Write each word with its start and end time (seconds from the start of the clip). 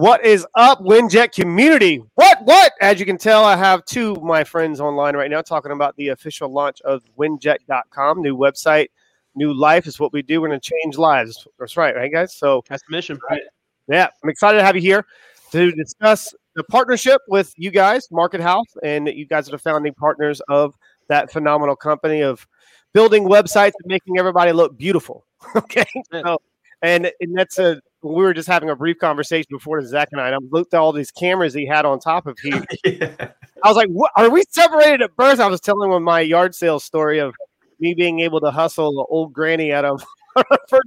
What 0.00 0.24
is 0.24 0.46
up, 0.54 0.80
Winject 0.80 1.34
community? 1.34 2.02
What, 2.14 2.38
what? 2.44 2.72
As 2.80 2.98
you 2.98 3.04
can 3.04 3.18
tell, 3.18 3.44
I 3.44 3.54
have 3.54 3.84
two 3.84 4.12
of 4.12 4.22
my 4.22 4.44
friends 4.44 4.80
online 4.80 5.14
right 5.14 5.30
now 5.30 5.42
talking 5.42 5.72
about 5.72 5.94
the 5.96 6.08
official 6.08 6.50
launch 6.50 6.80
of 6.80 7.02
winject.com, 7.18 8.22
new 8.22 8.34
website, 8.34 8.86
new 9.34 9.52
life 9.52 9.86
is 9.86 10.00
what 10.00 10.14
we 10.14 10.22
do. 10.22 10.40
We're 10.40 10.48
going 10.48 10.58
to 10.58 10.72
change 10.82 10.96
lives. 10.96 11.46
That's 11.58 11.76
right, 11.76 11.94
right, 11.94 12.10
guys? 12.10 12.34
So 12.34 12.64
that's 12.66 12.82
the 12.88 12.92
mission. 12.96 13.18
Right. 13.30 13.42
Yeah, 13.88 14.08
I'm 14.24 14.30
excited 14.30 14.56
to 14.56 14.64
have 14.64 14.74
you 14.74 14.80
here 14.80 15.04
to 15.52 15.70
discuss 15.72 16.34
the 16.56 16.64
partnership 16.64 17.20
with 17.28 17.52
you 17.58 17.70
guys, 17.70 18.10
Market 18.10 18.40
House, 18.40 18.74
and 18.82 19.06
you 19.06 19.26
guys 19.26 19.48
are 19.48 19.52
the 19.52 19.58
founding 19.58 19.92
partners 19.92 20.40
of 20.48 20.78
that 21.08 21.30
phenomenal 21.30 21.76
company 21.76 22.22
of 22.22 22.48
building 22.94 23.24
websites 23.24 23.72
and 23.82 23.88
making 23.88 24.18
everybody 24.18 24.52
look 24.52 24.78
beautiful. 24.78 25.26
okay. 25.56 25.84
So, 26.10 26.40
and, 26.82 27.10
and 27.20 27.36
that's 27.36 27.58
a 27.58 27.80
we 28.02 28.14
were 28.14 28.32
just 28.32 28.48
having 28.48 28.70
a 28.70 28.76
brief 28.76 28.98
conversation 28.98 29.48
before 29.50 29.82
Zach 29.84 30.08
and 30.12 30.20
I, 30.20 30.28
and 30.28 30.36
I 30.36 30.38
looked 30.50 30.72
at 30.74 30.80
all 30.80 30.92
these 30.92 31.10
cameras 31.10 31.52
he 31.52 31.66
had 31.66 31.84
on 31.84 32.00
top 32.00 32.26
of 32.26 32.38
him. 32.38 32.64
yeah. 32.84 33.28
I 33.62 33.68
was 33.68 33.76
like, 33.76 33.88
what, 33.88 34.10
are 34.16 34.30
we 34.30 34.42
separated 34.48 35.02
at 35.02 35.14
birth? 35.16 35.38
I 35.38 35.46
was 35.48 35.60
telling 35.60 35.92
him 35.92 36.02
my 36.02 36.20
yard 36.20 36.54
sale 36.54 36.80
story 36.80 37.18
of 37.18 37.34
me 37.78 37.94
being 37.94 38.20
able 38.20 38.40
to 38.40 38.50
hustle 38.50 39.00
an 39.00 39.06
old 39.10 39.32
granny 39.32 39.72
out 39.72 39.84
of 39.84 40.02
for, 40.68 40.80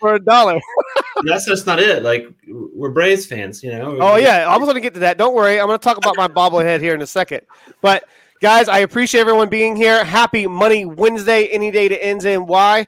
for 0.00 0.14
a 0.14 0.18
dollar. 0.18 0.60
that's 1.24 1.46
just 1.46 1.66
not 1.66 1.78
it. 1.78 2.02
Like 2.02 2.28
we're 2.46 2.90
Braves 2.90 3.24
fans, 3.24 3.62
you 3.62 3.72
know. 3.72 3.96
Oh 4.00 4.16
yeah, 4.16 4.46
I 4.46 4.58
was 4.58 4.66
going 4.66 4.74
to 4.74 4.80
get 4.80 4.94
to 4.94 5.00
that. 5.00 5.16
Don't 5.16 5.34
worry, 5.34 5.58
I'm 5.58 5.66
going 5.66 5.78
to 5.78 5.82
talk 5.82 5.96
about 5.96 6.16
my 6.16 6.28
bobblehead 6.28 6.80
here 6.80 6.94
in 6.94 7.00
a 7.00 7.06
second. 7.06 7.40
But 7.80 8.04
guys, 8.40 8.68
I 8.68 8.80
appreciate 8.80 9.22
everyone 9.22 9.48
being 9.48 9.76
here. 9.76 10.04
Happy 10.04 10.46
Money 10.46 10.84
Wednesday, 10.84 11.46
any 11.46 11.70
day 11.70 11.88
to 11.88 12.04
ends 12.04 12.26
in 12.26 12.46
why 12.46 12.86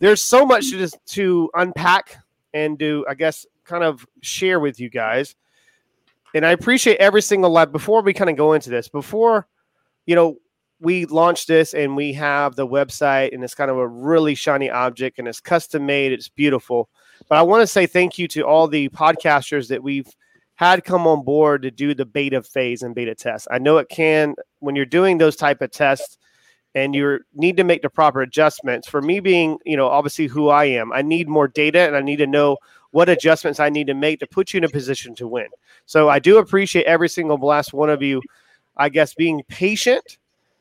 there's 0.00 0.22
so 0.22 0.44
much 0.44 0.70
to 0.70 0.78
just 0.78 0.98
to 1.10 1.50
unpack 1.54 2.16
and 2.52 2.76
do, 2.76 3.04
I 3.08 3.14
guess, 3.14 3.46
kind 3.64 3.84
of 3.84 4.04
share 4.20 4.58
with 4.58 4.80
you 4.80 4.90
guys. 4.90 5.36
And 6.34 6.44
I 6.44 6.50
appreciate 6.50 6.98
every 6.98 7.22
single 7.22 7.50
live. 7.50 7.72
Before 7.72 8.02
we 8.02 8.12
kind 8.12 8.30
of 8.30 8.36
go 8.36 8.52
into 8.52 8.70
this, 8.70 8.88
before 8.88 9.46
you 10.06 10.16
know, 10.16 10.38
we 10.80 11.04
launched 11.06 11.46
this 11.46 11.74
and 11.74 11.94
we 11.94 12.12
have 12.14 12.56
the 12.56 12.66
website 12.66 13.32
and 13.32 13.44
it's 13.44 13.54
kind 13.54 13.70
of 13.70 13.76
a 13.76 13.86
really 13.86 14.34
shiny 14.34 14.68
object 14.68 15.20
and 15.20 15.28
it's 15.28 15.40
custom 15.40 15.86
made. 15.86 16.10
It's 16.10 16.28
beautiful. 16.28 16.88
But 17.28 17.38
I 17.38 17.42
want 17.42 17.62
to 17.62 17.66
say 17.68 17.86
thank 17.86 18.18
you 18.18 18.26
to 18.28 18.42
all 18.42 18.66
the 18.66 18.88
podcasters 18.88 19.68
that 19.68 19.82
we've 19.82 20.08
had 20.54 20.84
come 20.84 21.06
on 21.06 21.22
board 21.22 21.62
to 21.62 21.70
do 21.70 21.94
the 21.94 22.06
beta 22.06 22.42
phase 22.42 22.82
and 22.82 22.94
beta 22.94 23.14
test. 23.14 23.46
I 23.52 23.58
know 23.58 23.78
it 23.78 23.88
can 23.88 24.34
when 24.58 24.74
you're 24.74 24.84
doing 24.84 25.18
those 25.18 25.36
type 25.36 25.60
of 25.62 25.70
tests 25.70 26.18
and 26.74 26.94
you 26.94 27.20
need 27.34 27.56
to 27.56 27.64
make 27.64 27.82
the 27.82 27.90
proper 27.90 28.22
adjustments. 28.22 28.88
For 28.88 29.02
me 29.02 29.20
being, 29.20 29.58
you 29.64 29.76
know, 29.76 29.88
obviously 29.88 30.26
who 30.26 30.48
I 30.48 30.66
am, 30.66 30.92
I 30.92 31.02
need 31.02 31.28
more 31.28 31.48
data 31.48 31.80
and 31.80 31.96
I 31.96 32.00
need 32.00 32.16
to 32.16 32.26
know 32.26 32.58
what 32.92 33.08
adjustments 33.08 33.60
I 33.60 33.68
need 33.68 33.86
to 33.86 33.94
make 33.94 34.20
to 34.20 34.26
put 34.26 34.52
you 34.52 34.58
in 34.58 34.64
a 34.64 34.68
position 34.68 35.14
to 35.16 35.28
win. 35.28 35.48
So 35.86 36.08
I 36.08 36.18
do 36.18 36.38
appreciate 36.38 36.86
every 36.86 37.08
single 37.08 37.36
last 37.38 37.72
one 37.72 37.90
of 37.90 38.02
you, 38.02 38.20
I 38.76 38.88
guess, 38.88 39.14
being 39.14 39.42
patient 39.48 40.18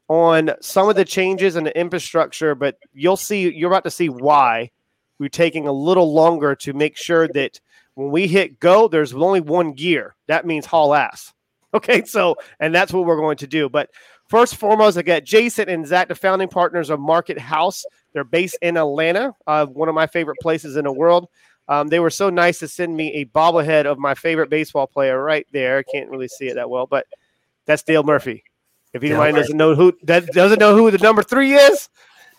on 0.08 0.52
some 0.62 0.90
of 0.90 0.96
the 0.96 1.06
changes 1.06 1.56
in 1.56 1.64
the 1.64 1.80
infrastructure, 1.80 2.56
but 2.56 2.78
you'll 2.94 3.18
see 3.18 3.52
you're 3.52 3.72
about 3.72 3.84
to 3.84 3.92
see 3.92 4.10
why 4.10 4.72
we're 5.20 5.30
taking 5.30 5.68
a 5.68 5.72
little 5.72 6.14
longer 6.14 6.56
to 6.56 6.74
make 6.74 6.98
sure 6.98 7.28
that 7.30 7.60
when 7.96 8.10
we 8.10 8.28
hit 8.28 8.60
go, 8.60 8.88
there's 8.88 9.14
only 9.14 9.42
one 9.42 9.74
gear. 9.74 10.16
That 10.28 10.46
means 10.46 10.66
haul 10.66 10.94
ass. 10.94 11.34
Okay, 11.72 12.04
so 12.04 12.36
and 12.60 12.74
that's 12.74 12.92
what 12.92 13.06
we're 13.06 13.16
going 13.16 13.38
to 13.38 13.46
do. 13.46 13.70
But 13.70 13.92
First 14.30 14.54
and 14.54 14.60
foremost, 14.60 14.96
I 14.96 15.02
got 15.02 15.24
Jason 15.24 15.70
and 15.70 15.88
Zach, 15.88 16.08
the 16.08 16.16
founding 16.16 16.48
partners 16.48 16.92
of 16.92 17.00
Market 17.00 17.40
House. 17.40 17.84
They're 18.14 18.24
based 18.24 18.58
in 18.62 18.78
Atlanta, 18.78 19.34
uh, 19.48 19.66
one 19.66 19.90
of 19.90 19.96
my 19.96 20.06
favorite 20.06 20.38
places 20.40 20.76
in 20.76 20.86
the 20.86 20.92
world. 20.92 21.28
Um, 21.68 21.88
they 21.88 22.00
were 22.00 22.12
so 22.12 22.30
nice 22.30 22.60
to 22.60 22.68
send 22.68 22.96
me 22.96 23.14
a 23.14 23.26
bobblehead 23.26 23.86
of 23.86 23.98
my 23.98 24.14
favorite 24.14 24.50
baseball 24.50 24.86
player 24.86 25.22
right 25.22 25.48
there. 25.52 25.82
Can't 25.84 26.10
really 26.10 26.28
see 26.28 26.48
it 26.48 26.56
that 26.56 26.70
well, 26.70 26.86
but 26.86 27.08
that's 27.66 27.82
Dale 27.82 28.04
Murphy. 28.04 28.44
If 28.94 29.04
anybody 29.04 29.34
doesn't 29.34 29.58
know 29.58 29.76
who 29.76 29.94
that 30.04 30.28
doesn't 30.28 30.60
know 30.60 30.76
who 30.76 30.90
the 30.90 30.98
number 31.00 31.22
three 31.22 31.54
is, 31.54 31.90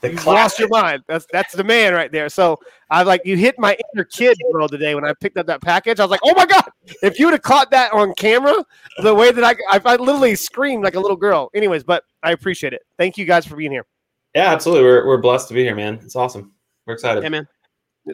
the 0.00 0.12
you 0.12 0.18
lost 0.24 0.58
your 0.58 0.68
mind. 0.68 1.02
That's 1.06 1.26
that's 1.32 1.54
the 1.54 1.64
man 1.64 1.94
right 1.94 2.10
there. 2.10 2.28
So 2.28 2.58
I 2.90 3.02
like 3.02 3.22
you 3.24 3.36
hit 3.36 3.58
my 3.58 3.76
inner 3.94 4.04
kid 4.04 4.36
world 4.50 4.70
today 4.70 4.94
when 4.94 5.04
I 5.04 5.12
picked 5.20 5.36
up 5.36 5.46
that 5.46 5.60
package. 5.60 6.00
I 6.00 6.04
was 6.04 6.10
like, 6.10 6.20
oh 6.24 6.34
my 6.34 6.46
god! 6.46 6.64
If 7.02 7.18
you 7.18 7.26
would 7.26 7.34
have 7.34 7.42
caught 7.42 7.70
that 7.70 7.92
on 7.92 8.14
camera, 8.14 8.64
the 9.02 9.14
way 9.14 9.30
that 9.30 9.44
I, 9.44 9.54
I, 9.70 9.80
I 9.84 9.96
literally 9.96 10.34
screamed 10.34 10.84
like 10.84 10.94
a 10.94 11.00
little 11.00 11.16
girl. 11.16 11.50
Anyways, 11.54 11.84
but 11.84 12.04
I 12.22 12.32
appreciate 12.32 12.72
it. 12.72 12.82
Thank 12.98 13.18
you 13.18 13.24
guys 13.24 13.46
for 13.46 13.56
being 13.56 13.72
here. 13.72 13.86
Yeah, 14.34 14.52
absolutely. 14.52 14.84
We're 14.84 15.06
we're 15.06 15.18
blessed 15.18 15.48
to 15.48 15.54
be 15.54 15.64
here, 15.64 15.74
man. 15.74 16.00
It's 16.02 16.16
awesome. 16.16 16.52
We're 16.86 16.94
excited. 16.94 17.22
Yeah, 17.22 17.28
man. 17.28 17.48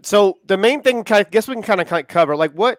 So 0.02 0.38
the 0.46 0.56
main 0.56 0.82
thing, 0.82 1.04
I 1.10 1.22
guess 1.22 1.46
we 1.48 1.54
can 1.54 1.62
kind 1.62 1.80
of 1.80 2.08
cover 2.08 2.36
like 2.36 2.52
what 2.52 2.78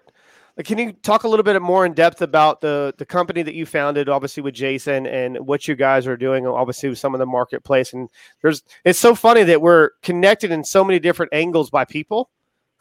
can 0.66 0.78
you 0.78 0.94
talk 0.94 1.24
a 1.24 1.28
little 1.28 1.44
bit 1.44 1.62
more 1.62 1.86
in 1.86 1.94
depth 1.94 2.22
about 2.22 2.62
the 2.62 2.94
the 2.98 3.06
company 3.06 3.44
that 3.44 3.54
you 3.54 3.66
founded, 3.66 4.10
obviously 4.10 4.42
with 4.42 4.56
Jason, 4.56 5.06
and 5.06 5.38
what 5.46 5.68
you 5.68 5.76
guys 5.76 6.08
are 6.08 6.18
doing, 6.18 6.48
obviously 6.48 6.90
with 6.90 6.98
some 6.98 7.14
of 7.14 7.20
the 7.20 7.26
marketplace? 7.26 7.94
And 7.94 8.10
there's 8.42 8.64
it's 8.84 9.00
so 9.00 9.14
funny 9.14 9.44
that 9.44 9.62
we're 9.62 9.92
connected 10.02 10.52
in 10.52 10.64
so 10.64 10.84
many 10.84 11.00
different 11.00 11.34
angles 11.34 11.70
by 11.70 11.86
people. 11.86 12.30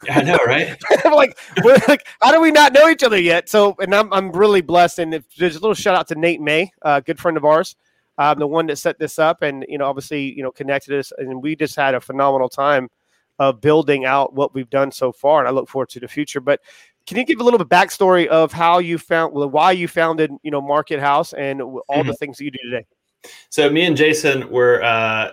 I 0.09 0.21
know, 0.21 0.37
right? 0.45 0.77
like, 1.05 1.37
we're 1.63 1.77
like, 1.87 2.07
how 2.21 2.31
do 2.31 2.39
we 2.39 2.51
not 2.51 2.71
know 2.71 2.87
each 2.87 3.03
other 3.03 3.19
yet? 3.19 3.49
So, 3.49 3.75
and 3.79 3.93
I'm 3.93 4.11
I'm 4.13 4.31
really 4.31 4.61
blessed. 4.61 4.99
And 4.99 5.13
if, 5.13 5.23
there's 5.35 5.55
a 5.55 5.59
little 5.59 5.75
shout 5.75 5.95
out 5.95 6.07
to 6.09 6.15
Nate 6.15 6.41
May, 6.41 6.71
a 6.81 7.01
good 7.01 7.19
friend 7.19 7.37
of 7.37 7.45
ours, 7.45 7.75
um, 8.17 8.39
the 8.39 8.47
one 8.47 8.67
that 8.67 8.77
set 8.77 8.99
this 8.99 9.19
up, 9.19 9.41
and 9.41 9.65
you 9.67 9.77
know, 9.77 9.85
obviously, 9.85 10.33
you 10.33 10.43
know, 10.43 10.51
connected 10.51 10.97
us, 10.97 11.11
and 11.17 11.41
we 11.41 11.55
just 11.55 11.75
had 11.75 11.93
a 11.93 12.01
phenomenal 12.01 12.49
time 12.49 12.89
of 13.39 13.61
building 13.61 14.05
out 14.05 14.33
what 14.33 14.53
we've 14.55 14.69
done 14.69 14.91
so 14.91 15.11
far, 15.11 15.39
and 15.39 15.47
I 15.47 15.51
look 15.51 15.69
forward 15.69 15.89
to 15.89 15.99
the 15.99 16.07
future. 16.07 16.41
But 16.41 16.59
can 17.07 17.17
you 17.17 17.25
give 17.25 17.39
a 17.39 17.43
little 17.43 17.57
bit 17.57 17.69
backstory 17.69 18.27
of 18.27 18.51
how 18.51 18.79
you 18.79 18.97
found, 18.97 19.33
why 19.33 19.71
you 19.71 19.87
founded, 19.87 20.29
you 20.43 20.51
know, 20.51 20.61
Market 20.61 20.99
House 20.99 21.33
and 21.33 21.61
all 21.61 21.81
mm-hmm. 21.89 22.07
the 22.07 22.13
things 22.15 22.37
that 22.37 22.43
you 22.43 22.51
do 22.51 22.59
today? 22.69 22.85
So 23.49 23.69
me 23.69 23.85
and 23.85 23.95
Jason 23.95 24.49
were 24.51 24.83
uh, 24.83 25.31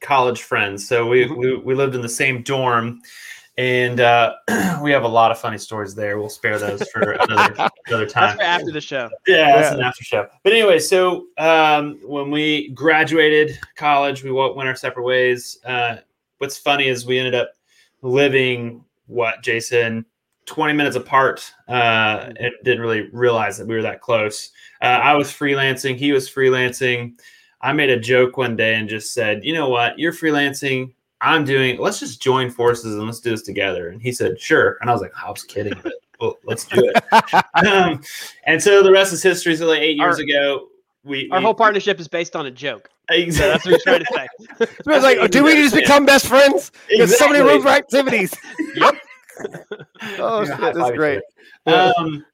college 0.00 0.42
friends. 0.42 0.88
So 0.88 1.06
we, 1.06 1.24
mm-hmm. 1.24 1.38
we 1.38 1.56
we 1.56 1.74
lived 1.74 1.94
in 1.94 2.00
the 2.00 2.08
same 2.08 2.42
dorm, 2.42 3.02
and 3.58 4.00
uh, 4.00 4.34
we 4.82 4.90
have 4.90 5.04
a 5.04 5.08
lot 5.08 5.30
of 5.30 5.38
funny 5.38 5.58
stories 5.58 5.94
there. 5.94 6.18
We'll 6.18 6.30
spare 6.30 6.58
those 6.58 6.82
for 6.88 7.12
another 7.12 7.68
another 7.86 8.06
time. 8.06 8.40
after 8.40 8.72
the 8.72 8.80
show. 8.80 9.10
Yeah, 9.26 9.54
that's 9.54 9.72
yeah. 9.72 9.78
an 9.78 9.84
after 9.84 10.04
show. 10.04 10.26
But 10.42 10.54
anyway, 10.54 10.78
so 10.78 11.26
um, 11.36 11.98
when 12.04 12.30
we 12.30 12.70
graduated 12.70 13.58
college, 13.76 14.24
we 14.24 14.32
went 14.32 14.66
our 14.66 14.76
separate 14.76 15.04
ways. 15.04 15.58
Uh, 15.64 15.96
what's 16.38 16.56
funny 16.56 16.88
is 16.88 17.04
we 17.04 17.18
ended 17.18 17.34
up 17.34 17.52
living 18.00 18.82
what 19.06 19.42
Jason 19.42 20.06
20 20.46 20.72
minutes 20.72 20.96
apart 20.96 21.52
uh, 21.68 22.32
and 22.36 22.52
didn't 22.64 22.80
really 22.80 23.08
realize 23.12 23.58
that 23.58 23.66
we 23.66 23.74
were 23.74 23.82
that 23.82 24.00
close. 24.00 24.50
Uh, 24.80 24.86
I 24.86 25.14
was 25.14 25.28
freelancing, 25.28 25.96
he 25.96 26.12
was 26.12 26.28
freelancing. 26.28 27.14
I 27.60 27.72
made 27.72 27.90
a 27.90 27.98
joke 27.98 28.36
one 28.36 28.56
day 28.56 28.74
and 28.74 28.88
just 28.88 29.14
said, 29.14 29.44
you 29.44 29.54
know 29.54 29.68
what, 29.68 29.98
you're 29.98 30.12
freelancing. 30.12 30.92
I'm 31.20 31.44
doing, 31.44 31.78
let's 31.78 32.00
just 32.00 32.20
join 32.20 32.50
forces 32.50 32.96
and 32.96 33.06
let's 33.06 33.20
do 33.20 33.30
this 33.30 33.42
together. 33.42 33.90
And 33.90 34.02
he 34.02 34.10
said, 34.10 34.40
sure. 34.40 34.78
And 34.80 34.90
I 34.90 34.92
was 34.92 35.00
like, 35.00 35.12
I 35.22 35.30
was 35.30 35.44
kidding, 35.44 35.74
but 35.82 35.92
well, 36.20 36.38
let's 36.44 36.64
do 36.64 36.92
it. 36.92 37.44
um, 37.66 38.02
and 38.44 38.60
so 38.60 38.82
the 38.82 38.90
rest 38.90 39.12
is 39.12 39.22
history. 39.22 39.54
So 39.54 39.66
like 39.66 39.80
eight 39.80 39.96
years 39.96 40.16
our, 40.16 40.24
ago, 40.24 40.68
we 41.04 41.30
our 41.30 41.38
we, 41.38 41.44
whole 41.44 41.54
partnership 41.54 42.00
is 42.00 42.08
based 42.08 42.34
on 42.34 42.46
a 42.46 42.50
joke. 42.50 42.88
Exactly. 43.10 43.50
That's 43.50 43.64
what 43.64 43.74
he's 43.74 43.82
trying 43.84 44.00
to 44.00 44.66
say. 44.66 44.66
it's 44.86 45.04
like, 45.04 45.30
do 45.30 45.44
we 45.44 45.54
just 45.54 45.74
become 45.74 46.04
best 46.04 46.26
friends? 46.26 46.72
There's 46.88 47.12
exactly. 47.12 47.38
so 47.38 47.44
many 47.44 47.54
room 47.54 47.62
for 47.62 47.68
activities. 47.68 48.34
yep 48.74 48.96
oh 50.18 50.44
shit, 50.44 50.74
that's 50.74 50.90
great. 50.92 51.20
Um, 51.66 52.24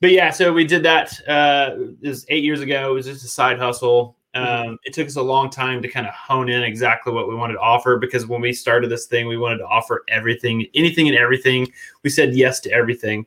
but 0.00 0.12
yeah, 0.12 0.30
so 0.30 0.52
we 0.52 0.64
did 0.64 0.82
that. 0.84 1.12
Uh, 1.26 1.76
it 2.00 2.24
eight 2.28 2.44
years 2.44 2.60
ago. 2.60 2.90
It 2.90 2.94
was 2.94 3.06
just 3.06 3.24
a 3.24 3.28
side 3.28 3.58
hustle. 3.58 4.16
Um, 4.34 4.44
mm-hmm. 4.44 4.74
It 4.84 4.92
took 4.92 5.06
us 5.06 5.16
a 5.16 5.22
long 5.22 5.50
time 5.50 5.82
to 5.82 5.88
kind 5.88 6.06
of 6.06 6.14
hone 6.14 6.48
in 6.48 6.62
exactly 6.62 7.12
what 7.12 7.28
we 7.28 7.34
wanted 7.34 7.54
to 7.54 7.60
offer 7.60 7.98
because 7.98 8.26
when 8.26 8.40
we 8.40 8.52
started 8.52 8.90
this 8.90 9.06
thing, 9.06 9.26
we 9.26 9.36
wanted 9.36 9.58
to 9.58 9.66
offer 9.66 10.04
everything, 10.08 10.66
anything 10.74 11.08
and 11.08 11.16
everything. 11.16 11.66
We 12.04 12.10
said 12.10 12.34
yes 12.34 12.60
to 12.60 12.70
everything. 12.70 13.26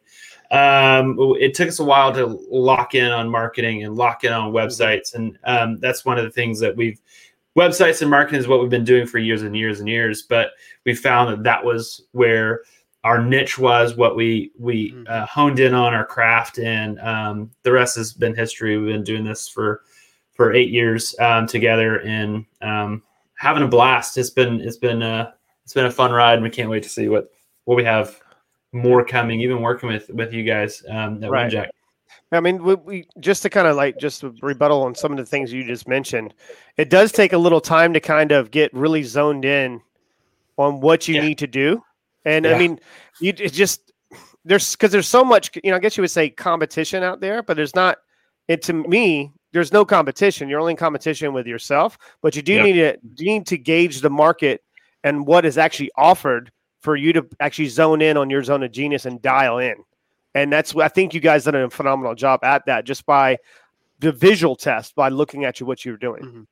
Um, 0.52 1.18
it 1.40 1.54
took 1.54 1.70
us 1.70 1.80
a 1.80 1.84
while 1.84 2.14
to 2.14 2.26
lock 2.50 2.94
in 2.94 3.10
on 3.10 3.30
marketing 3.30 3.84
and 3.84 3.96
lock 3.96 4.26
in 4.26 4.34
on 4.34 4.52
websites, 4.52 5.16
and 5.16 5.38
um, 5.46 5.80
that's 5.80 6.04
one 6.04 6.18
of 6.18 6.26
the 6.26 6.32
things 6.32 6.60
that 6.60 6.76
we've 6.76 7.00
websites 7.58 8.02
and 8.02 8.12
marketing 8.12 8.40
is 8.40 8.48
what 8.48 8.62
we've 8.62 8.70
been 8.70 8.84
doing 8.84 9.08
for 9.08 9.18
years 9.18 9.44
and 9.44 9.56
years 9.56 9.80
and 9.80 9.88
years. 9.88 10.24
But 10.24 10.52
we 10.86 10.94
found 10.94 11.32
that 11.32 11.44
that 11.44 11.64
was 11.64 12.02
where 12.12 12.62
our 13.04 13.24
niche 13.24 13.58
was, 13.58 13.96
what 13.96 14.16
we 14.16 14.52
we 14.58 14.92
mm-hmm. 14.92 15.04
uh, 15.08 15.26
honed 15.26 15.60
in 15.60 15.74
on 15.74 15.94
our 15.94 16.06
craft, 16.06 16.60
and 16.60 17.00
um, 17.00 17.52
the 17.64 17.72
rest 17.72 17.96
has 17.96 18.14
been 18.14 18.36
history. 18.36 18.78
We've 18.78 18.94
been 18.94 19.04
doing 19.04 19.24
this 19.24 19.48
for 19.48 19.82
for 20.34 20.54
eight 20.54 20.70
years 20.70 21.16
um, 21.20 21.48
together 21.48 22.02
and 22.02 22.46
um, 22.62 23.04
having 23.36 23.64
a 23.64 23.68
blast. 23.68 24.18
It's 24.18 24.30
been 24.30 24.62
it's 24.62 24.78
been 24.78 25.02
uh, 25.02 25.32
it's 25.64 25.74
been 25.74 25.86
a 25.86 25.92
fun 25.92 26.12
ride, 26.12 26.36
and 26.36 26.44
we 26.44 26.50
can't 26.50 26.70
wait 26.70 26.84
to 26.84 26.90
see 26.90 27.08
what 27.08 27.32
what 27.66 27.76
we 27.76 27.84
have 27.84 28.20
more 28.72 29.04
coming. 29.04 29.42
Even 29.42 29.62
working 29.62 29.90
with 29.90 30.10
with 30.10 30.32
you 30.34 30.44
guys 30.44 30.84
um, 30.88 31.24
at 31.24 31.32
right. 31.32 31.52
Winject. 31.52 31.70
I 32.34 32.40
mean, 32.40 32.64
we, 32.64 32.76
we, 32.76 33.08
just 33.20 33.42
to 33.44 33.50
kind 33.50 33.68
of 33.68 33.76
like 33.76 33.98
just 33.98 34.24
rebuttal 34.42 34.84
on 34.84 34.96
some 34.96 35.12
of 35.12 35.18
the 35.18 35.26
things 35.26 35.52
you 35.52 35.66
just 35.66 35.86
mentioned. 35.86 36.34
It 36.78 36.90
does 36.90 37.12
take 37.12 37.34
a 37.34 37.38
little 37.38 37.60
time 37.60 37.92
to 37.94 38.00
kind 38.00 38.32
of 38.32 38.52
get 38.52 38.74
really 38.74 39.04
zoned 39.04 39.44
in 39.44 39.82
on 40.58 40.80
what 40.80 41.10
you 41.10 41.16
yeah. 41.16 41.22
need 41.22 41.38
to 41.40 41.48
do 41.48 41.84
and 42.26 42.46
yeah. 42.46 42.56
I 42.56 42.60
mean, 42.60 42.80
you 43.20 43.34
it 43.38 43.54
just 43.54 43.92
there's 44.46 44.76
because 44.76 44.92
there's 44.92 45.08
so 45.08 45.24
much 45.24 45.52
you 45.64 45.70
know 45.70 45.78
i 45.78 45.80
guess 45.80 45.96
you 45.96 46.02
would 46.02 46.10
say 46.12 46.30
competition 46.30 47.04
out 47.04 47.20
there 47.22 47.44
but 47.44 47.56
there's 47.56 47.76
not 47.76 48.00
And 48.50 48.60
to 48.64 48.74
me 48.74 49.32
there's 49.54 49.72
no 49.72 49.86
competition 49.86 50.50
you're 50.50 50.60
only 50.60 50.72
in 50.72 50.78
competition 50.78 51.32
with 51.34 51.46
yourself 51.46 51.98
but 52.24 52.36
you 52.36 52.42
do 52.42 52.54
Yep. 52.54 52.66
need 52.66 52.74
to 52.74 52.98
you 53.24 53.34
need 53.34 53.48
to 53.48 53.58
gauge 53.58 54.02
the 54.02 54.10
market 54.10 54.64
and 55.04 55.28
what 55.28 55.46
is 55.46 55.58
actually 55.60 55.92
offered 55.96 56.52
for 56.82 56.96
you 56.96 57.14
to 57.14 57.26
actually 57.40 57.68
zone 57.68 58.02
in 58.02 58.18
on 58.18 58.30
your 58.32 58.42
zone 58.44 58.64
of 58.64 58.72
genius 58.72 59.06
and 59.06 59.22
dial 59.22 59.60
in 59.60 59.76
and 60.34 60.52
that's 60.52 60.74
what 60.74 60.86
i 60.86 60.88
think 60.88 61.14
you 61.14 61.20
guys 61.20 61.44
did 61.44 61.54
a 61.54 61.70
phenomenal 61.70 62.16
job 62.16 62.44
at 62.44 62.66
that 62.66 62.84
just 62.84 63.06
by 63.06 63.38
the 64.00 64.12
visual 64.12 64.56
test 64.56 64.96
by 64.96 65.10
looking 65.10 65.46
at 65.46 65.60
you 65.60 65.68
what 65.68 65.86
you 65.86 65.92
were 65.92 65.98
doing 66.00 66.24
Mhm. 66.24 66.48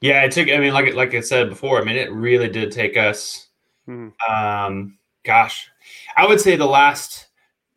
Yeah, 0.00 0.24
it 0.24 0.32
took. 0.32 0.48
I 0.48 0.58
mean, 0.58 0.72
like 0.74 0.92
like 0.94 1.14
I 1.14 1.20
said 1.20 1.48
before, 1.48 1.80
I 1.80 1.84
mean, 1.84 1.94
it 1.96 2.10
really 2.10 2.48
did 2.48 2.72
take 2.72 2.96
us. 2.96 3.46
Mhm. 3.88 4.12
Um, 4.28 4.98
gosh, 5.24 5.68
I 6.16 6.26
would 6.26 6.40
say 6.40 6.56
the 6.56 6.66
last 6.66 7.28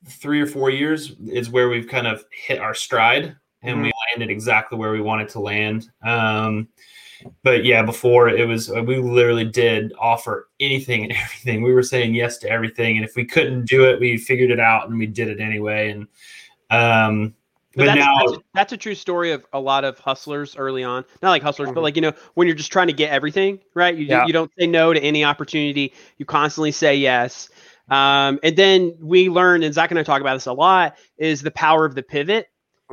three 0.07 0.41
or 0.41 0.47
four 0.47 0.69
years 0.69 1.15
is 1.27 1.49
where 1.49 1.69
we've 1.69 1.87
kind 1.87 2.07
of 2.07 2.25
hit 2.31 2.59
our 2.59 2.73
stride, 2.73 3.35
and 3.63 3.81
we 3.81 3.91
landed 4.11 4.29
exactly 4.31 4.77
where 4.77 4.91
we 4.91 5.01
wanted 5.01 5.29
to 5.29 5.39
land. 5.39 5.89
Um, 6.03 6.67
but 7.43 7.65
yeah, 7.65 7.81
before 7.81 8.29
it 8.29 8.47
was 8.47 8.69
we 8.69 8.97
literally 8.97 9.45
did 9.45 9.93
offer 9.99 10.49
anything 10.59 11.03
and 11.03 11.11
everything. 11.23 11.63
We 11.63 11.73
were 11.73 11.83
saying 11.83 12.13
yes 12.13 12.37
to 12.39 12.49
everything, 12.49 12.97
and 12.97 13.05
if 13.05 13.15
we 13.15 13.25
couldn't 13.25 13.65
do 13.65 13.85
it, 13.85 13.99
we 13.99 14.17
figured 14.17 14.51
it 14.51 14.59
out 14.59 14.89
and 14.89 14.99
we 14.99 15.07
did 15.07 15.29
it 15.29 15.39
anyway. 15.39 15.89
And 15.91 16.07
um, 16.69 17.35
But, 17.75 17.85
but 17.85 17.85
that's, 17.85 17.99
now, 17.99 18.13
that's, 18.19 18.31
a, 18.31 18.41
that's 18.53 18.73
a 18.73 18.77
true 18.77 18.95
story 18.95 19.31
of 19.31 19.45
a 19.53 19.59
lot 19.59 19.83
of 19.83 19.99
hustlers 19.99 20.55
early 20.55 20.83
on. 20.83 21.03
Not 21.21 21.29
like 21.31 21.43
hustlers, 21.43 21.69
Mhm. 21.69 21.75
but 21.75 21.81
like 21.83 21.95
you 21.95 22.01
know, 22.01 22.13
when 22.35 22.47
you're 22.47 22.55
just 22.55 22.71
trying 22.71 22.87
to 22.87 22.93
get 22.93 23.11
everything 23.11 23.59
right, 23.73 23.95
you 23.95 24.05
Yeah. 24.05 24.25
you 24.25 24.33
don't 24.33 24.51
say 24.57 24.65
no 24.67 24.93
to 24.93 24.99
any 24.99 25.23
opportunity. 25.25 25.93
You 26.17 26.25
constantly 26.25 26.71
say 26.71 26.95
yes. 26.95 27.49
Um, 27.89 28.39
and 28.43 28.55
then 28.55 28.95
we 28.99 29.29
learned, 29.29 29.63
and 29.63 29.73
Zach 29.73 29.91
and 29.91 29.99
I 29.99 30.03
talk 30.03 30.21
about 30.21 30.33
this 30.35 30.47
a 30.47 30.53
lot, 30.53 30.95
is 31.17 31.41
the 31.41 31.51
power 31.51 31.85
of 31.85 31.93
the 31.95 32.01
pivot. 32.03 32.47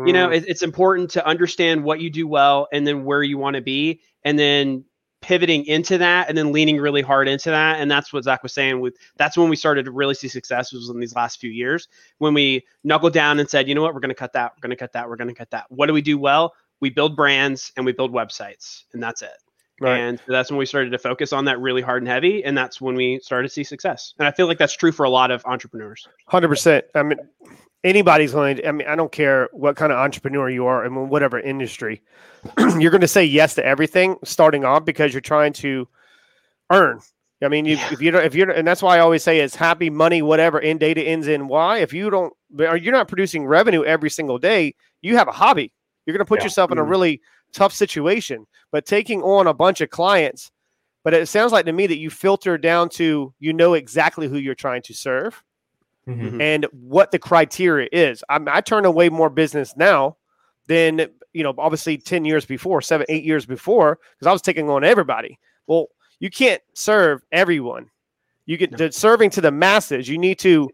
You 0.07 0.13
know, 0.13 0.29
Mm. 0.29 0.37
it, 0.37 0.45
it's 0.49 0.63
important 0.63 1.11
to 1.13 1.27
understand 1.27 1.85
what 1.85 2.01
you 2.01 2.11
do 2.11 2.27
well 2.27 2.67
and 2.73 2.87
then 2.87 3.05
where 3.05 3.23
you 3.23 3.39
want 3.39 3.57
to 3.57 3.63
be, 3.63 4.01
and 4.25 4.39
then 4.39 4.85
pivoting 5.23 5.65
into 5.67 5.97
that 5.97 6.29
and 6.29 6.37
then 6.37 6.53
leaning 6.53 6.79
really 6.79 7.01
hard 7.01 7.29
into 7.29 7.49
that. 7.49 7.81
And 7.81 7.91
that's 7.91 8.13
what 8.13 8.25
Zach 8.25 8.43
was 8.43 8.53
saying 8.53 8.81
with 8.81 8.97
that's 9.17 9.37
when 9.37 9.49
we 9.49 9.57
started 9.57 9.85
to 9.87 9.91
really 9.91 10.15
see 10.15 10.29
success 10.29 10.73
was 10.73 10.91
in 10.91 11.01
these 11.01 11.15
last 11.15 11.41
few 11.41 11.51
years 11.51 11.89
when 12.19 12.35
we 12.35 12.67
knuckled 12.85 13.15
down 13.15 13.39
and 13.39 13.49
said, 13.49 13.69
you 13.69 13.75
know 13.75 13.81
what, 13.81 13.95
we're 13.95 14.01
going 14.01 14.11
to 14.11 14.15
cut 14.15 14.33
that, 14.35 14.53
we're 14.55 14.61
going 14.61 14.71
to 14.71 14.77
cut 14.77 14.93
that, 14.93 15.09
we're 15.09 15.17
going 15.17 15.29
to 15.29 15.35
cut 15.35 15.51
that. 15.51 15.65
What 15.71 15.87
do 15.87 15.95
we 15.95 16.03
do 16.03 16.19
well? 16.19 16.55
We 16.81 16.91
build 16.91 17.17
brands 17.17 17.73
and 17.77 17.87
we 17.87 17.93
build 17.93 18.13
websites, 18.13 18.85
and 18.93 19.03
that's 19.03 19.23
it. 19.23 19.31
right 19.81 19.99
And 19.99 20.19
so 20.19 20.33
that's 20.33 20.51
when 20.51 20.59
we 20.59 20.67
started 20.67 20.91
to 20.91 20.99
focus 20.99 21.33
on 21.33 21.45
that 21.45 21.61
really 21.61 21.81
hard 21.81 22.03
and 22.03 22.09
heavy, 22.09 22.45
and 22.45 22.59
that's 22.59 22.81
when 22.81 22.97
we 22.97 23.21
started 23.21 23.49
to 23.49 23.55
see 23.55 23.65
success. 23.65 24.15
And 24.19 24.27
I 24.27 24.33
feel 24.33 24.49
like 24.49 24.59
that's 24.59 24.77
true 24.77 24.93
for 24.93 25.05
a 25.05 25.11
lot 25.11 25.31
of 25.31 25.45
entrepreneurs. 25.47 26.09
Hundred 26.27 26.49
percent. 26.49 26.85
I 26.97 27.05
mean, 27.05 27.19
anybody's 27.85 28.33
going. 28.33 28.57
To, 28.57 28.69
I 28.69 28.73
mean, 28.73 28.87
I 28.89 28.97
don't 28.97 29.13
care 29.13 29.49
what 29.53 29.77
kind 29.77 29.93
of 29.93 29.99
entrepreneur 29.99 30.49
you 30.49 30.67
are, 30.67 30.85
and 30.85 31.11
whatever 31.11 31.39
industry, 31.39 32.03
you're 32.79 32.91
going 32.91 33.01
to 33.01 33.09
say 33.09 33.25
yes 33.25 33.55
to 33.57 33.65
everything 33.65 34.17
starting 34.25 34.65
off 34.65 34.85
because 34.85 35.13
you're 35.15 35.21
trying 35.21 35.53
to 35.55 35.89
earn. 36.71 37.01
I 37.43 37.49
mean, 37.49 37.65
you, 37.65 37.77
Yeah. 37.77 37.93
if 37.93 38.01
you 38.01 38.11
don't, 38.13 38.25
if 38.25 38.35
you're, 38.37 38.51
and 38.51 38.67
that's 38.67 38.83
why 38.83 38.97
I 38.97 39.01
always 39.01 39.23
say 39.25 39.41
it's 39.41 39.57
happy 39.57 39.91
money, 39.91 40.23
whatever. 40.23 40.61
In 40.61 40.79
data 40.79 41.03
ends 41.03 41.27
in 41.27 41.49
Y. 41.49 41.79
If 41.79 41.93
you 41.93 42.09
don't, 42.09 42.33
or 42.61 42.77
you're 42.77 42.93
not 42.93 43.09
producing 43.09 43.45
revenue 43.47 43.83
every 43.85 44.11
single 44.11 44.39
day, 44.39 44.75
you 45.01 45.17
have 45.17 45.27
a 45.27 45.33
hobby. 45.33 45.73
You're 46.07 46.17
going 46.17 46.25
to 46.25 46.29
put 46.29 46.41
Yeah. 46.41 46.45
yourself 46.45 46.71
in 46.71 46.79
a 46.79 46.85
Mhm. 46.85 46.91
really 46.91 47.21
tough 47.53 47.73
situation. 47.73 48.47
But 48.71 48.87
taking 48.87 49.23
on 49.23 49.49
a 49.49 49.55
bunch 49.55 49.81
of 49.81 49.91
clients, 49.91 50.53
but 51.05 51.15
it 51.15 51.27
sounds 51.27 51.51
like 51.51 51.67
to 51.67 51.73
me 51.73 51.89
that 51.89 51.99
you 51.99 52.11
filter 52.11 52.57
down 52.57 52.89
to 52.91 53.35
you 53.41 53.53
know 53.53 53.75
exactly 53.75 54.29
who 54.29 54.39
you're 54.39 54.55
trying 54.55 54.83
to 54.83 54.95
serve 54.95 55.43
Mhm. 56.09 56.41
and 56.41 56.67
what 56.73 57.11
the 57.13 57.19
criteria 57.19 57.89
is. 57.93 58.25
I'm, 58.29 58.49
I 58.49 58.61
turn 58.61 58.85
away 58.85 59.09
more 59.09 59.31
business 59.31 59.75
now 59.77 60.17
than 60.67 61.07
you 61.33 61.43
know, 61.43 61.55
obviously 61.59 61.97
ten 61.97 62.25
years 62.25 62.45
before, 62.45 62.83
seven, 62.83 63.07
eight 63.09 63.25
years 63.25 63.47
before, 63.47 63.99
because 64.15 64.27
I 64.27 64.33
was 64.33 64.43
taking 64.43 64.69
on 64.69 64.85
everybody. 64.85 65.39
Well, 65.67 65.87
you 66.19 66.29
can't 66.31 66.61
serve 66.75 67.23
everyone. 67.33 67.89
You 68.47 68.57
get 68.57 68.73
No. 68.73 68.77
the 68.79 68.93
serving 68.93 69.31
to 69.31 69.41
the 69.41 69.51
masses. 69.53 70.09
You 70.09 70.19
need 70.19 70.39
to 70.41 70.69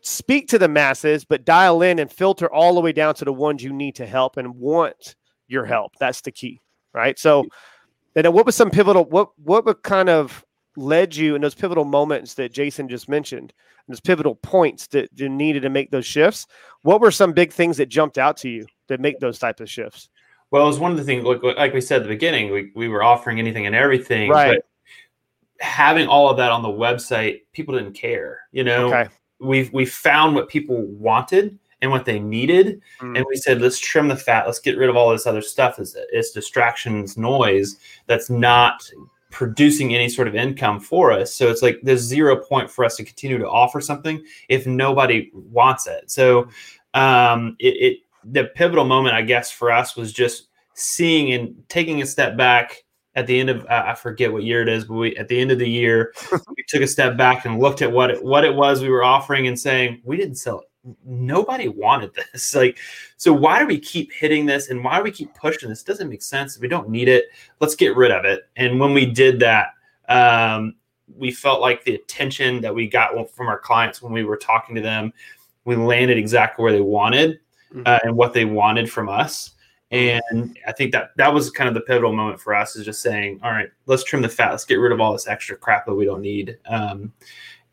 speak 0.00 0.48
to 0.48 0.58
the 0.58 0.68
masses, 0.68 1.24
but 1.24 1.44
dial 1.44 1.82
in 1.82 1.98
and 1.98 2.10
filter 2.10 2.50
all 2.52 2.74
the 2.74 2.80
way 2.80 2.92
down 2.92 3.14
to 3.16 3.24
the 3.24 3.32
ones 3.32 3.62
you 3.62 3.72
need 3.72 3.94
to 3.96 4.06
help 4.06 4.36
and 4.36 4.54
want 4.56 5.16
your 5.48 5.64
help. 5.64 5.92
That's 5.98 6.20
the 6.22 6.30
key, 6.32 6.60
right? 6.92 7.18
So, 7.18 7.44
then 8.14 8.32
what 8.32 8.46
was 8.46 8.54
some 8.54 8.70
pivotal? 8.70 9.04
What 9.04 9.30
what 9.38 9.64
would 9.66 9.82
kind 9.82 10.08
of 10.08 10.44
led 10.76 11.14
you 11.14 11.34
in 11.34 11.42
those 11.42 11.54
pivotal 11.54 11.84
moments 11.84 12.34
that 12.34 12.52
Jason 12.52 12.88
just 12.88 13.08
mentioned? 13.08 13.52
those 13.88 14.00
pivotal 14.00 14.34
points 14.36 14.86
that 14.88 15.10
you 15.14 15.28
needed 15.28 15.60
to 15.60 15.68
make 15.68 15.90
those 15.90 16.06
shifts. 16.06 16.46
What 16.82 17.00
were 17.00 17.10
some 17.10 17.32
big 17.32 17.52
things 17.52 17.76
that 17.76 17.88
jumped 17.88 18.18
out 18.18 18.36
to 18.38 18.48
you 18.48 18.66
that 18.88 19.00
make 19.00 19.20
those 19.20 19.38
types 19.38 19.60
of 19.60 19.70
shifts? 19.70 20.08
Well, 20.50 20.64
it 20.64 20.66
was 20.66 20.78
one 20.78 20.90
of 20.92 20.96
the 20.96 21.04
things, 21.04 21.24
like, 21.24 21.42
like 21.42 21.74
we 21.74 21.80
said 21.80 21.96
at 21.96 22.02
the 22.04 22.08
beginning, 22.08 22.52
we, 22.52 22.70
we 22.74 22.88
were 22.88 23.02
offering 23.02 23.38
anything 23.38 23.66
and 23.66 23.74
everything. 23.74 24.30
Right. 24.30 24.58
But 25.58 25.64
having 25.64 26.06
all 26.06 26.30
of 26.30 26.36
that 26.36 26.52
on 26.52 26.62
the 26.62 26.68
website, 26.68 27.40
people 27.52 27.74
didn't 27.74 27.94
care. 27.94 28.42
You 28.52 28.64
know, 28.64 28.86
Okay. 28.86 29.10
we 29.40 29.68
we 29.72 29.84
found 29.84 30.34
what 30.34 30.48
people 30.48 30.82
wanted 30.82 31.58
and 31.82 31.90
what 31.90 32.04
they 32.06 32.18
needed, 32.18 32.80
Mm. 33.00 33.16
and 33.16 33.26
we 33.28 33.36
said, 33.36 33.60
let's 33.60 33.78
trim 33.78 34.08
the 34.08 34.16
fat. 34.16 34.46
Let's 34.46 34.60
get 34.60 34.78
rid 34.78 34.88
of 34.88 34.96
all 34.96 35.10
this 35.10 35.26
other 35.26 35.42
stuff. 35.42 35.78
It's, 35.78 35.96
it's 36.12 36.30
distractions, 36.30 37.18
noise 37.18 37.76
that's 38.06 38.30
not 38.30 38.88
producing 39.34 39.92
any 39.94 40.08
sort 40.08 40.28
of 40.28 40.36
income 40.36 40.78
for 40.78 41.10
us. 41.12 41.34
So 41.34 41.50
it's 41.50 41.60
like 41.60 41.80
there's 41.82 42.00
zero 42.00 42.36
point 42.36 42.70
for 42.70 42.84
us 42.84 42.96
to 42.96 43.04
continue 43.04 43.36
to 43.36 43.48
offer 43.48 43.80
something 43.80 44.24
if 44.48 44.64
nobody 44.64 45.30
wants 45.34 45.88
it. 45.88 46.08
So 46.08 46.48
um, 46.94 47.56
it, 47.58 47.66
it 47.66 47.98
the 48.22 48.44
pivotal 48.54 48.84
moment, 48.84 49.16
I 49.16 49.22
guess, 49.22 49.50
for 49.50 49.72
us 49.72 49.96
was 49.96 50.12
just 50.12 50.48
seeing 50.74 51.32
and 51.32 51.62
taking 51.68 52.00
a 52.00 52.06
step 52.06 52.36
back 52.36 52.84
at 53.16 53.26
the 53.26 53.38
end 53.38 53.50
of 53.50 53.66
uh, 53.66 53.84
I 53.86 53.94
forget 53.94 54.32
what 54.32 54.44
year 54.44 54.62
it 54.62 54.68
is, 54.68 54.84
but 54.84 54.94
we 54.94 55.16
at 55.16 55.26
the 55.26 55.38
end 55.38 55.50
of 55.50 55.58
the 55.58 55.68
year 55.68 56.14
we 56.32 56.64
took 56.68 56.82
a 56.82 56.86
step 56.86 57.16
back 57.16 57.44
and 57.44 57.58
looked 57.58 57.82
at 57.82 57.90
what 57.90 58.10
it, 58.10 58.24
what 58.24 58.44
it 58.44 58.54
was 58.54 58.82
we 58.82 58.88
were 58.88 59.04
offering 59.04 59.48
and 59.48 59.58
saying 59.58 60.00
we 60.04 60.16
didn't 60.16 60.36
sell 60.36 60.60
it. 60.60 60.68
Nobody 61.04 61.68
wanted 61.68 62.12
this. 62.14 62.54
Like, 62.54 62.78
so 63.16 63.32
why 63.32 63.58
do 63.60 63.66
we 63.66 63.78
keep 63.78 64.12
hitting 64.12 64.46
this 64.46 64.70
and 64.70 64.84
why 64.84 64.98
do 64.98 65.04
we 65.04 65.10
keep 65.10 65.34
pushing 65.34 65.68
this? 65.68 65.82
doesn't 65.82 66.08
make 66.08 66.22
sense. 66.22 66.56
If 66.56 66.62
we 66.62 66.68
don't 66.68 66.88
need 66.88 67.08
it, 67.08 67.26
let's 67.60 67.74
get 67.74 67.96
rid 67.96 68.10
of 68.10 68.24
it. 68.24 68.48
And 68.56 68.78
when 68.78 68.92
we 68.92 69.06
did 69.06 69.40
that, 69.40 69.68
um, 70.08 70.74
we 71.16 71.30
felt 71.30 71.60
like 71.60 71.84
the 71.84 71.94
attention 71.94 72.60
that 72.62 72.74
we 72.74 72.88
got 72.88 73.30
from 73.30 73.48
our 73.48 73.58
clients 73.58 74.02
when 74.02 74.12
we 74.12 74.24
were 74.24 74.36
talking 74.36 74.74
to 74.74 74.80
them, 74.80 75.12
we 75.64 75.76
landed 75.76 76.18
exactly 76.18 76.62
where 76.62 76.72
they 76.72 76.80
wanted 76.80 77.40
uh, 77.86 77.98
and 78.04 78.16
what 78.16 78.32
they 78.32 78.44
wanted 78.44 78.90
from 78.90 79.08
us. 79.08 79.52
And 79.90 80.58
I 80.66 80.72
think 80.72 80.92
that 80.92 81.10
that 81.16 81.32
was 81.32 81.50
kind 81.50 81.68
of 81.68 81.74
the 81.74 81.82
pivotal 81.82 82.12
moment 82.12 82.40
for 82.40 82.54
us 82.54 82.74
is 82.74 82.84
just 82.84 83.00
saying, 83.00 83.38
all 83.42 83.52
right, 83.52 83.68
let's 83.86 84.02
trim 84.02 84.22
the 84.22 84.28
fat. 84.28 84.50
Let's 84.50 84.64
get 84.64 84.76
rid 84.76 84.92
of 84.92 85.00
all 85.00 85.12
this 85.12 85.28
extra 85.28 85.56
crap 85.56 85.86
that 85.86 85.94
we 85.94 86.04
don't 86.04 86.22
need. 86.22 86.58
Um, 86.66 87.12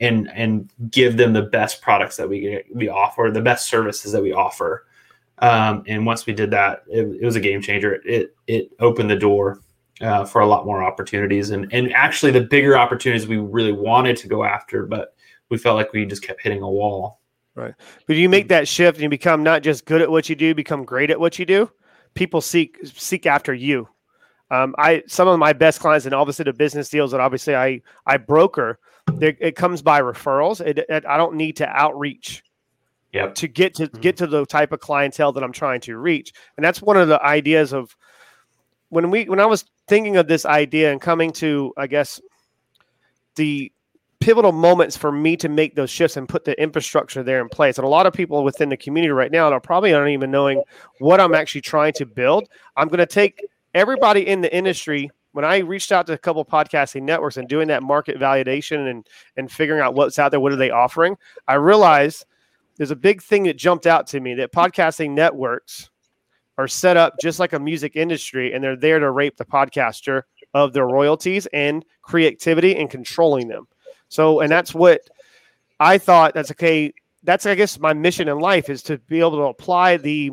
and, 0.02 0.30
and 0.34 0.70
give 0.90 1.16
them 1.16 1.32
the 1.32 1.44
best 1.44 1.82
products 1.82 2.18
that 2.18 2.28
we 2.28 2.64
we 2.74 2.90
offer, 2.90 3.30
the 3.32 3.42
best 3.42 3.70
services 3.70 4.12
that 4.12 4.22
we 4.22 4.34
offer. 4.34 4.88
Um, 5.38 5.84
and 5.88 6.06
once 6.06 6.26
we 6.26 6.34
did 6.34 6.52
that, 6.52 6.84
it, 6.88 7.06
it 7.22 7.26
was 7.26 7.36
a 7.36 7.40
game 7.40 7.62
changer. 7.62 8.02
It 8.06 8.36
it 8.48 8.72
opened 8.80 9.10
the 9.10 9.16
door 9.16 9.62
uh, 10.02 10.26
for 10.26 10.42
a 10.42 10.48
lot 10.48 10.66
more 10.66 10.84
opportunities, 10.84 11.52
and 11.52 11.72
and 11.72 11.94
actually 11.94 12.32
the 12.32 12.42
bigger 12.42 12.78
opportunities 12.78 13.28
we 13.28 13.38
really 13.38 13.72
wanted 13.72 14.18
to 14.18 14.28
go 14.28 14.44
after, 14.44 14.86
but 14.86 15.14
we 15.50 15.58
felt 15.58 15.78
like 15.78 15.94
we 15.94 16.06
just 16.06 16.24
kept 16.24 16.42
hitting 16.42 16.62
a 16.62 16.70
wall. 16.70 17.22
Right, 17.54 17.74
but 18.08 18.16
you 18.16 18.30
make 18.30 18.48
that 18.48 18.68
shift 18.68 18.98
and 18.98 19.04
you 19.04 19.10
become 19.10 19.44
not 19.44 19.62
just 19.62 19.86
good 19.86 20.02
at 20.02 20.10
what 20.10 20.30
you 20.30 20.36
do, 20.36 20.56
become 20.56 20.84
great 20.84 21.12
at 21.12 21.20
what 21.20 21.38
you 21.38 21.46
do. 21.46 21.70
People 22.16 22.42
seek 22.42 22.80
seek 22.84 23.26
after 23.26 23.54
you. 23.54 23.88
Um, 24.50 24.76
I 24.78 25.04
some 25.08 25.28
of 25.28 25.38
my 25.40 25.54
best 25.54 25.80
clients, 25.80 26.06
and 26.06 26.16
obviously 26.16 26.44
the 26.44 26.54
business 26.54 26.90
deals 26.90 27.12
that 27.12 27.20
obviously 27.20 27.56
I 27.56 27.82
I 28.06 28.18
broker, 28.18 28.80
it 29.20 29.56
comes 29.56 29.82
by 29.82 30.02
referrals. 30.02 30.66
It, 30.66 30.80
it, 30.90 31.06
I 31.06 31.18
don't 31.18 31.36
need 31.36 31.58
to 31.58 31.68
outreach 31.68 32.44
Yep. 33.14 33.36
to 33.36 33.48
get 33.50 33.76
to 33.76 33.88
mm-hmm. 33.88 34.00
get 34.00 34.16
to 34.18 34.28
the 34.28 34.46
type 34.46 34.72
of 34.72 34.80
clientele 34.80 35.34
that 35.34 35.44
I'm 35.44 35.52
trying 35.52 35.82
to 35.82 35.98
reach, 35.98 36.32
and 36.56 36.64
that's 36.64 36.82
one 36.82 36.96
of 36.96 37.10
the 37.10 37.22
ideas 37.22 37.74
of 37.74 37.94
when 38.88 39.12
we 39.12 39.26
when 39.26 39.42
I 39.42 39.46
was 39.46 39.66
thinking 39.88 40.16
of 40.16 40.30
this 40.30 40.46
idea 40.46 40.94
and 40.94 41.02
coming 41.02 41.34
to 41.34 41.74
I 41.76 41.88
guess 41.88 42.22
the 43.36 43.70
pivotal 44.22 44.54
moments 44.54 44.96
for 44.96 45.12
me 45.12 45.36
to 45.36 45.50
make 45.50 45.76
those 45.76 45.90
shifts 45.90 46.16
and 46.16 46.30
put 46.30 46.46
the 46.46 46.62
infrastructure 46.62 47.24
there 47.24 47.42
in 47.42 47.50
place. 47.50 47.78
And 47.78 47.86
a 47.86 47.90
lot 47.90 48.06
of 48.06 48.14
people 48.14 48.44
within 48.44 48.70
the 48.70 48.78
community 48.78 49.12
right 49.12 49.32
now 49.32 49.52
are 49.52 49.60
probably 49.60 49.92
not 49.92 50.08
even 50.08 50.32
knowing 50.32 50.62
what 51.00 51.20
I'm 51.20 51.34
actually 51.34 51.62
trying 51.62 51.94
to 51.94 52.06
build. 52.06 52.48
I'm 52.78 52.88
going 52.88 53.00
to 53.00 53.06
take 53.06 53.44
everybody 53.74 54.26
in 54.28 54.42
the 54.42 54.56
industry. 54.56 55.10
When 55.34 55.46
I 55.46 55.60
reached 55.60 55.92
out 55.92 56.08
to 56.08 56.14
a 56.14 56.18
couple 56.18 56.44
podcasting 56.44 57.04
networks 57.04 57.38
and 57.38 57.48
doing 57.48 57.68
that 57.70 57.84
market 57.84 58.20
validation 58.20 58.90
and 58.90 59.08
and 59.38 59.52
figuring 59.52 59.82
out 59.82 59.96
what's 59.96 60.20
out 60.20 60.32
there, 60.32 60.40
what 60.40 60.52
are 60.52 60.58
they 60.58 60.72
offering, 60.72 61.18
I 61.48 61.56
realized 61.56 62.26
there's 62.78 62.92
a 62.92 62.96
big 62.96 63.22
thing 63.22 63.44
that 63.44 63.58
jumped 63.58 63.88
out 63.88 64.08
to 64.08 64.20
me 64.20 64.34
that 64.36 64.52
podcasting 64.52 65.12
networks 65.12 65.90
are 66.58 66.68
set 66.68 66.98
up 66.98 67.16
just 67.22 67.40
like 67.40 67.54
a 67.54 67.60
music 67.60 67.96
industry, 67.96 68.54
and 68.54 68.64
they're 68.64 68.76
there 68.76 69.00
to 69.00 69.12
rape 69.12 69.38
the 69.38 69.46
podcaster 69.46 70.24
of 70.54 70.74
their 70.74 70.88
royalties 70.88 71.48
and 71.54 71.86
creativity 72.02 72.76
and 72.76 72.90
controlling 72.90 73.48
them. 73.48 73.68
So, 74.10 74.42
and 74.42 74.52
that's 74.52 74.74
what 74.74 75.02
I 75.80 75.98
thought 75.98 76.34
that's 76.34 76.52
okay. 76.52 76.94
that's 77.24 77.46
I 77.46 77.56
guess 77.56 77.80
my 77.80 77.94
mission 77.94 78.28
in 78.28 78.40
life 78.40 78.70
is 78.70 78.84
to 78.84 78.98
be 78.98 79.20
able 79.20 79.38
to 79.38 79.44
apply 79.44 79.98
the 79.98 80.32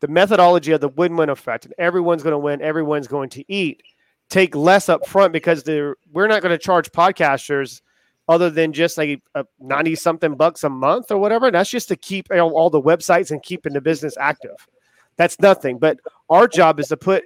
the 0.00 0.08
methodology 0.08 0.72
of 0.72 0.80
the 0.80 0.88
win-win 0.88 1.28
effect, 1.28 1.66
and 1.66 1.74
everyone's 1.78 2.22
going 2.22 2.32
to 2.32 2.38
win, 2.38 2.62
everyone's 2.62 3.06
going 3.06 3.30
to 3.30 3.44
eat. 3.52 3.82
Take 4.30 4.54
less 4.54 4.88
up 4.88 5.06
front 5.06 5.32
because 5.32 5.62
they're, 5.62 5.96
we're 6.12 6.28
not 6.28 6.40
going 6.40 6.50
to 6.50 6.58
charge 6.58 6.90
podcasters 6.92 7.82
other 8.28 8.48
than 8.48 8.72
just 8.72 8.96
like 8.96 9.20
a 9.34 9.44
90 9.58 9.96
something 9.96 10.36
bucks 10.36 10.64
a 10.64 10.70
month 10.70 11.10
or 11.10 11.18
whatever. 11.18 11.50
That's 11.50 11.68
just 11.68 11.88
to 11.88 11.96
keep 11.96 12.28
you 12.30 12.36
know, 12.36 12.50
all 12.50 12.70
the 12.70 12.80
websites 12.80 13.30
and 13.32 13.42
keeping 13.42 13.72
the 13.72 13.80
business 13.80 14.16
active. 14.18 14.68
That's 15.16 15.38
nothing. 15.40 15.78
But 15.78 15.98
our 16.30 16.46
job 16.46 16.80
is 16.80 16.88
to 16.88 16.96
put 16.96 17.24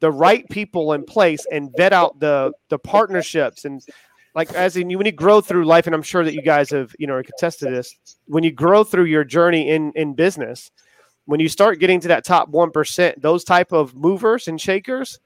the 0.00 0.10
right 0.10 0.48
people 0.48 0.92
in 0.92 1.04
place 1.04 1.44
and 1.50 1.70
vet 1.76 1.92
out 1.92 2.18
the 2.20 2.52
the 2.68 2.78
partnerships 2.78 3.64
and 3.64 3.82
like 4.34 4.52
as 4.54 4.76
in 4.76 4.90
when 4.96 5.06
you 5.06 5.12
grow 5.12 5.40
through 5.40 5.64
life 5.64 5.86
and 5.86 5.94
i'm 5.94 6.02
sure 6.02 6.24
that 6.24 6.34
you 6.34 6.42
guys 6.42 6.70
have 6.70 6.94
you 6.98 7.06
know 7.06 7.20
contested 7.22 7.72
this 7.72 7.96
when 8.26 8.44
you 8.44 8.52
grow 8.52 8.84
through 8.84 9.04
your 9.04 9.24
journey 9.24 9.70
in 9.70 9.92
in 9.96 10.14
business 10.14 10.70
when 11.24 11.40
you 11.40 11.48
start 11.48 11.78
getting 11.78 12.00
to 12.00 12.08
that 12.08 12.24
top 12.24 12.50
1% 12.50 13.20
those 13.20 13.44
type 13.44 13.72
of 13.72 13.94
movers 13.94 14.48
and 14.48 14.60
shakers 14.60 15.18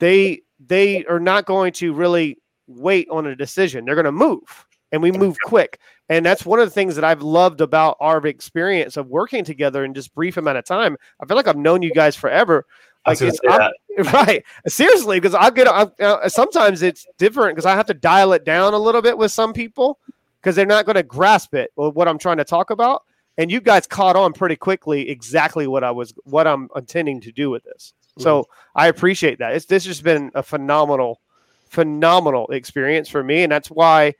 they 0.00 0.40
they 0.66 1.04
are 1.06 1.20
not 1.20 1.46
going 1.46 1.72
to 1.74 1.92
really 1.92 2.38
wait 2.66 3.08
on 3.10 3.26
a 3.26 3.34
decision. 3.34 3.84
They're 3.84 3.94
going 3.94 4.04
to 4.04 4.12
move 4.12 4.66
and 4.92 5.02
we 5.02 5.12
move 5.12 5.36
quick. 5.44 5.78
And 6.08 6.24
that's 6.26 6.44
one 6.44 6.58
of 6.58 6.66
the 6.66 6.70
things 6.70 6.94
that 6.96 7.04
i've 7.04 7.22
loved 7.22 7.60
about 7.60 7.96
our 8.00 8.24
experience 8.26 8.96
of 8.96 9.08
working 9.08 9.44
together 9.44 9.84
in 9.84 9.94
just 9.94 10.14
brief 10.14 10.36
amount 10.36 10.58
of 10.58 10.64
time. 10.64 10.96
I 11.20 11.26
feel 11.26 11.36
like 11.36 11.48
i've 11.48 11.56
known 11.56 11.82
you 11.82 11.92
guys 11.92 12.16
forever. 12.16 12.66
Like 13.06 13.20
it's, 13.22 13.40
right. 14.12 14.44
Seriously 14.66 15.18
because 15.18 15.34
i 15.34 15.50
get 15.50 15.68
I, 15.68 15.82
uh, 16.02 16.28
sometimes 16.28 16.82
it's 16.82 17.06
different 17.18 17.56
because 17.56 17.66
i 17.66 17.74
have 17.74 17.86
to 17.86 17.94
dial 17.94 18.32
it 18.32 18.44
down 18.44 18.74
a 18.74 18.78
little 18.78 19.02
bit 19.02 19.16
with 19.16 19.32
some 19.32 19.52
people 19.52 19.98
because 20.40 20.56
they're 20.56 20.66
not 20.66 20.86
going 20.86 20.96
to 20.96 21.02
grasp 21.02 21.54
it 21.54 21.70
or 21.76 21.90
what 21.90 22.08
i'm 22.08 22.18
trying 22.18 22.38
to 22.38 22.44
talk 22.44 22.70
about. 22.70 23.04
And 23.38 23.50
you 23.50 23.60
guys 23.60 23.86
caught 23.86 24.16
on 24.16 24.34
pretty 24.34 24.56
quickly 24.56 25.08
exactly 25.08 25.66
what 25.66 25.84
i 25.84 25.90
was 25.90 26.12
what 26.24 26.46
i'm 26.46 26.68
intending 26.76 27.20
to 27.22 27.32
do 27.32 27.50
with 27.50 27.64
this. 27.64 27.94
So 28.18 28.44
i 28.74 28.88
appreciate 28.88 29.38
that 29.38 29.54
it's 29.54 29.66
this 29.66 29.86
has 29.86 30.00
been 30.00 30.30
a 30.34 30.42
phenomenal 30.42 31.20
phenomenal 31.68 32.46
experience 32.48 33.08
for 33.08 33.22
me 33.22 33.42
and 33.42 33.52
that's 33.52 33.70
why 33.70 34.12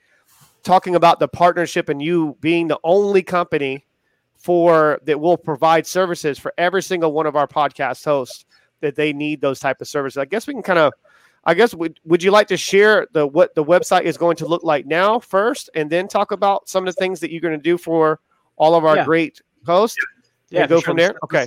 talking 0.63 0.95
about 0.95 1.19
the 1.19 1.29
partnership 1.29 1.89
and 1.89 2.03
you 2.03 2.37
being 2.41 2.69
the 2.69 2.79
only 2.85 3.23
company 3.23 3.85
for 4.37 5.01
that 5.05 5.21
will 5.21 5.37
provide 5.37 5.87
services 5.87 6.39
for 6.39 6.53
every 6.57 6.83
single 6.83 7.13
one 7.13 7.27
of 7.27 7.37
our 7.37 7.47
podcast 7.47 8.05
hosts 8.05 8.45
that 8.81 8.97
they 8.97 9.13
need 9.13 9.41
those 9.41 9.61
type 9.61 9.81
of 9.81 9.89
services. 9.89 10.17
I 10.17 10.25
guess 10.25 10.47
we 10.47 10.55
can 10.55 10.63
kind 10.63 10.79
of 10.79 10.93
I 11.45 11.55
guess 11.55 11.75
would 11.75 12.01
would 12.05 12.23
you 12.23 12.31
like 12.31 12.49
to 12.49 12.57
share 12.57 13.07
the 13.13 13.27
what 13.27 13.55
the 13.55 13.65
website 13.65 14.03
is 14.03 14.17
going 14.17 14.37
to 14.37 14.47
look 14.47 14.63
like 14.63 14.87
now 14.87 15.19
first 15.19 15.71
and 15.75 15.91
then 15.91 16.09
talk 16.09 16.33
about 16.33 16.69
some 16.69 16.87
of 16.87 16.95
the 16.95 16.99
things 16.99 17.21
that 17.21 17.31
you're 17.31 17.41
going 17.41 17.57
to 17.57 17.63
do 17.63 17.79
for 17.79 18.21
all 18.57 18.75
of 18.75 18.85
our 18.85 18.97
yeah. 18.97 19.05
great 19.05 19.41
hosts? 19.67 19.97
Yeah, 20.51 20.67
go 20.67 20.81
from 20.81 20.97
there. 20.97 21.15
Okay. 21.25 21.47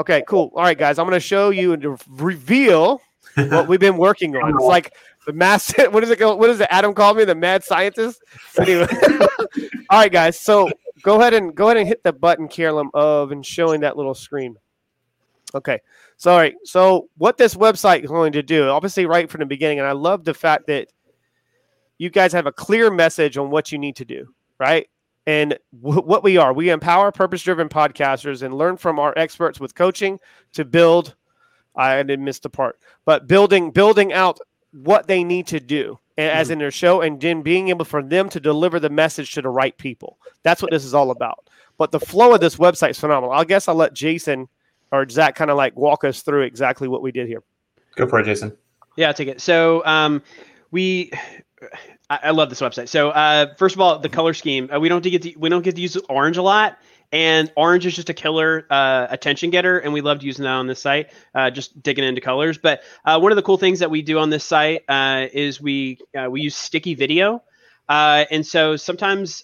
Okay, 0.00 0.24
cool. 0.26 0.50
All 0.54 0.62
right, 0.62 0.78
guys, 0.78 0.98
I'm 0.98 1.04
going 1.04 1.12
to 1.12 1.20
show 1.20 1.50
you 1.50 1.74
and 1.74 2.00
reveal 2.08 3.02
what 3.34 3.68
we've 3.68 3.78
been 3.78 3.98
working 3.98 4.34
on. 4.34 4.54
It's 4.54 4.64
like 4.64 4.94
the 5.26 5.34
mass. 5.34 5.74
What 5.90 6.02
is 6.02 6.08
it? 6.08 6.18
What 6.22 6.48
it? 6.48 6.66
Adam 6.70 6.94
called 6.94 7.18
me 7.18 7.24
the 7.24 7.34
mad 7.34 7.62
scientist. 7.62 8.22
Anyway. 8.58 8.88
all 9.90 9.98
right, 9.98 10.10
guys. 10.10 10.40
So 10.40 10.70
go 11.02 11.20
ahead 11.20 11.34
and 11.34 11.54
go 11.54 11.66
ahead 11.66 11.76
and 11.76 11.86
hit 11.86 12.02
the 12.02 12.14
button, 12.14 12.48
Carolyn, 12.48 12.88
of 12.94 13.30
and 13.30 13.44
showing 13.44 13.82
that 13.82 13.98
little 13.98 14.14
screen. 14.14 14.56
Okay. 15.54 15.80
Sorry. 16.16 16.56
So 16.64 17.10
what 17.18 17.36
this 17.36 17.54
website 17.54 18.02
is 18.02 18.08
going 18.08 18.32
to 18.32 18.42
do, 18.42 18.70
obviously 18.70 19.04
right 19.04 19.30
from 19.30 19.40
the 19.40 19.46
beginning, 19.46 19.80
and 19.80 19.88
I 19.88 19.92
love 19.92 20.24
the 20.24 20.32
fact 20.32 20.66
that 20.68 20.88
you 21.98 22.08
guys 22.08 22.32
have 22.32 22.46
a 22.46 22.52
clear 22.52 22.90
message 22.90 23.36
on 23.36 23.50
what 23.50 23.70
you 23.70 23.76
need 23.76 23.96
to 23.96 24.06
do, 24.06 24.32
right? 24.58 24.88
And 25.26 25.58
w- 25.82 26.02
what 26.02 26.22
we 26.22 26.36
are, 26.36 26.52
we 26.52 26.70
empower 26.70 27.12
purpose-driven 27.12 27.68
podcasters 27.68 28.42
and 28.42 28.54
learn 28.54 28.76
from 28.76 28.98
our 28.98 29.12
experts 29.16 29.60
with 29.60 29.74
coaching 29.74 30.18
to 30.54 30.64
build. 30.64 31.14
I 31.76 32.02
didn't 32.02 32.24
miss 32.24 32.40
the 32.40 32.50
part, 32.50 32.78
but 33.04 33.26
building 33.28 33.70
building 33.70 34.12
out 34.12 34.38
what 34.72 35.06
they 35.06 35.22
need 35.22 35.46
to 35.48 35.60
do 35.60 35.98
as 36.18 36.46
mm-hmm. 36.46 36.54
in 36.54 36.58
their 36.58 36.70
show, 36.70 37.00
and 37.00 37.20
then 37.20 37.42
being 37.42 37.68
able 37.68 37.84
for 37.84 38.02
them 38.02 38.28
to 38.28 38.40
deliver 38.40 38.80
the 38.80 38.90
message 38.90 39.32
to 39.32 39.42
the 39.42 39.48
right 39.48 39.76
people. 39.78 40.18
That's 40.42 40.62
what 40.62 40.70
this 40.70 40.84
is 40.84 40.94
all 40.94 41.10
about. 41.10 41.48
But 41.78 41.92
the 41.92 42.00
flow 42.00 42.34
of 42.34 42.40
this 42.40 42.56
website 42.56 42.90
is 42.90 43.00
phenomenal. 43.00 43.32
I 43.32 43.44
guess 43.44 43.68
I'll 43.68 43.74
let 43.74 43.94
Jason 43.94 44.48
or 44.90 45.08
Zach 45.08 45.36
kind 45.36 45.50
of 45.50 45.56
like 45.56 45.76
walk 45.76 46.04
us 46.04 46.22
through 46.22 46.42
exactly 46.42 46.88
what 46.88 47.02
we 47.02 47.12
did 47.12 47.28
here? 47.28 47.42
Go 47.96 48.06
for 48.06 48.20
it, 48.20 48.24
Jason. 48.24 48.56
Yeah, 48.96 49.08
I'll 49.08 49.14
take 49.14 49.28
it. 49.28 49.40
So 49.40 49.84
um, 49.86 50.22
we. 50.70 51.12
I, 52.08 52.18
I 52.24 52.30
love 52.30 52.48
this 52.48 52.60
website. 52.60 52.88
So 52.88 53.10
uh, 53.10 53.54
first 53.54 53.74
of 53.74 53.80
all, 53.80 53.98
the 53.98 54.08
color 54.08 54.34
scheme. 54.34 54.70
Uh, 54.72 54.80
we 54.80 54.88
don't 54.88 55.02
get 55.02 55.22
to 55.22 55.34
we 55.36 55.48
don't 55.48 55.62
get 55.62 55.76
to 55.76 55.82
use 55.82 55.96
orange 56.08 56.36
a 56.36 56.42
lot, 56.42 56.78
and 57.12 57.52
orange 57.56 57.86
is 57.86 57.94
just 57.94 58.10
a 58.10 58.14
killer 58.14 58.66
uh, 58.70 59.06
attention 59.10 59.50
getter, 59.50 59.78
and 59.78 59.92
we 59.92 60.00
loved 60.00 60.22
using 60.22 60.44
that 60.44 60.50
on 60.50 60.66
this 60.66 60.80
site. 60.80 61.10
Uh, 61.34 61.50
just 61.50 61.82
digging 61.82 62.04
into 62.04 62.20
colors. 62.20 62.58
But 62.58 62.82
uh, 63.04 63.18
one 63.18 63.32
of 63.32 63.36
the 63.36 63.42
cool 63.42 63.58
things 63.58 63.80
that 63.80 63.90
we 63.90 64.02
do 64.02 64.18
on 64.18 64.30
this 64.30 64.44
site 64.44 64.84
uh, 64.88 65.26
is 65.32 65.60
we 65.60 65.98
uh, 66.16 66.28
we 66.30 66.42
use 66.42 66.56
sticky 66.56 66.94
video, 66.94 67.42
uh, 67.88 68.24
and 68.30 68.46
so 68.46 68.76
sometimes 68.76 69.42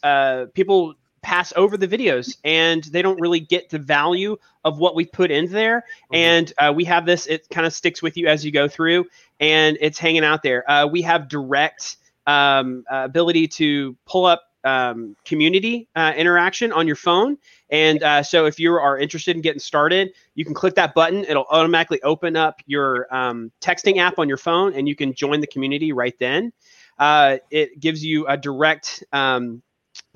people 0.54 0.94
pass 1.26 1.52
over 1.56 1.76
the 1.76 1.88
videos 1.88 2.37
and 2.44 2.85
they 2.85 3.02
don't 3.02 3.20
really 3.20 3.40
get 3.40 3.68
the 3.68 3.80
value 3.80 4.37
of 4.64 4.78
what 4.78 4.94
we 4.94 5.04
put 5.04 5.32
in 5.32 5.50
there. 5.50 5.80
Mm-hmm. 5.80 6.14
And 6.14 6.52
uh, 6.56 6.73
we 6.73 6.85
have 6.85 7.04
this, 7.04 7.26
it 7.26 7.49
kind 7.50 7.66
of 7.66 7.75
sticks 7.75 8.00
with 8.00 8.16
you 8.16 8.28
as 8.28 8.44
you 8.44 8.52
go 8.52 8.68
through 8.68 9.06
and 9.40 9.76
it's 9.80 9.99
hanging 9.99 10.23
out 10.23 10.44
there. 10.44 10.70
Uh, 10.70 10.87
we 10.87 11.02
have 11.02 11.28
direct 11.28 11.96
um, 12.26 12.85
uh, 12.90 13.02
ability 13.04 13.49
to 13.49 13.97
pull 14.06 14.26
up 14.26 14.42
um, 14.64 15.16
community 15.25 15.88
uh, 15.95 16.12
interaction 16.16 16.73
on 16.73 16.87
your 16.87 16.97
phone. 16.97 17.38
And 17.71 18.02
uh, 18.02 18.23
so 18.23 18.47
if 18.47 18.59
you 18.59 18.75
are 18.75 18.99
interested 18.99 19.37
in 19.37 19.42
getting 19.42 19.61
started, 19.61 20.12
you 20.35 20.45
can 20.45 20.54
click 20.54 20.75
that 20.75 20.92
button. 20.92 21.25
It'll 21.25 21.47
automatically 21.50 22.02
open 22.02 22.37
up 22.37 22.61
your 22.66 23.06
um, 23.14 23.52
texting 23.61 23.99
app 23.99 24.18
on 24.18 24.28
your 24.28 24.37
phone 24.37 24.75
and 24.75 24.88
you 24.88 24.97
can 24.97 25.14
join 25.14 25.40
the 25.40 25.47
community 25.47 25.92
right 25.92 26.18
then. 26.18 26.52
Uh, 26.99 27.38
it 27.50 27.78
gives 27.78 28.04
you 28.04 28.26
a 28.26 28.37
direct 28.37 29.04
um, 29.12 29.62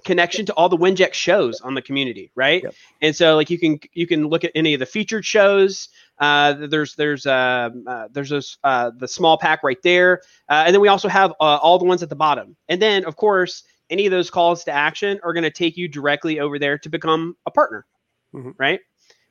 connection 0.05 0.47
to 0.47 0.55
all 0.55 0.69
the 0.69 0.77
Winject 0.77 1.13
shows 1.13 1.61
on 1.61 1.75
the 1.75 1.83
community, 1.83 2.31
right? 2.35 2.63
Yep. 2.63 2.75
And 3.03 3.17
so 3.17 3.37
like 3.37 3.51
you 3.51 3.59
can 3.59 3.79
you 3.93 4.07
can 4.07 4.29
look 4.29 4.45
at 4.45 4.53
any 4.55 4.75
of 4.75 4.81
the 4.81 4.87
featured 4.87 5.25
shows. 5.25 5.89
Uh, 6.21 6.67
there's 6.69 6.95
there's 6.95 7.27
uh, 7.27 7.71
uh, 7.87 8.09
there's 8.13 8.31
this, 8.31 8.59
uh, 8.63 8.91
the 8.97 9.09
small 9.09 9.39
pack 9.39 9.63
right 9.63 9.83
there, 9.83 10.21
uh, 10.49 10.65
and 10.67 10.75
then 10.75 10.81
we 10.81 10.89
also 10.89 11.09
have 11.09 11.33
uh, 11.41 11.57
all 11.57 11.79
the 11.79 11.85
ones 11.85 12.03
at 12.03 12.09
the 12.09 12.17
bottom. 12.17 12.57
And 12.69 12.81
then 12.81 13.05
of 13.05 13.17
course 13.17 13.65
any 13.91 14.07
of 14.07 14.13
those 14.13 14.31
calls 14.31 14.65
to 14.65 14.71
action 14.71 15.21
are 15.23 15.33
going 15.33 15.45
to 15.45 15.51
take 15.51 15.77
you 15.77 15.89
directly 15.89 16.41
over 16.41 16.59
there 16.59 16.79
to 16.79 16.89
become 16.89 17.37
a 17.47 17.51
partner, 17.51 17.87
mm-hmm. 18.35 18.51
right? 18.57 18.81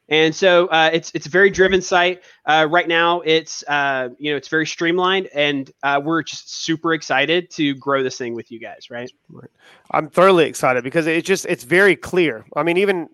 And 0.10 0.36
so 0.36 0.65
uh, 0.67 0.89
it's 0.91 1.12
it's 1.13 1.27
a 1.27 1.29
very 1.29 1.51
driven 1.51 1.81
site. 1.81 2.24
Uh, 2.46 2.67
right 2.69 2.88
now, 2.88 3.22
it's 3.22 3.63
uh, 3.67 4.10
you 4.17 4.31
know 4.31 4.38
it's 4.38 4.48
very 4.48 4.65
streamlined, 4.65 5.27
and 5.36 5.72
uh, 5.84 6.01
we're 6.03 6.24
just 6.24 6.63
super 6.63 6.93
excited 6.93 7.51
to 7.51 7.75
grow 7.75 8.01
this 8.01 8.17
thing 8.17 8.34
with 8.34 8.51
you 8.51 8.60
guys. 8.60 8.89
Right? 8.89 9.12
I'm 9.91 10.10
thoroughly 10.10 10.46
excited 10.46 10.84
because 10.84 11.05
it's 11.05 11.27
just 11.27 11.46
it's 11.46 11.63
very 11.63 11.96
clear. 11.96 12.43
I 12.55 12.63
mean, 12.63 12.77
even 12.77 13.08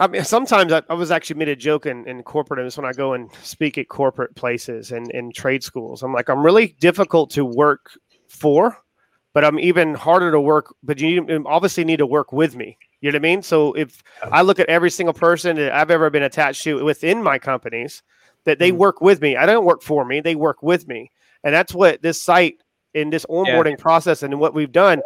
I 0.00 0.06
mean, 0.08 0.24
sometimes 0.24 0.72
I, 0.72 0.82
I 0.88 0.94
was 0.94 1.10
actually 1.10 1.36
made 1.36 1.48
a 1.48 1.56
joke 1.56 1.86
in, 1.86 2.08
in 2.08 2.22
corporate 2.22 2.66
is 2.66 2.76
when 2.76 2.86
I 2.86 2.92
go 2.92 3.12
and 3.12 3.30
speak 3.42 3.78
at 3.78 3.88
corporate 3.88 4.34
places 4.34 4.92
and 4.92 5.10
in 5.10 5.32
trade 5.32 5.62
schools. 5.62 6.02
I'm 6.02 6.12
like, 6.12 6.28
I'm 6.28 6.42
really 6.42 6.74
difficult 6.80 7.30
to 7.32 7.44
work 7.44 7.90
for, 8.28 8.78
but 9.34 9.44
I'm 9.44 9.58
even 9.58 9.94
harder 9.94 10.30
to 10.32 10.40
work. 10.40 10.74
But 10.82 11.00
you 11.00 11.44
obviously 11.46 11.84
need 11.84 11.98
to 11.98 12.06
work 12.06 12.32
with 12.32 12.56
me 12.56 12.78
you 13.00 13.10
know 13.10 13.16
what 13.16 13.20
I 13.20 13.28
mean? 13.30 13.42
So 13.42 13.72
if 13.72 14.02
I 14.30 14.42
look 14.42 14.58
at 14.58 14.68
every 14.68 14.90
single 14.90 15.14
person 15.14 15.56
that 15.56 15.72
I've 15.72 15.90
ever 15.90 16.10
been 16.10 16.22
attached 16.22 16.62
to 16.64 16.84
within 16.84 17.22
my 17.22 17.38
companies, 17.38 18.02
that 18.44 18.58
they 18.58 18.70
mm-hmm. 18.70 18.78
work 18.78 19.00
with 19.00 19.20
me. 19.20 19.36
I 19.36 19.46
don't 19.46 19.64
work 19.64 19.82
for 19.82 20.04
me; 20.04 20.20
they 20.20 20.34
work 20.34 20.62
with 20.62 20.86
me, 20.86 21.10
and 21.42 21.54
that's 21.54 21.74
what 21.74 22.02
this 22.02 22.22
site 22.22 22.56
in 22.94 23.10
this 23.10 23.24
onboarding 23.26 23.72
yeah. 23.72 23.82
process 23.82 24.22
and 24.22 24.38
what 24.38 24.54
we've 24.54 24.72
done. 24.72 25.00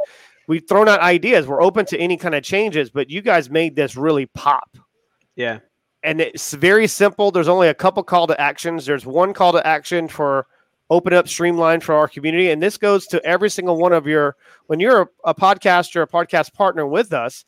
We've 0.47 0.67
thrown 0.69 0.89
out 0.89 1.01
ideas. 1.01 1.47
We're 1.47 1.63
open 1.63 1.87
to 1.87 1.99
any 1.99 2.17
kind 2.17 2.35
of 2.35 2.43
changes, 2.43 2.91
but 2.91 3.11
you 3.11 3.23
guys 3.23 3.49
made 3.49 3.77
this 3.77 3.97
really 3.97 4.27
pop. 4.27 4.77
Yeah, 5.37 5.61
and 6.03 6.21
it's 6.21 6.53
very 6.55 6.87
simple. 6.87 7.31
There's 7.31 7.49
only 7.49 7.69
a 7.69 7.75
couple 7.75 8.03
call 8.03 8.27
to 8.27 8.41
actions. 8.41 8.87
There's 8.87 9.07
one 9.07 9.33
call 9.33 9.53
to 9.53 9.67
action 9.67 10.09
for 10.09 10.47
open 10.91 11.13
up 11.13 11.27
streamline 11.27 11.81
for 11.81 11.95
our 11.95 12.07
community 12.07 12.51
and 12.51 12.63
this 12.63 12.77
goes 12.77 13.07
to 13.07 13.25
every 13.25 13.49
single 13.49 13.79
one 13.79 13.95
of 13.95 14.07
your 14.07 14.37
when 14.67 14.79
you're 14.79 15.01
a, 15.01 15.09
a 15.25 15.35
podcaster 15.35 16.03
a 16.03 16.07
podcast 16.07 16.53
partner 16.53 16.87
with 16.87 17.15
us 17.15 17.47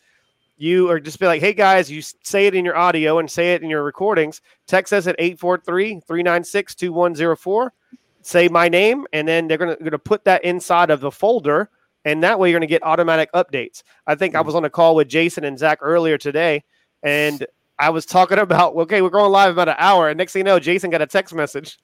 you 0.56 0.90
are 0.90 0.98
just 0.98 1.20
be 1.20 1.26
like, 1.26 1.40
hey 1.40 1.52
guys, 1.52 1.90
you 1.90 2.02
say 2.02 2.46
it 2.46 2.54
in 2.54 2.64
your 2.64 2.76
audio 2.76 3.18
and 3.18 3.30
say 3.30 3.54
it 3.54 3.62
in 3.62 3.70
your 3.70 3.82
recordings. 3.82 4.40
Text 4.66 4.92
us 4.92 5.06
at 5.06 5.16
843 5.18 6.00
396 6.06 6.74
2104. 6.74 7.72
Say 8.22 8.48
my 8.48 8.68
name, 8.68 9.06
and 9.12 9.28
then 9.28 9.46
they're 9.46 9.58
going 9.58 9.76
to 9.76 9.84
gonna 9.84 9.98
put 9.98 10.24
that 10.24 10.44
inside 10.44 10.90
of 10.90 11.00
the 11.00 11.10
folder. 11.10 11.70
And 12.04 12.22
that 12.22 12.38
way 12.38 12.50
you're 12.50 12.58
going 12.58 12.68
to 12.68 12.72
get 12.72 12.84
automatic 12.84 13.30
updates. 13.32 13.82
I 14.06 14.14
think 14.14 14.34
I 14.34 14.40
hmm. 14.40 14.46
was 14.46 14.54
on 14.54 14.64
a 14.64 14.70
call 14.70 14.94
with 14.94 15.08
Jason 15.08 15.44
and 15.44 15.58
Zach 15.58 15.78
earlier 15.82 16.16
today, 16.16 16.64
and 17.02 17.46
I 17.78 17.90
was 17.90 18.06
talking 18.06 18.38
about, 18.38 18.74
okay, 18.74 19.02
we're 19.02 19.10
going 19.10 19.30
live 19.30 19.50
about 19.52 19.68
an 19.68 19.76
hour. 19.78 20.08
And 20.08 20.16
next 20.18 20.32
thing 20.32 20.40
you 20.40 20.44
know, 20.44 20.58
Jason 20.58 20.90
got 20.90 21.02
a 21.02 21.06
text 21.06 21.34
message 21.34 21.78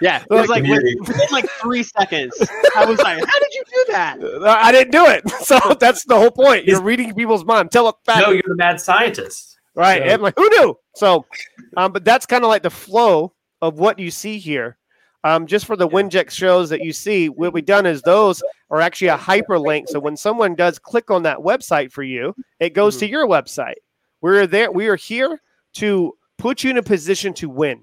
yeah, 0.00 0.22
it 0.30 0.34
was 0.34 0.48
like 0.48 0.62
within 0.62 1.26
like 1.30 1.48
three 1.60 1.82
seconds. 1.82 2.34
I 2.76 2.84
was 2.84 2.98
like, 2.98 3.18
"How 3.18 3.38
did 3.40 3.54
you 3.54 3.62
do 3.66 3.84
that. 3.92 4.18
I 4.44 4.72
didn't 4.72 4.92
do 4.92 5.06
it. 5.06 5.22
So 5.42 5.58
that's 5.80 6.04
the 6.04 6.16
whole 6.16 6.30
point. 6.30 6.66
You're 6.66 6.82
reading 6.82 7.14
people's 7.14 7.44
mind. 7.44 7.72
Telepathic. 7.72 8.26
No, 8.26 8.32
you're 8.32 8.42
the 8.46 8.54
mad 8.54 8.80
scientist. 8.80 9.58
Right. 9.74 10.00
So- 10.02 10.08
And 10.08 10.22
like, 10.22 10.34
who 10.36 10.48
knew? 10.50 10.78
So, 10.94 11.26
um, 11.76 11.92
but 11.92 12.04
that's 12.04 12.26
kind 12.26 12.44
of 12.44 12.48
like 12.48 12.62
the 12.62 12.70
flow 12.70 13.34
of 13.60 13.78
what 13.78 13.98
you 13.98 14.10
see 14.10 14.38
here. 14.38 14.78
Um, 15.24 15.46
just 15.46 15.66
for 15.66 15.76
the 15.76 15.88
Winject 15.88 16.30
shows 16.30 16.70
that 16.70 16.82
you 16.82 16.92
see, 16.92 17.28
what 17.28 17.52
we've 17.52 17.64
done 17.64 17.86
is 17.86 18.02
those 18.02 18.42
are 18.70 18.80
actually 18.80 19.08
a 19.08 19.18
hyperlink. 19.18 19.88
So 19.88 20.00
when 20.00 20.16
someone 20.16 20.54
does 20.54 20.78
click 20.78 21.10
on 21.10 21.24
that 21.24 21.38
website 21.38 21.92
for 21.92 22.02
you, 22.02 22.34
it 22.60 22.70
goes 22.70 22.96
to 22.98 23.08
your 23.08 23.26
website. 23.26 23.74
We're 24.22 24.46
there. 24.46 24.70
We 24.72 24.86
are 24.88 24.96
here 24.96 25.40
to 25.74 26.16
put 26.38 26.64
you 26.64 26.70
in 26.70 26.78
a 26.78 26.82
position 26.82 27.34
to 27.34 27.48
win. 27.50 27.82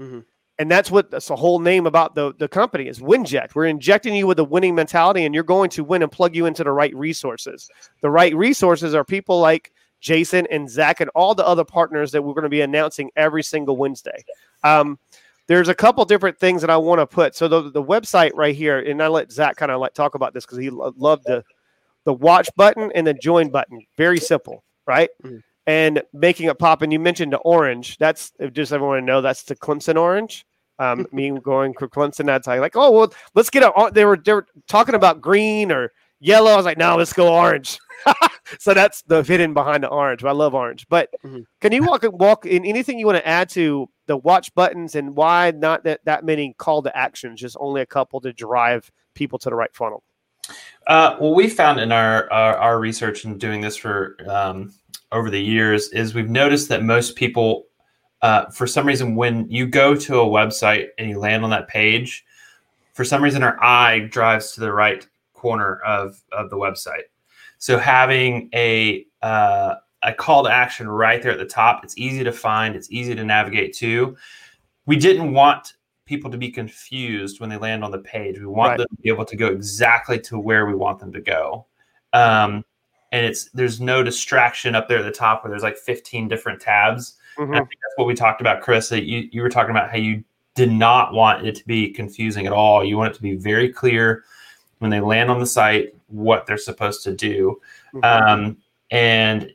Mhm. 0.00 0.24
And 0.58 0.70
that's 0.70 0.90
what 0.90 1.10
that's 1.10 1.28
the 1.28 1.36
whole 1.36 1.58
name 1.58 1.86
about 1.86 2.14
the, 2.14 2.34
the 2.38 2.46
company 2.46 2.86
is 2.86 3.00
Winject. 3.00 3.54
We're 3.54 3.64
injecting 3.64 4.14
you 4.14 4.26
with 4.26 4.38
a 4.38 4.44
winning 4.44 4.74
mentality, 4.74 5.24
and 5.24 5.34
you're 5.34 5.42
going 5.42 5.70
to 5.70 5.82
win 5.82 6.02
and 6.02 6.12
plug 6.12 6.36
you 6.36 6.44
into 6.46 6.62
the 6.62 6.70
right 6.70 6.94
resources. 6.94 7.68
The 8.02 8.10
right 8.10 8.34
resources 8.36 8.94
are 8.94 9.02
people 9.04 9.40
like 9.40 9.72
Jason 10.00 10.46
and 10.50 10.68
Zach 10.68 11.00
and 11.00 11.10
all 11.14 11.34
the 11.34 11.46
other 11.46 11.64
partners 11.64 12.12
that 12.12 12.22
we're 12.22 12.34
going 12.34 12.44
to 12.44 12.50
be 12.50 12.60
announcing 12.60 13.10
every 13.16 13.42
single 13.42 13.76
Wednesday. 13.78 14.22
Um, 14.62 14.98
there's 15.46 15.68
a 15.68 15.74
couple 15.74 16.04
different 16.04 16.38
things 16.38 16.60
that 16.60 16.70
I 16.70 16.76
want 16.76 17.00
to 17.00 17.06
put. 17.06 17.34
So 17.34 17.48
the, 17.48 17.70
the 17.70 17.82
website 17.82 18.32
right 18.34 18.54
here, 18.54 18.78
and 18.78 19.02
I 19.02 19.08
let 19.08 19.32
Zach 19.32 19.56
kind 19.56 19.72
of 19.72 19.80
like 19.80 19.94
talk 19.94 20.14
about 20.14 20.32
this 20.34 20.44
because 20.44 20.58
he 20.58 20.68
lo- 20.70 20.92
loved 20.96 21.24
the 21.24 21.42
the 22.04 22.12
watch 22.14 22.48
button 22.56 22.90
and 22.94 23.06
the 23.06 23.14
join 23.14 23.48
button. 23.50 23.80
Very 23.96 24.18
simple, 24.18 24.62
right? 24.86 25.08
Mhm. 25.24 25.42
And 25.70 26.02
making 26.12 26.48
it 26.48 26.58
pop. 26.58 26.82
And 26.82 26.92
you 26.92 26.98
mentioned 26.98 27.32
the 27.32 27.38
orange. 27.38 27.96
That's 27.98 28.32
if 28.40 28.52
just 28.52 28.72
everyone 28.72 28.98
to 28.98 29.04
know 29.04 29.20
that's 29.20 29.44
the 29.44 29.54
Clemson 29.54 29.96
orange. 29.96 30.44
Um, 30.80 31.06
me 31.12 31.30
going 31.30 31.74
for 31.74 31.88
Clemson. 31.88 32.26
That's 32.26 32.48
like, 32.48 32.58
like, 32.58 32.76
oh 32.76 32.90
well, 32.90 33.12
let's 33.36 33.50
get 33.50 33.62
a. 33.62 33.90
They 33.94 34.04
were 34.04 34.16
they 34.16 34.32
were 34.32 34.46
talking 34.66 34.96
about 34.96 35.20
green 35.20 35.70
or 35.70 35.92
yellow. 36.18 36.50
I 36.50 36.56
was 36.56 36.64
like, 36.64 36.76
no, 36.76 36.96
let's 36.96 37.12
go 37.12 37.32
orange. 37.32 37.78
so 38.58 38.74
that's 38.74 39.02
the 39.02 39.22
hidden 39.22 39.54
behind 39.54 39.84
the 39.84 39.88
orange. 39.88 40.24
I 40.24 40.32
love 40.32 40.54
orange. 40.54 40.86
But 40.88 41.10
Mhm. 41.24 41.44
can 41.60 41.70
you 41.70 41.84
walk 41.84 42.04
walk 42.04 42.46
in 42.46 42.64
anything 42.64 42.98
you 42.98 43.06
want 43.06 43.18
to 43.18 43.28
add 43.28 43.48
to 43.50 43.88
the 44.06 44.16
watch 44.16 44.52
buttons 44.56 44.96
and 44.96 45.14
why 45.14 45.52
not 45.52 45.84
that, 45.84 46.00
that 46.04 46.24
many 46.24 46.52
call 46.58 46.82
to 46.82 46.96
actions, 46.96 47.40
just 47.40 47.56
only 47.60 47.80
a 47.80 47.86
couple 47.86 48.20
to 48.22 48.32
drive 48.32 48.90
people 49.14 49.38
to 49.38 49.50
the 49.50 49.54
right 49.54 49.72
funnel? 49.72 50.02
Uh, 50.86 51.16
what 51.16 51.34
we 51.34 51.48
found 51.48 51.78
in 51.78 51.92
our, 51.92 52.30
our 52.32 52.56
our 52.56 52.80
research 52.80 53.24
and 53.24 53.38
doing 53.38 53.60
this 53.60 53.76
for 53.76 54.16
um, 54.28 54.72
over 55.12 55.30
the 55.30 55.40
years 55.40 55.88
is 55.90 56.14
we've 56.14 56.30
noticed 56.30 56.68
that 56.68 56.82
most 56.82 57.16
people, 57.16 57.66
uh, 58.22 58.46
for 58.46 58.66
some 58.66 58.86
reason, 58.86 59.14
when 59.14 59.48
you 59.50 59.66
go 59.66 59.94
to 59.94 60.20
a 60.20 60.24
website 60.24 60.88
and 60.98 61.08
you 61.08 61.18
land 61.18 61.44
on 61.44 61.50
that 61.50 61.68
page, 61.68 62.24
for 62.92 63.04
some 63.04 63.22
reason 63.22 63.42
our 63.42 63.62
eye 63.62 64.00
drives 64.10 64.52
to 64.52 64.60
the 64.60 64.72
right 64.72 65.06
corner 65.32 65.80
of 65.86 66.20
of 66.32 66.50
the 66.50 66.56
website. 66.56 67.04
So 67.58 67.78
having 67.78 68.48
a 68.54 69.06
uh, 69.22 69.74
a 70.02 70.14
call 70.14 70.44
to 70.44 70.50
action 70.50 70.88
right 70.88 71.22
there 71.22 71.32
at 71.32 71.38
the 71.38 71.44
top, 71.44 71.84
it's 71.84 71.96
easy 71.98 72.24
to 72.24 72.32
find, 72.32 72.74
it's 72.74 72.90
easy 72.90 73.14
to 73.14 73.24
navigate 73.24 73.74
to. 73.76 74.16
We 74.86 74.96
didn't 74.96 75.32
want 75.32 75.74
people 76.10 76.28
to 76.28 76.36
be 76.36 76.50
confused 76.50 77.40
when 77.40 77.48
they 77.48 77.56
land 77.56 77.84
on 77.84 77.92
the 77.92 77.98
page. 77.98 78.36
We 78.40 78.46
want 78.46 78.70
Right. 78.70 78.78
them 78.78 78.88
to 78.96 79.02
be 79.02 79.08
able 79.08 79.24
to 79.24 79.36
go 79.36 79.46
exactly 79.46 80.18
to 80.22 80.40
where 80.40 80.66
we 80.66 80.74
want 80.74 80.98
them 80.98 81.12
to 81.12 81.20
go. 81.20 81.66
Um, 82.12 82.64
and 83.12 83.24
it's 83.24 83.44
there's 83.50 83.80
no 83.80 84.02
distraction 84.02 84.74
up 84.74 84.88
there 84.88 84.98
at 84.98 85.04
the 85.04 85.12
top 85.12 85.44
where 85.44 85.50
there's 85.50 85.62
like 85.62 85.76
15 85.78 86.26
different 86.26 86.60
tabs. 86.60 87.16
And 87.38 87.54
I 87.54 87.58
think 87.58 87.68
that's 87.70 87.94
what 87.96 88.06
we 88.08 88.14
talked 88.14 88.40
about, 88.40 88.60
Chris. 88.60 88.88
That 88.88 89.04
you, 89.04 89.28
you 89.32 89.40
were 89.40 89.48
talking 89.48 89.70
about 89.70 89.88
how 89.90 89.96
you 89.98 90.24
did 90.56 90.72
not 90.72 91.14
want 91.14 91.46
it 91.46 91.54
to 91.54 91.66
be 91.66 91.90
confusing 91.90 92.44
at 92.46 92.52
all. 92.52 92.84
You 92.84 92.98
want 92.98 93.12
it 93.12 93.16
to 93.16 93.22
be 93.22 93.36
very 93.36 93.72
clear 93.72 94.24
when 94.80 94.90
they 94.90 95.00
land 95.00 95.30
on 95.30 95.38
the 95.38 95.46
site 95.46 95.94
what 96.08 96.44
they're 96.44 96.58
supposed 96.58 97.04
to 97.04 97.14
do. 97.14 97.60
Mhm. 97.94 98.04
Um, 98.04 98.56
and 98.90 99.54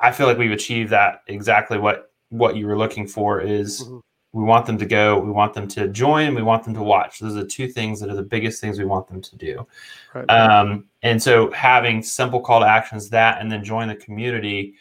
I 0.00 0.12
feel 0.12 0.26
like 0.26 0.36
we've 0.38 0.52
achieved 0.52 0.90
that 0.90 1.22
exactly 1.28 1.78
what 1.78 2.04
what 2.30 2.56
you 2.56 2.66
were 2.66 2.76
looking 2.76 3.06
for 3.06 3.40
is 3.40 3.84
Mhm. 3.88 4.02
We 4.32 4.44
want 4.44 4.66
them 4.66 4.78
to 4.78 4.86
go, 4.86 5.18
we 5.18 5.30
want 5.30 5.54
them 5.54 5.66
to 5.68 5.88
join, 5.88 6.34
we 6.34 6.42
want 6.42 6.64
them 6.64 6.74
to 6.74 6.82
watch. 6.82 7.18
Those 7.18 7.36
are 7.36 7.42
the 7.42 7.48
two 7.48 7.68
things 7.68 7.98
that 8.00 8.10
are 8.10 8.14
the 8.14 8.22
biggest 8.22 8.60
things 8.60 8.78
we 8.78 8.84
want 8.84 9.08
them 9.08 9.22
to 9.22 9.36
do. 9.36 9.66
Right. 10.14 10.28
Um, 10.28 10.86
and 11.02 11.22
so 11.22 11.50
having 11.52 12.02
simple 12.02 12.40
call 12.40 12.60
to 12.60 12.66
actions 12.66 13.08
that 13.10 13.40
and 13.40 13.50
then 13.50 13.64
join 13.64 13.88
the 13.88 13.96
community, 13.96 14.74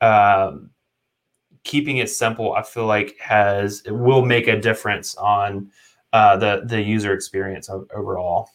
um, 0.00 0.70
keeping 1.64 1.98
it 1.98 2.10
simple, 2.10 2.54
I 2.54 2.62
feel 2.62 2.86
like 2.86 3.16
has 3.18 3.82
it 3.86 3.92
will 3.92 4.24
make 4.24 4.46
a 4.46 4.60
difference 4.60 5.16
on 5.16 5.70
uh, 6.12 6.36
the 6.36 6.62
the 6.66 6.80
user 6.80 7.12
experience 7.12 7.70
overall. 7.70 8.50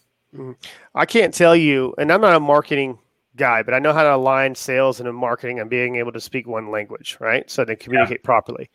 I 0.94 1.06
can't 1.06 1.34
tell 1.34 1.56
you, 1.56 1.96
and 1.98 2.12
I'm 2.12 2.22
not 2.22 2.36
a 2.36 2.40
marketing 2.40 3.00
guy, 3.36 3.64
but 3.64 3.74
I 3.74 3.80
know 3.80 3.94
how 3.94 4.04
to 4.04 4.16
align 4.16 4.54
sales 4.56 5.00
and 5.00 5.16
marketing 5.16 5.60
and 5.60 5.70
being 5.70 5.96
able 5.96 6.12
to 6.12 6.20
speak 6.20 6.48
one 6.48 6.70
language, 6.70 7.18
right? 7.20 7.50
So 7.50 7.64
they 7.64 7.76
communicate 7.76 8.24
properly. 8.24 8.70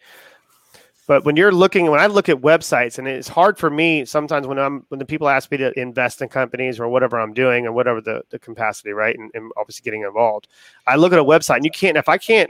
But 1.08 1.24
when 1.24 1.36
you're 1.36 1.52
looking, 1.52 1.90
when 1.90 1.98
I 2.00 2.06
look 2.06 2.28
at 2.28 2.36
websites, 2.36 2.98
and 2.98 3.08
it's 3.08 3.26
hard 3.28 3.58
for 3.58 3.68
me 3.70 4.04
sometimes 4.04 4.46
when 4.46 4.58
I'm 4.58 4.84
when 4.88 4.98
the 5.00 5.04
people 5.04 5.28
ask 5.28 5.50
me 5.50 5.56
to 5.58 5.76
invest 5.78 6.22
in 6.22 6.28
companies 6.28 6.78
or 6.78 6.88
whatever 6.88 7.18
I'm 7.18 7.34
doing 7.34 7.66
or 7.66 7.72
whatever 7.72 8.00
the, 8.00 8.22
the 8.30 8.38
capacity, 8.38 8.92
right? 8.92 9.18
And, 9.18 9.30
and 9.34 9.50
obviously 9.56 9.82
getting 9.82 10.02
involved. 10.02 10.46
I 10.86 10.96
look 10.96 11.12
at 11.12 11.18
a 11.18 11.24
website 11.24 11.56
and 11.56 11.64
you 11.64 11.70
can't 11.72 11.96
if 11.96 12.08
I 12.08 12.18
can't 12.18 12.48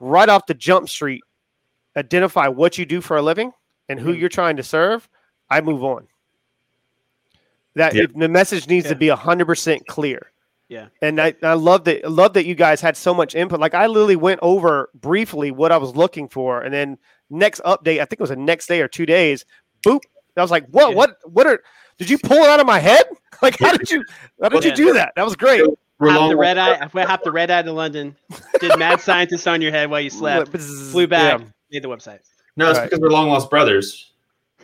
right 0.00 0.28
off 0.28 0.46
the 0.46 0.54
jump 0.54 0.88
street 0.88 1.22
identify 1.96 2.48
what 2.48 2.78
you 2.78 2.86
do 2.86 3.00
for 3.00 3.16
a 3.18 3.22
living 3.22 3.52
and 3.88 4.00
who 4.00 4.14
Mhm. 4.14 4.20
you're 4.20 4.28
trying 4.28 4.56
to 4.56 4.62
serve, 4.62 5.08
I 5.50 5.60
move 5.60 5.84
on. 5.84 6.08
That 7.74 7.94
Yeah. 7.94 8.06
the 8.14 8.28
message 8.28 8.68
needs 8.68 8.86
Yeah. 8.86 8.90
to 8.92 8.96
be 8.96 9.08
hundred 9.08 9.46
percent 9.46 9.86
clear. 9.86 10.32
Yeah. 10.68 10.86
And 11.02 11.20
I, 11.20 11.34
I 11.42 11.52
love 11.52 11.84
that 11.84 12.04
I 12.04 12.08
love 12.08 12.32
that 12.32 12.46
you 12.46 12.54
guys 12.54 12.80
had 12.80 12.96
so 12.96 13.12
much 13.14 13.34
input. 13.34 13.60
Like 13.60 13.74
I 13.74 13.86
literally 13.86 14.16
went 14.16 14.40
over 14.42 14.88
briefly 14.94 15.50
what 15.50 15.70
I 15.72 15.76
was 15.76 15.94
looking 15.94 16.26
for, 16.28 16.62
and 16.62 16.72
then 16.74 16.98
next 17.30 17.60
update, 17.64 18.00
I 18.00 18.04
think 18.04 18.14
it 18.14 18.20
was 18.20 18.30
the 18.30 18.36
next 18.36 18.66
day 18.66 18.80
or 18.80 18.88
two 18.88 19.06
days, 19.06 19.44
boop. 19.84 20.00
I 20.36 20.42
was 20.42 20.50
like, 20.50 20.66
what 20.68 20.90
Yeah. 20.90 20.94
what 20.96 21.16
what 21.24 21.46
are 21.46 21.60
did 21.98 22.10
you 22.10 22.18
pull 22.18 22.36
it 22.38 22.48
out 22.48 22.60
of 22.60 22.66
my 22.66 22.78
head? 22.78 23.04
Like 23.42 23.58
how 23.58 23.76
did 23.76 23.90
you 23.90 24.02
how 24.40 24.48
did 24.48 24.64
you 24.64 24.70
Yeah. 24.70 24.76
do 24.76 24.92
that? 24.94 25.12
That 25.14 25.24
was 25.24 25.36
great. 25.36 25.62
We're 25.98 26.08
Half 26.10 26.18
long- 26.20 26.28
the 26.30 26.36
red 26.36 26.56
eye, 26.56 26.76
half 27.06 27.22
the 27.22 27.30
red 27.32 27.50
eye 27.50 27.60
to 27.62 27.72
London. 27.72 28.16
Did 28.60 28.78
mad 28.78 29.00
scientist 29.00 29.46
on 29.46 29.60
your 29.60 29.72
head 29.72 29.90
while 29.90 30.00
you 30.00 30.08
slept. 30.08 30.56
Flew 30.56 31.06
back. 31.06 31.40
Yeah. 31.40 31.46
Made 31.70 31.82
the 31.82 31.88
website. 31.88 32.20
No, 32.56 32.70
it's 32.70 32.78
Right. 32.78 32.86
because 32.88 33.00
we're 33.00 33.10
long 33.10 33.28
lost 33.28 33.50
brothers. 33.50 34.12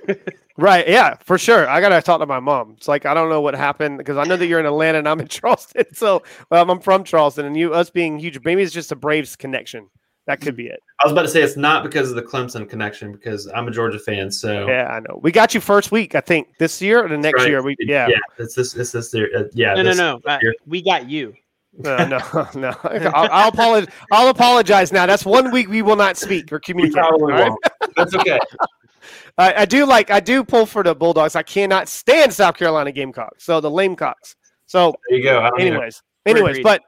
Right. 0.59 0.87
Yeah, 0.87 1.15
for 1.25 1.39
sure. 1.39 1.67
I 1.69 1.81
gotta 1.81 2.03
talk 2.03 2.21
to 2.21 2.27
my 2.27 2.39
mom. 2.39 2.75
It's 2.77 2.87
like 2.87 3.07
I 3.07 3.15
don't 3.15 3.31
know 3.31 3.41
what 3.41 3.55
happened 3.55 3.97
because 3.99 4.19
I 4.19 4.25
know 4.25 4.37
that 4.37 4.47
you're 4.47 4.61
in 4.61 4.67
Atlanta 4.67 4.99
and 4.99 5.09
I'm 5.09 5.19
in 5.21 5.27
Charleston. 5.29 5.87
So 5.95 6.23
well, 6.51 6.71
I'm 6.71 6.81
from 6.81 7.05
Charleston, 7.05 7.47
and 7.47 7.57
you 7.57 7.73
us 7.73 7.89
being 7.89 8.19
huge. 8.19 8.39
Maybe 8.45 8.63
it's 8.63 8.73
just 8.73 8.93
a 8.93 8.97
Braves 8.97 9.35
connection. 9.35 9.89
That 10.27 10.41
could 10.41 10.55
be 10.55 10.67
it. 10.69 10.79
I 11.01 11.05
was 11.05 11.13
about 11.13 11.23
to 11.23 11.29
say 11.29 11.43
it's 11.43 11.57
not 11.57 11.83
because 11.83 12.09
of 12.11 12.15
the 12.17 12.23
Clemson 12.23 12.69
connection 12.69 13.11
because 13.11 13.49
I'm 13.49 13.67
a 13.67 13.73
Georgia 13.73 13.99
fan. 13.99 14.31
So 14.31 14.69
Yeah, 14.69 14.87
I 14.87 15.01
know. 15.01 15.19
We 15.21 15.33
got 15.33 15.53
you 15.55 15.61
first 15.61 15.91
week, 15.91 16.15
I 16.15 16.21
think, 16.21 16.49
this 16.59 16.81
year 16.81 17.05
or 17.05 17.09
the 17.09 17.19
next 17.19 17.41
Right. 17.41 17.49
year. 17.49 17.63
We 17.63 17.75
yeah. 17.81 18.07
yeah, 18.09 18.17
it's 18.39 18.55
this, 18.55 18.77
it's 18.77 18.93
this, 18.93 19.11
there, 19.11 19.29
uh, 19.37 19.43
yeah. 19.53 19.75
No, 19.75 19.83
no, 19.83 19.89
this- 19.89 19.99
no. 19.99 20.21
Uh, 20.25 20.39
we 20.67 20.81
got 20.83 21.11
you. 21.11 21.35
No, 21.79 21.97
no, 22.07 22.19
no. 22.55 22.69
I'll, 22.85 23.29
I'll 23.33 23.49
apologize. 23.49 23.93
I'll 24.13 24.29
apologize 24.29 24.93
now. 24.93 25.07
That's 25.07 25.25
one 25.25 25.51
week 25.51 25.69
we 25.69 25.81
will 25.83 25.97
not 25.97 26.17
speak 26.19 26.53
or 26.53 26.61
communicate. 26.61 27.03
right? 27.21 27.51
That's 27.97 28.15
okay. 28.15 28.39
I, 29.39 29.55
I 29.63 29.65
do 29.65 29.87
like. 29.87 30.11
I 30.11 30.21
do 30.21 30.45
pull 30.45 30.67
for 30.67 30.83
the 30.85 30.95
Bulldogs. 30.95 31.35
I 31.35 31.43
cannot 31.43 31.89
stand 31.89 32.33
South 32.33 32.57
Carolina 32.57 32.93
Gamecocks. 32.93 33.45
So 33.45 33.61
the 33.61 33.71
Lamecocks. 33.71 34.37
So 34.67 34.95
There 35.09 35.19
you 35.19 35.25
go. 35.25 35.41
I 35.41 35.49
don't 35.51 35.61
either. 35.63 35.71
anyways, 35.77 36.03
anyways, 36.27 36.51
agreed. 36.59 36.63
but 36.63 36.83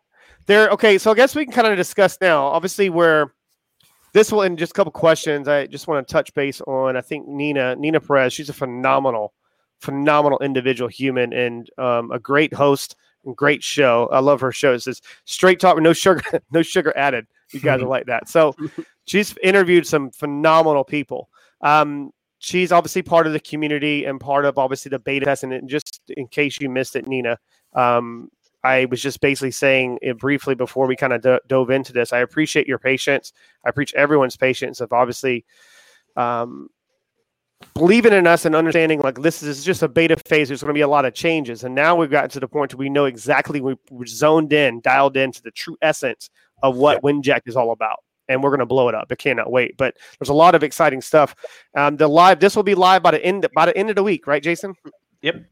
they're 0.47 0.71
okay. 0.71 0.99
So 0.99 1.11
I 1.11 1.15
guess 1.15 1.35
we 1.35 1.45
can 1.45 1.53
kind 1.55 1.67
of 1.69 1.77
discuss 1.77 2.19
now. 2.21 2.47
Obviously, 2.47 2.91
where 2.91 3.33
this 4.13 4.31
will 4.31 4.43
in 4.43 4.57
just 4.57 4.73
a 4.73 4.75
couple 4.75 4.93
questions. 4.93 5.49
I 5.49 5.67
just 5.67 5.89
want 5.89 6.07
to 6.07 6.13
touch 6.13 6.33
base 6.35 6.61
on. 6.63 6.97
I 6.97 7.01
think 7.01 7.27
Nina 7.29 7.77
Nina 7.77 8.01
Perez. 8.01 8.33
She's 8.33 8.49
a 8.49 8.55
phenomenal, 8.55 9.35
phenomenal 9.81 10.39
individual, 10.41 10.89
human, 10.89 11.33
and 11.33 11.69
um, 11.79 12.11
a 12.13 12.19
great 12.19 12.55
host 12.55 12.97
and 13.25 13.37
great 13.37 13.63
show. 13.63 14.09
I 14.13 14.21
love 14.21 14.41
her 14.41 14.53
show. 14.53 14.73
It 14.75 14.81
says 14.81 15.01
straight 15.25 15.61
talk, 15.61 15.75
with 15.75 15.85
no 15.85 15.93
sugar, 15.93 16.23
no 16.53 16.63
sugar 16.63 16.93
added. 16.97 17.27
You 17.53 17.61
guys 17.61 17.83
are 17.83 17.87
like 17.89 18.07
that. 18.07 18.29
So 18.29 18.55
she's 19.07 19.37
interviewed 19.43 19.87
some 19.87 20.11
phenomenal 20.11 20.85
people. 20.85 21.29
Um, 21.61 22.11
she's 22.39 22.73
obviously 22.73 23.03
part 23.03 23.27
of 23.27 23.33
the 23.33 23.41
community 23.41 24.05
and 24.05 24.21
part 24.21 24.45
of 24.45 24.59
obviously 24.59 24.91
the 24.91 24.99
beta 24.99 25.25
test. 25.27 25.45
And 25.45 25.69
just 25.69 26.01
in 26.09 26.29
case 26.29 26.61
you 26.61 26.69
missed 26.69 26.95
it, 26.97 27.07
Nina, 27.07 27.39
um, 27.75 28.31
I 28.65 28.87
was 28.87 29.03
just 29.03 29.21
basically 29.21 29.51
saying 29.51 29.99
it 30.01 30.19
briefly 30.19 30.55
before 30.55 30.87
we 30.87 30.97
kind 30.97 31.13
of 31.13 31.21
do- 31.21 31.41
dove 31.47 31.71
into 31.71 31.93
this. 31.93 32.15
I 32.15 32.19
appreciate 32.19 32.67
your 32.67 32.79
patience. 32.79 33.33
I 33.65 33.71
preach 33.71 33.93
everyone's 33.95 34.37
patience 34.37 34.81
of 34.81 34.91
obviously 34.93 35.45
um, 36.17 36.71
believing 37.75 38.15
in 38.15 38.27
us 38.27 38.47
and 38.47 38.57
understanding 38.57 39.01
like 39.01 39.21
this 39.21 39.43
is 39.43 39.65
just 39.65 39.83
a 39.83 39.89
beta 39.89 40.17
phase. 40.27 40.49
There's 40.49 40.63
going 40.63 40.73
to 40.73 40.79
be 40.79 40.81
a 40.81 40.89
lot 40.89 41.05
of 41.05 41.13
changes, 41.13 41.63
and 41.63 41.75
now 41.75 41.95
we've 41.95 42.11
gotten 42.11 42.31
to 42.31 42.41
the 42.41 42.49
point 42.49 42.73
where 42.73 42.79
we 42.79 42.89
know 42.89 43.05
exactly 43.05 43.61
we, 43.61 43.77
we're 43.91 44.07
zoned 44.07 44.53
in, 44.55 44.81
dialed 44.81 45.19
into 45.19 45.43
the 45.43 45.51
true 45.51 45.77
essence 45.83 46.31
of 46.63 46.77
what 46.77 47.03
Winject 47.03 47.43
is 47.47 47.57
all 47.57 47.71
about. 47.71 48.03
And 48.27 48.43
we're 48.43 48.49
going 48.49 48.61
to 48.61 48.67
blow 48.67 48.89
it 48.89 48.95
up. 48.95 49.09
I 49.11 49.17
cannot 49.17 49.53
wait. 49.53 49.77
But 49.77 49.99
there's 50.19 50.31
a 50.31 50.35
lot 50.35 50.55
of 50.55 50.63
exciting 50.63 51.03
stuff. 51.03 51.35
Um, 51.77 51.99
the 51.99 52.09
live, 52.09 52.41
this 52.41 52.57
will 52.57 52.63
be 52.63 52.75
live 52.75 53.03
by 53.03 53.11
the 53.11 53.23
end 53.23 53.47
by 53.55 53.67
the 53.67 53.77
end 53.77 53.91
of 53.91 53.97
the 53.97 54.03
week, 54.03 54.27
right, 54.27 54.43
Jason? 54.43 54.75
Yep. 55.21 55.45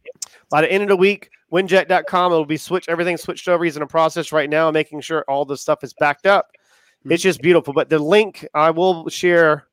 By 0.48 0.62
the 0.62 0.72
end 0.72 0.82
of 0.82 0.88
the 0.88 0.96
week, 0.96 1.28
winject.com. 1.52 2.32
It'll 2.32 2.44
be 2.44 2.56
switched. 2.56 2.88
Everything 2.88 3.16
switched 3.16 3.48
over. 3.48 3.64
He's 3.64 3.76
in 3.76 3.82
a 3.82 3.86
process 3.86 4.32
right 4.32 4.48
now, 4.48 4.70
making 4.70 5.02
sure 5.02 5.24
all 5.28 5.44
the 5.44 5.56
stuff 5.56 5.84
is 5.84 5.94
backed 5.94 6.26
up. 6.26 6.50
It's 7.04 7.22
just 7.22 7.42
beautiful. 7.42 7.74
But 7.74 7.88
the 7.88 7.98
link 7.98 8.46
I 8.54 8.70
will 8.70 9.08
share, 9.08 9.66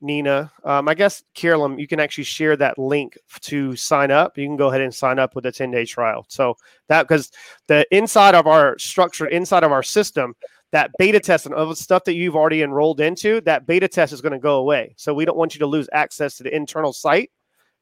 Nina. 0.00 0.52
Um, 0.64 0.88
I 0.88 0.94
guess 0.94 1.22
Carolyn, 1.34 1.78
you 1.78 1.86
can 1.86 2.00
actually 2.00 2.24
share 2.24 2.56
that 2.56 2.78
link 2.78 3.16
to 3.42 3.76
sign 3.76 4.10
up. 4.10 4.36
You 4.36 4.46
can 4.46 4.56
go 4.56 4.68
ahead 4.68 4.80
and 4.80 4.94
sign 4.94 5.18
up 5.18 5.34
with 5.34 5.46
a 5.46 5.52
10 5.52 5.70
day 5.70 5.84
trial. 5.84 6.26
So 6.28 6.56
that 6.88 7.04
because 7.04 7.30
the 7.68 7.86
inside 7.96 8.34
of 8.34 8.46
our 8.46 8.78
structure, 8.78 9.26
inside 9.26 9.64
of 9.64 9.72
our 9.72 9.82
system, 9.82 10.34
that 10.72 10.90
beta 10.98 11.20
test 11.20 11.46
and 11.46 11.54
other 11.54 11.74
stuff 11.74 12.04
that 12.04 12.14
you've 12.14 12.36
already 12.36 12.62
enrolled 12.62 13.00
into, 13.00 13.40
that 13.42 13.66
beta 13.66 13.88
test 13.88 14.12
is 14.12 14.20
going 14.20 14.32
to 14.32 14.38
go 14.38 14.56
away. 14.56 14.94
So 14.98 15.14
we 15.14 15.24
don't 15.24 15.38
want 15.38 15.54
you 15.54 15.60
to 15.60 15.66
lose 15.66 15.88
access 15.92 16.36
to 16.36 16.42
the 16.42 16.54
internal 16.54 16.92
site 16.92 17.30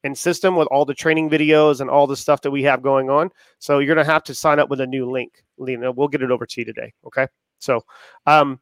and 0.06 0.16
system 0.16 0.56
with 0.56 0.68
all 0.68 0.84
the 0.84 0.94
training 0.94 1.28
videos 1.28 1.80
and 1.80 1.90
all 1.90 2.06
the 2.06 2.16
stuff 2.16 2.40
that 2.42 2.50
we 2.50 2.62
have 2.62 2.80
going 2.80 3.10
on. 3.10 3.30
So 3.58 3.78
you're 3.78 3.94
going 3.94 4.04
to 4.04 4.10
have 4.10 4.24
to 4.24 4.34
sign 4.34 4.58
up 4.58 4.70
with 4.70 4.80
a 4.80 4.86
new 4.86 5.10
link. 5.10 5.44
Lena, 5.58 5.92
we'll 5.92 6.08
get 6.08 6.22
it 6.22 6.30
over 6.30 6.46
to 6.46 6.60
you 6.60 6.64
today. 6.64 6.92
Okay. 7.06 7.26
So, 7.58 7.84
um, 8.26 8.60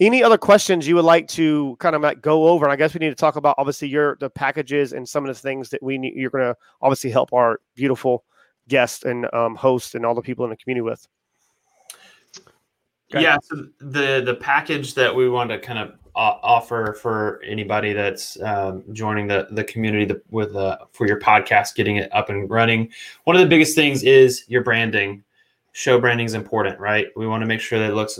any 0.00 0.22
other 0.22 0.38
questions 0.38 0.86
you 0.86 0.94
would 0.94 1.04
like 1.04 1.26
to 1.28 1.76
kind 1.80 1.96
of 1.96 2.02
like 2.02 2.20
go 2.20 2.48
over? 2.48 2.64
And 2.64 2.72
I 2.72 2.76
guess 2.76 2.94
we 2.94 3.00
need 3.00 3.08
to 3.08 3.16
talk 3.16 3.34
about 3.34 3.56
obviously 3.58 3.88
your 3.88 4.16
the 4.20 4.30
packages 4.30 4.92
and 4.92 5.08
some 5.08 5.24
of 5.24 5.34
the 5.34 5.40
things 5.40 5.70
that 5.70 5.82
we 5.82 5.98
need. 5.98 6.14
You're 6.14 6.30
going 6.30 6.44
to 6.44 6.56
obviously 6.80 7.10
help 7.10 7.32
our 7.32 7.60
beautiful 7.74 8.24
guests 8.68 9.04
and 9.04 9.26
um, 9.34 9.56
host 9.56 9.96
and 9.96 10.06
all 10.06 10.14
the 10.14 10.22
people 10.22 10.44
in 10.44 10.50
the 10.50 10.56
community 10.56 10.82
with. 10.82 11.04
Yeah, 13.10 13.38
so 13.42 13.66
the 13.80 14.22
the 14.24 14.36
package 14.38 14.94
that 14.94 15.14
we 15.14 15.28
want 15.28 15.50
to 15.50 15.58
kind 15.58 15.78
of 15.80 15.94
offer 16.18 16.96
for 17.00 17.40
anybody 17.46 17.92
that's 17.92 18.40
um, 18.42 18.84
joining 18.92 19.26
the 19.26 19.46
the 19.52 19.64
community 19.64 20.04
the, 20.04 20.20
with 20.30 20.54
uh, 20.56 20.78
for 20.92 21.06
your 21.06 21.20
podcast, 21.20 21.74
getting 21.74 21.96
it 21.96 22.08
up 22.12 22.28
and 22.28 22.50
running. 22.50 22.90
One 23.24 23.36
of 23.36 23.42
the 23.42 23.48
biggest 23.48 23.74
things 23.74 24.02
is 24.02 24.44
your 24.48 24.62
branding. 24.62 25.24
Show 25.72 26.00
branding 26.00 26.26
is 26.26 26.34
important, 26.34 26.80
right? 26.80 27.06
We 27.14 27.26
want 27.26 27.42
to 27.42 27.46
make 27.46 27.60
sure 27.60 27.78
that 27.78 27.90
it 27.90 27.94
looks 27.94 28.18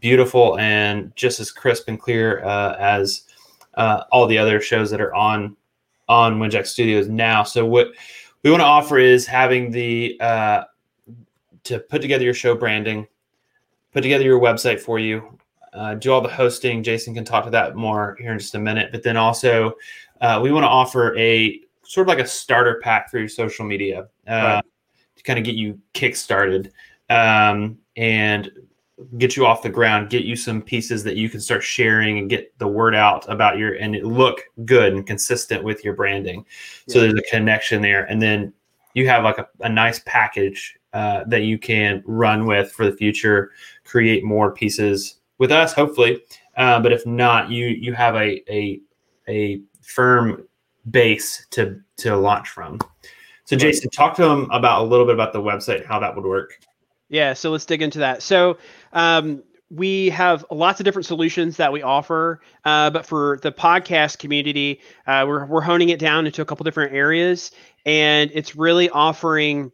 beautiful 0.00 0.58
and 0.58 1.14
just 1.16 1.40
as 1.40 1.50
crisp 1.50 1.88
and 1.88 1.98
clear 1.98 2.44
uh, 2.44 2.76
as 2.78 3.22
uh, 3.74 4.04
all 4.10 4.26
the 4.26 4.36
other 4.36 4.60
shows 4.60 4.90
that 4.90 5.00
are 5.00 5.14
on 5.14 5.56
on 6.08 6.38
Winject 6.38 6.66
Studios 6.66 7.08
now. 7.08 7.42
So 7.42 7.64
what 7.64 7.88
we 8.42 8.50
want 8.50 8.60
to 8.60 8.66
offer 8.66 8.98
is 8.98 9.26
having 9.26 9.70
the 9.70 10.16
uh, 10.20 10.64
to 11.64 11.78
put 11.78 12.02
together 12.02 12.24
your 12.24 12.34
show 12.34 12.54
branding, 12.54 13.06
put 13.92 14.02
together 14.02 14.24
your 14.24 14.40
website 14.40 14.80
for 14.80 14.98
you, 14.98 15.38
uh, 15.78 15.94
do 15.94 16.12
all 16.12 16.20
the 16.20 16.28
hosting. 16.28 16.82
Jason 16.82 17.14
can 17.14 17.24
talk 17.24 17.44
to 17.44 17.50
that 17.50 17.76
more 17.76 18.16
here 18.18 18.32
in 18.32 18.38
just 18.38 18.56
a 18.56 18.58
minute. 18.58 18.90
But 18.90 19.04
then 19.04 19.16
also, 19.16 19.74
uh, 20.20 20.40
we 20.42 20.50
want 20.50 20.64
to 20.64 20.68
offer 20.68 21.16
a 21.16 21.60
sort 21.84 22.06
of 22.06 22.08
like 22.08 22.18
a 22.18 22.26
starter 22.26 22.80
pack 22.82 23.10
for 23.10 23.18
your 23.18 23.28
social 23.28 23.64
media 23.64 24.08
uh, 24.26 24.32
right. 24.32 24.64
to 25.16 25.22
kind 25.22 25.38
of 25.38 25.44
get 25.44 25.54
you 25.54 25.78
kick 25.92 26.16
started 26.16 26.72
um, 27.10 27.78
and 27.96 28.50
get 29.18 29.36
you 29.36 29.46
off 29.46 29.62
the 29.62 29.70
ground, 29.70 30.10
get 30.10 30.24
you 30.24 30.34
some 30.34 30.60
pieces 30.60 31.04
that 31.04 31.14
you 31.14 31.30
can 31.30 31.40
start 31.40 31.62
sharing 31.62 32.18
and 32.18 32.28
get 32.28 32.58
the 32.58 32.66
word 32.66 32.96
out 32.96 33.24
about 33.30 33.56
your 33.56 33.74
and 33.74 33.94
it 33.94 34.04
look 34.04 34.42
good 34.64 34.92
and 34.92 35.06
consistent 35.06 35.62
with 35.62 35.84
your 35.84 35.94
branding. 35.94 36.44
Yeah. 36.88 36.92
So 36.92 37.00
there's 37.00 37.14
a 37.14 37.30
connection 37.30 37.82
there, 37.82 38.04
and 38.06 38.20
then 38.20 38.52
you 38.94 39.06
have 39.06 39.22
like 39.22 39.38
a, 39.38 39.46
a 39.60 39.68
nice 39.68 40.00
package 40.06 40.76
uh, 40.92 41.22
that 41.28 41.42
you 41.42 41.56
can 41.56 42.02
run 42.04 42.46
with 42.46 42.72
for 42.72 42.84
the 42.84 42.96
future, 42.96 43.52
create 43.84 44.24
more 44.24 44.50
pieces 44.50 45.17
with 45.38 45.52
us, 45.52 45.72
hopefully. 45.72 46.22
Uh, 46.56 46.80
but 46.80 46.92
if 46.92 47.06
not, 47.06 47.50
you 47.50 47.66
you 47.66 47.92
have 47.94 48.14
a 48.16 48.42
a 48.52 48.80
a 49.28 49.60
firm 49.82 50.44
base 50.90 51.46
to 51.50 51.80
to 51.98 52.16
launch 52.16 52.48
from. 52.48 52.78
So 53.44 53.56
Jason, 53.56 53.88
talk 53.90 54.14
to 54.16 54.22
them 54.22 54.50
about 54.50 54.82
a 54.82 54.84
little 54.84 55.06
bit 55.06 55.14
about 55.14 55.32
the 55.32 55.40
website, 55.40 55.86
how 55.86 55.98
that 56.00 56.14
would 56.14 56.24
work. 56.24 56.60
Yeah, 57.08 57.32
so 57.32 57.50
let's 57.50 57.64
dig 57.64 57.80
into 57.80 57.98
that. 58.00 58.22
So 58.22 58.58
um, 58.92 59.42
we 59.70 60.10
have 60.10 60.44
lots 60.50 60.80
of 60.80 60.84
different 60.84 61.06
solutions 61.06 61.56
that 61.56 61.72
we 61.72 61.82
offer, 61.82 62.40
uh, 62.64 62.90
but 62.90 63.06
for 63.06 63.38
the 63.42 63.50
podcast 63.50 64.18
community, 64.18 64.80
uh, 65.06 65.24
we're 65.26 65.46
we're 65.46 65.62
honing 65.62 65.88
it 65.88 65.98
down 65.98 66.26
into 66.26 66.42
a 66.42 66.44
couple 66.44 66.64
different 66.64 66.92
areas, 66.92 67.50
and 67.86 68.30
it's 68.34 68.56
really 68.56 68.90
offering 68.90 69.72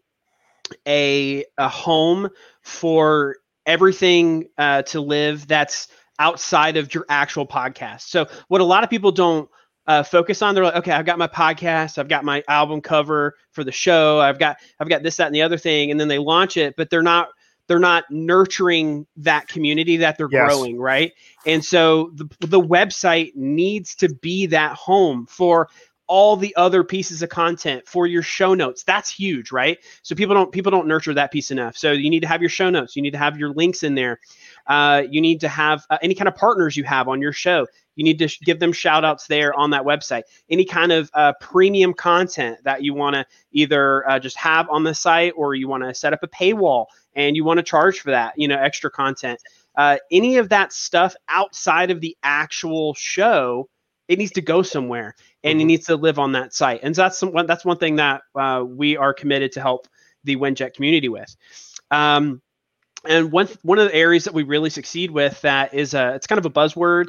a 0.86 1.44
a 1.58 1.68
home 1.68 2.28
for 2.62 3.36
everything 3.66 4.48
uh, 4.58 4.82
to 4.82 5.00
live 5.00 5.46
that's 5.46 5.88
outside 6.18 6.76
of 6.76 6.94
your 6.94 7.04
actual 7.08 7.46
podcast. 7.46 8.02
So 8.02 8.26
what 8.48 8.60
a 8.60 8.64
lot 8.64 8.84
of 8.84 8.90
people 8.90 9.12
don't 9.12 9.48
uh, 9.86 10.02
focus 10.02 10.40
on, 10.40 10.54
they're 10.54 10.64
like, 10.64 10.76
okay, 10.76 10.92
I've 10.92 11.04
got 11.04 11.18
my 11.18 11.26
podcast, 11.26 11.98
I've 11.98 12.08
got 12.08 12.24
my 12.24 12.42
album 12.48 12.80
cover 12.80 13.34
for 13.52 13.64
the 13.64 13.72
show, 13.72 14.20
I've 14.20 14.38
got 14.38 14.56
I've 14.80 14.88
got 14.88 15.02
this, 15.02 15.16
that, 15.16 15.26
and 15.26 15.34
the 15.34 15.42
other 15.42 15.58
thing, 15.58 15.90
and 15.90 16.00
then 16.00 16.08
they 16.08 16.18
launch 16.18 16.56
it, 16.56 16.74
but 16.76 16.88
they're 16.88 17.02
not 17.02 17.28
they're 17.66 17.78
not 17.78 18.04
nurturing 18.10 19.06
that 19.16 19.48
community 19.48 19.98
that 19.98 20.18
they're 20.18 20.28
yes. 20.30 20.48
growing, 20.48 20.78
right? 20.78 21.12
And 21.46 21.64
so 21.64 22.10
the 22.14 22.28
the 22.40 22.60
website 22.60 23.34
needs 23.34 23.94
to 23.96 24.08
be 24.08 24.46
that 24.46 24.72
home 24.72 25.26
for 25.26 25.68
all 26.06 26.36
the 26.36 26.54
other 26.56 26.84
pieces 26.84 27.22
of 27.22 27.30
content 27.30 27.86
for 27.86 28.06
your 28.06 28.22
show 28.22 28.54
notes. 28.54 28.82
That's 28.82 29.10
huge 29.10 29.52
right? 29.52 29.78
So 30.02 30.14
people 30.14 30.34
don't 30.34 30.52
people 30.52 30.70
don't 30.70 30.86
nurture 30.86 31.14
that 31.14 31.32
piece 31.32 31.50
enough. 31.50 31.76
So 31.76 31.92
you 31.92 32.10
need 32.10 32.20
to 32.20 32.28
have 32.28 32.42
your 32.42 32.50
show 32.50 32.70
notes. 32.70 32.96
You 32.96 33.02
need 33.02 33.12
to 33.12 33.18
have 33.18 33.38
your 33.38 33.50
links 33.50 33.82
in 33.82 33.94
there. 33.94 34.20
Uh, 34.66 35.02
you 35.08 35.20
need 35.20 35.40
to 35.40 35.48
have 35.48 35.84
uh, 35.90 35.98
any 36.02 36.14
kind 36.14 36.28
of 36.28 36.34
partners 36.34 36.76
you 36.76 36.84
have 36.84 37.08
on 37.08 37.22
your 37.22 37.32
show. 37.32 37.66
You 37.96 38.04
need 38.04 38.18
to 38.18 38.28
sh- 38.28 38.40
give 38.40 38.58
them 38.58 38.72
shout 38.72 39.04
outs 39.04 39.26
there 39.26 39.54
on 39.54 39.70
that 39.70 39.84
website. 39.84 40.22
Any 40.50 40.64
kind 40.64 40.90
of 40.90 41.10
uh, 41.14 41.34
premium 41.40 41.94
content 41.94 42.58
that 42.64 42.82
you 42.82 42.94
want 42.94 43.14
to 43.14 43.26
either 43.52 44.08
uh, 44.08 44.18
just 44.18 44.36
have 44.36 44.68
on 44.68 44.82
the 44.82 44.94
site 44.94 45.32
or 45.36 45.54
you 45.54 45.68
want 45.68 45.84
to 45.84 45.94
set 45.94 46.12
up 46.12 46.22
a 46.22 46.28
paywall 46.28 46.86
and 47.14 47.36
you 47.36 47.44
want 47.44 47.58
to 47.58 47.62
charge 47.62 48.00
for 48.00 48.10
that 48.10 48.34
you 48.36 48.48
know 48.48 48.58
extra 48.58 48.90
content. 48.90 49.40
Uh, 49.76 49.96
any 50.10 50.36
of 50.36 50.48
that 50.48 50.72
stuff 50.72 51.14
outside 51.28 51.90
of 51.90 52.00
the 52.00 52.16
actual 52.22 52.94
show 52.94 53.68
it 54.08 54.18
needs 54.18 54.32
to 54.32 54.42
go 54.42 54.62
somewhere 54.62 55.14
and 55.42 55.54
mm-hmm. 55.54 55.60
it 55.60 55.64
needs 55.64 55.86
to 55.86 55.96
live 55.96 56.18
on 56.18 56.32
that 56.32 56.54
site. 56.54 56.80
And 56.82 56.94
that's 56.94 57.18
some, 57.18 57.32
that's 57.46 57.64
one 57.64 57.78
thing 57.78 57.96
that 57.96 58.22
uh, 58.34 58.64
we 58.66 58.96
are 58.96 59.14
committed 59.14 59.52
to 59.52 59.60
help 59.60 59.88
the 60.24 60.36
Winject 60.36 60.74
community 60.74 61.08
with. 61.08 61.34
Um, 61.90 62.42
and 63.06 63.30
one 63.30 63.48
one 63.62 63.78
of 63.78 63.88
the 63.88 63.94
areas 63.94 64.24
that 64.24 64.34
we 64.34 64.42
really 64.44 64.70
succeed 64.70 65.10
with 65.10 65.40
that 65.42 65.74
is 65.74 65.94
a, 65.94 66.14
it's 66.14 66.26
kind 66.26 66.38
of 66.38 66.46
a 66.46 66.50
buzzword, 66.50 67.08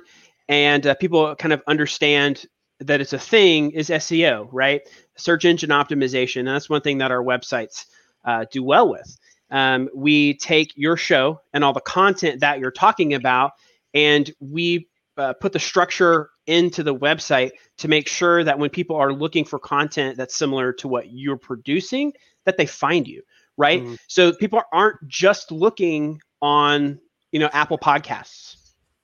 and 0.50 0.86
uh, 0.86 0.96
people 0.96 1.34
kind 1.36 1.54
of 1.54 1.62
understand 1.68 2.46
that 2.82 3.00
it's 3.00 3.14
a 3.14 3.20
thing 3.20 3.72
is 3.72 3.90
SEO, 3.90 4.50
right? 4.52 4.82
Search 5.16 5.46
engine 5.46 5.70
optimization. 5.70 6.40
And 6.40 6.50
that's 6.50 6.70
one 6.70 6.82
thing 6.82 6.98
that 6.98 7.12
our 7.12 7.24
websites 7.24 7.86
uh, 8.26 8.46
do 8.52 8.62
well 8.64 8.90
with. 8.90 9.18
Um, 9.50 9.90
we 9.96 10.34
take 10.38 10.74
your 10.76 10.98
show 10.98 11.40
and 11.54 11.64
all 11.64 11.72
the 11.72 11.80
content 11.80 12.42
that 12.42 12.60
you're 12.60 12.72
talking 12.72 13.14
about, 13.14 13.52
and 13.94 14.30
we 14.40 14.90
uh, 15.18 15.34
put 15.34 15.54
the 15.54 15.60
structure 15.60 16.30
into 16.48 16.84
the 16.84 16.96
website 16.96 17.52
to 17.78 17.88
make 17.88 18.08
sure 18.08 18.44
that 18.44 18.60
when 18.60 18.70
people 18.70 18.96
are 18.96 19.14
looking 19.14 19.46
for 19.46 19.60
content 19.60 20.18
that's 20.18 20.36
similar 20.36 20.74
to 20.74 20.88
what 20.88 21.12
you're 21.12 21.38
producing 21.38 22.14
that 22.46 22.58
they 22.58 22.66
find 22.66 23.08
you 23.08 23.22
right? 23.58 23.82
Mm. 23.84 23.98
so 24.08 24.34
people 24.34 24.62
aren't 24.74 24.98
just 25.08 25.52
looking 25.52 26.20
on 26.42 27.00
you 27.32 27.40
know 27.40 27.50
apple 27.54 27.78
podcasts 27.78 28.56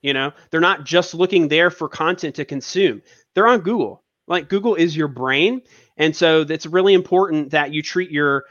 you 0.02 0.12
know? 0.12 0.32
They're 0.50 0.60
not 0.60 0.84
just 0.84 1.14
looking 1.14 1.48
there 1.48 1.70
for 1.70 1.88
content 1.88 2.34
to 2.36 2.44
consume. 2.44 3.02
They're 3.34 3.46
on 3.46 3.60
google. 3.60 4.04
Like 4.26 4.48
google 4.48 4.74
is 4.74 4.96
your 4.96 5.08
brain. 5.08 5.62
And 5.96 6.14
so 6.14 6.42
it's 6.42 6.66
really 6.66 6.94
important 6.94 7.50
that 7.52 7.72
you 7.72 7.82
treat 7.82 8.10
your 8.10 8.44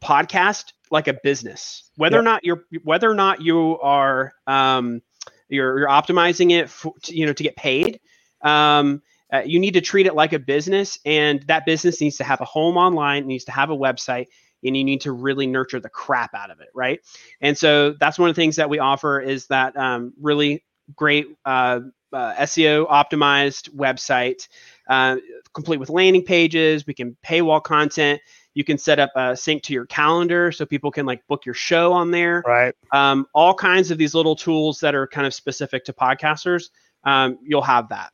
podcast 0.00 0.72
like 0.90 1.08
a 1.08 1.14
business. 1.22 1.90
Whether 1.96 2.16
yep. 2.16 2.20
or 2.20 2.24
not 2.24 2.44
you're 2.44 2.64
whether 2.84 3.10
or 3.10 3.14
not 3.14 3.40
you 3.40 3.78
are 3.80 4.32
um, 4.46 5.02
you're, 5.52 5.80
you're 5.80 5.88
optimizing 5.88 6.50
it 6.52 6.68
for, 6.68 6.92
to, 7.02 7.16
you 7.16 7.26
know 7.26 7.32
to 7.32 7.42
get 7.42 7.56
paid 7.56 8.00
um, 8.42 9.02
uh, 9.32 9.42
you 9.46 9.58
need 9.58 9.74
to 9.74 9.80
treat 9.80 10.06
it 10.06 10.14
like 10.14 10.34
a 10.34 10.38
business, 10.38 10.98
and 11.06 11.42
that 11.44 11.64
business 11.64 12.00
needs 12.00 12.18
to 12.18 12.24
have 12.24 12.40
a 12.40 12.44
home 12.44 12.76
online, 12.76 13.26
needs 13.26 13.44
to 13.44 13.52
have 13.52 13.70
a 13.70 13.76
website, 13.76 14.26
and 14.62 14.76
you 14.76 14.84
need 14.84 15.00
to 15.00 15.12
really 15.12 15.46
nurture 15.46 15.80
the 15.80 15.88
crap 15.88 16.34
out 16.34 16.50
of 16.50 16.60
it, 16.60 16.68
right? 16.74 17.00
And 17.40 17.56
so 17.56 17.94
that's 17.98 18.18
one 18.18 18.28
of 18.28 18.36
the 18.36 18.42
things 18.42 18.56
that 18.56 18.68
we 18.68 18.78
offer 18.78 19.20
is 19.20 19.46
that 19.46 19.74
um, 19.76 20.12
really 20.20 20.64
great 20.94 21.28
uh, 21.46 21.80
uh, 22.12 22.34
SEO 22.34 22.86
optimized 22.88 23.70
website, 23.70 24.48
uh, 24.88 25.16
complete 25.54 25.80
with 25.80 25.88
landing 25.88 26.24
pages. 26.24 26.86
We 26.86 26.92
can 26.92 27.16
paywall 27.24 27.62
content. 27.62 28.20
You 28.54 28.64
can 28.64 28.78
set 28.78 28.98
up 28.98 29.10
a 29.16 29.36
sync 29.36 29.62
to 29.64 29.72
your 29.72 29.86
calendar 29.86 30.52
so 30.52 30.66
people 30.66 30.90
can 30.90 31.06
like 31.06 31.26
book 31.26 31.46
your 31.46 31.54
show 31.54 31.92
on 31.92 32.10
there. 32.10 32.42
Right. 32.46 32.74
Um, 32.92 33.26
all 33.34 33.54
kinds 33.54 33.90
of 33.90 33.98
these 33.98 34.14
little 34.14 34.36
tools 34.36 34.80
that 34.80 34.94
are 34.94 35.06
kind 35.06 35.26
of 35.26 35.34
specific 35.34 35.84
to 35.86 35.92
podcasters. 35.92 36.70
Um, 37.04 37.38
you'll 37.42 37.62
have 37.62 37.88
that 37.88 38.12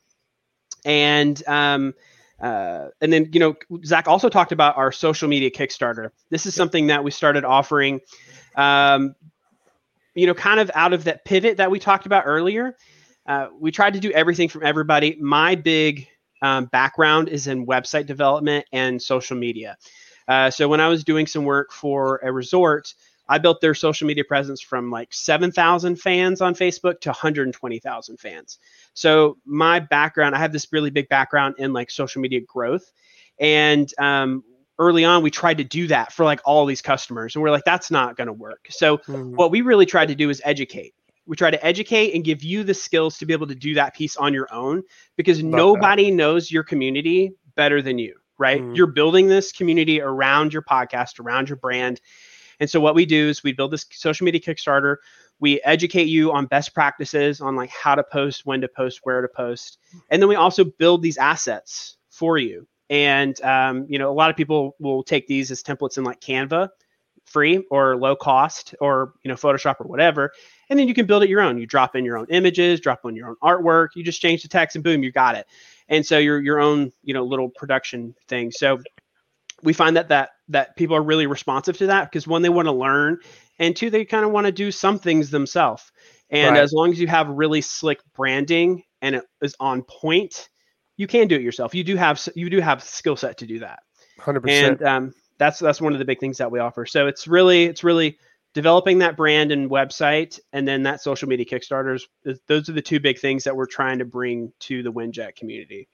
and 0.84 1.46
um, 1.46 1.94
uh, 2.40 2.88
and 3.00 3.12
then 3.12 3.28
you 3.32 3.40
know 3.40 3.54
Zach 3.84 4.08
also 4.08 4.28
talked 4.28 4.52
about 4.52 4.76
our 4.76 4.92
social 4.92 5.28
media 5.28 5.50
Kickstarter. 5.50 6.10
This 6.30 6.46
is 6.46 6.54
something 6.54 6.88
that 6.88 7.02
we 7.02 7.10
started 7.10 7.44
offering, 7.44 8.00
um, 8.56 9.14
you 10.14 10.26
know, 10.26 10.34
kind 10.34 10.60
of 10.60 10.70
out 10.74 10.92
of 10.92 11.04
that 11.04 11.24
pivot 11.24 11.56
that 11.56 11.70
we 11.70 11.78
talked 11.78 12.06
about 12.06 12.24
earlier. 12.26 12.76
Uh, 13.26 13.48
we 13.58 13.70
tried 13.70 13.92
to 13.94 14.00
do 14.00 14.10
everything 14.12 14.48
from 14.48 14.64
everybody. 14.64 15.16
My 15.20 15.54
big 15.54 16.08
um, 16.40 16.66
background 16.66 17.28
is 17.28 17.46
in 17.46 17.66
website 17.66 18.06
development 18.06 18.64
and 18.72 19.00
social 19.00 19.36
media. 19.36 19.76
Uh, 20.28 20.50
so 20.50 20.68
when 20.68 20.80
I 20.80 20.88
was 20.88 21.02
doing 21.02 21.26
some 21.26 21.44
work 21.44 21.72
for 21.72 22.20
a 22.22 22.30
resort, 22.30 22.94
I 23.28 23.38
built 23.38 23.60
their 23.60 23.74
social 23.74 24.06
media 24.06 24.24
presence 24.24 24.60
from 24.60 24.90
like 24.90 25.12
7,000 25.12 25.96
fans 25.96 26.40
on 26.40 26.54
Facebook 26.54 27.00
to 27.00 27.10
120,000 27.10 28.16
fans. 28.18 28.58
So 28.94 29.36
my 29.44 29.80
background, 29.80 30.34
I 30.34 30.38
have 30.38 30.52
this 30.52 30.66
really 30.72 30.90
big 30.90 31.08
background 31.08 31.56
in 31.58 31.72
like 31.72 31.90
social 31.90 32.22
media 32.22 32.40
growth. 32.46 32.90
And 33.38 33.92
um, 33.98 34.44
early 34.78 35.04
on, 35.04 35.22
we 35.22 35.30
tried 35.30 35.58
to 35.58 35.64
do 35.64 35.86
that 35.88 36.12
for 36.12 36.24
like 36.24 36.40
all 36.44 36.64
these 36.64 36.82
customers. 36.82 37.34
And 37.34 37.42
we're 37.42 37.50
like, 37.50 37.64
that's 37.64 37.90
not 37.90 38.16
going 38.16 38.28
to 38.28 38.32
work. 38.32 38.66
So 38.70 38.98
Mhm. 38.98 39.36
what 39.36 39.50
we 39.50 39.60
really 39.60 39.86
tried 39.86 40.08
to 40.08 40.14
do 40.14 40.30
is 40.30 40.40
educate. 40.44 40.94
We 41.26 41.36
try 41.36 41.50
to 41.50 41.64
educate 41.64 42.14
and 42.14 42.24
give 42.24 42.42
you 42.42 42.64
the 42.64 42.72
skills 42.72 43.18
to 43.18 43.26
be 43.26 43.34
able 43.34 43.48
to 43.48 43.54
do 43.54 43.74
that 43.74 43.94
piece 43.94 44.16
on 44.16 44.32
your 44.32 44.48
own 44.50 44.82
because 45.16 45.42
Love 45.42 45.50
that. 45.50 45.56
nobody 45.56 46.10
knows 46.10 46.50
your 46.50 46.62
community 46.62 47.32
better 47.54 47.82
than 47.82 47.98
you, 47.98 48.14
right? 48.38 48.62
Mhm. 48.62 48.76
You're 48.76 48.86
building 48.86 49.26
this 49.28 49.52
community 49.52 50.00
around 50.00 50.52
your 50.52 50.62
podcast, 50.62 51.20
around 51.20 51.48
your 51.48 51.56
brand. 51.56 52.00
And 52.60 52.68
so 52.70 52.80
what 52.80 52.94
we 52.94 53.06
do 53.06 53.28
is 53.28 53.42
we 53.42 53.52
build 53.52 53.70
this 53.70 53.86
social 53.90 54.24
media 54.24 54.40
Kickstarter. 54.40 54.96
We 55.40 55.60
educate 55.62 56.08
you 56.08 56.32
on 56.32 56.46
best 56.46 56.74
practices 56.74 57.40
on 57.40 57.54
like 57.54 57.70
how 57.70 57.94
to 57.94 58.02
post, 58.02 58.46
when 58.46 58.60
to 58.62 58.68
post, 58.68 59.00
where 59.04 59.20
to 59.20 59.28
post. 59.28 59.78
And 60.10 60.20
then 60.20 60.28
we 60.28 60.34
also 60.34 60.64
build 60.64 61.02
these 61.02 61.18
assets 61.18 61.96
for 62.10 62.38
you. 62.38 62.66
And 62.90 63.40
um, 63.42 63.86
you 63.88 63.98
know, 63.98 64.10
a 64.10 64.14
lot 64.14 64.30
of 64.30 64.36
people 64.36 64.74
will 64.80 65.02
take 65.02 65.26
these 65.26 65.50
as 65.50 65.62
templates 65.62 65.98
in 65.98 66.04
like 66.04 66.20
Canva, 66.20 66.70
free 67.28 67.64
or 67.70 67.96
low 67.96 68.16
cost, 68.16 68.74
or 68.80 69.14
you 69.22 69.28
know, 69.28 69.34
Photoshop 69.34 69.76
or 69.80 69.86
whatever. 69.86 70.32
And 70.70 70.78
then 70.78 70.88
you 70.88 70.94
can 70.94 71.06
build 71.06 71.22
it 71.22 71.28
your 71.28 71.40
own. 71.40 71.58
You 71.58 71.66
drop 71.66 71.96
in 71.96 72.04
your 72.04 72.18
own 72.18 72.26
images, 72.30 72.80
drop 72.80 73.00
in 73.04 73.16
your 73.16 73.28
own 73.28 73.36
artwork. 73.42 73.88
You 73.94 74.04
just 74.04 74.20
change 74.20 74.42
the 74.42 74.48
text, 74.48 74.76
and 74.76 74.84
boom, 74.84 75.02
you 75.02 75.12
got 75.12 75.34
it. 75.36 75.46
And 75.88 76.04
so 76.04 76.18
your 76.18 76.40
your 76.40 76.60
own 76.60 76.92
you 77.02 77.14
know 77.14 77.24
little 77.24 77.48
production 77.48 78.14
thing. 78.28 78.50
So 78.50 78.78
we 79.62 79.72
find 79.72 79.96
that 79.96 80.08
that 80.08 80.30
that 80.48 80.76
people 80.76 80.96
are 80.96 81.02
really 81.02 81.26
responsive 81.26 81.76
to 81.78 81.86
that 81.86 82.10
because 82.10 82.26
one 82.26 82.42
they 82.42 82.48
want 82.48 82.66
to 82.66 82.72
learn 82.72 83.18
and 83.58 83.74
two 83.74 83.90
they 83.90 84.04
kind 84.04 84.24
of 84.24 84.30
want 84.30 84.46
to 84.46 84.52
do 84.52 84.70
some 84.70 84.98
things 84.98 85.30
themselves 85.30 85.90
and 86.30 86.54
Right. 86.54 86.62
as 86.62 86.72
long 86.72 86.92
as 86.92 87.00
you 87.00 87.06
have 87.06 87.28
really 87.28 87.60
slick 87.60 88.00
branding 88.14 88.82
and 89.02 89.16
it 89.16 89.24
is 89.42 89.54
on 89.60 89.82
point 89.82 90.48
you 90.96 91.06
can 91.06 91.28
do 91.28 91.36
it 91.36 91.42
yourself 91.42 91.74
you 91.74 91.84
do 91.84 91.96
have 91.96 92.20
you 92.34 92.50
do 92.50 92.60
have 92.60 92.82
skill 92.82 93.16
set 93.16 93.38
to 93.38 93.46
do 93.46 93.58
that 93.60 93.80
100%. 94.20 94.48
and 94.48 94.82
um, 94.82 95.14
that's 95.38 95.58
that's 95.58 95.80
one 95.80 95.92
of 95.92 95.98
the 95.98 96.04
big 96.04 96.20
things 96.20 96.38
that 96.38 96.50
we 96.50 96.58
offer 96.58 96.84
so 96.84 97.06
it's 97.06 97.26
really 97.26 97.64
it's 97.64 97.84
really 97.84 98.18
developing 98.54 98.98
that 98.98 99.16
brand 99.16 99.52
and 99.52 99.70
website 99.70 100.40
and 100.52 100.66
then 100.66 100.82
that 100.82 101.00
social 101.00 101.28
media 101.28 101.46
kickstarters 101.46 102.02
those 102.46 102.68
are 102.68 102.72
the 102.72 102.82
two 102.82 102.98
big 103.00 103.18
things 103.18 103.44
that 103.44 103.54
we're 103.54 103.66
trying 103.66 103.98
to 103.98 104.04
bring 104.04 104.52
to 104.58 104.82
the 104.82 104.92
winject 104.92 105.36
community 105.36 105.88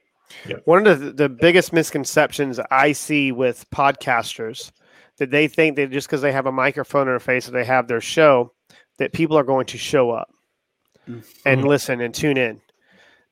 One 0.65 0.87
of 0.87 1.01
the, 1.01 1.13
the 1.13 1.29
biggest 1.29 1.73
misconceptions 1.73 2.59
I 2.71 2.93
see 2.93 3.31
with 3.33 3.69
podcasters 3.71 4.73
that 5.19 5.31
they 5.31 5.47
think 5.49 5.77
that 5.77 5.91
just 5.91 6.09
because 6.09 6.23
they 6.23 6.33
have 6.33 6.47
a 6.47 6.53
microphone 6.53 7.03
in 7.03 7.09
their 7.09 7.21
face 7.21 7.47
or 7.47 7.53
they 7.53 7.65
have 7.65 7.87
their 7.87 8.01
show, 8.01 8.53
that 8.99 9.13
people 9.13 9.37
are 9.39 9.45
going 9.45 9.67
to 9.67 9.79
show 9.79 10.11
up 10.11 10.29
and 11.45 11.61
Mhm. 11.61 11.67
listen 11.67 12.01
and 12.01 12.15
tune 12.15 12.37
in. 12.37 12.61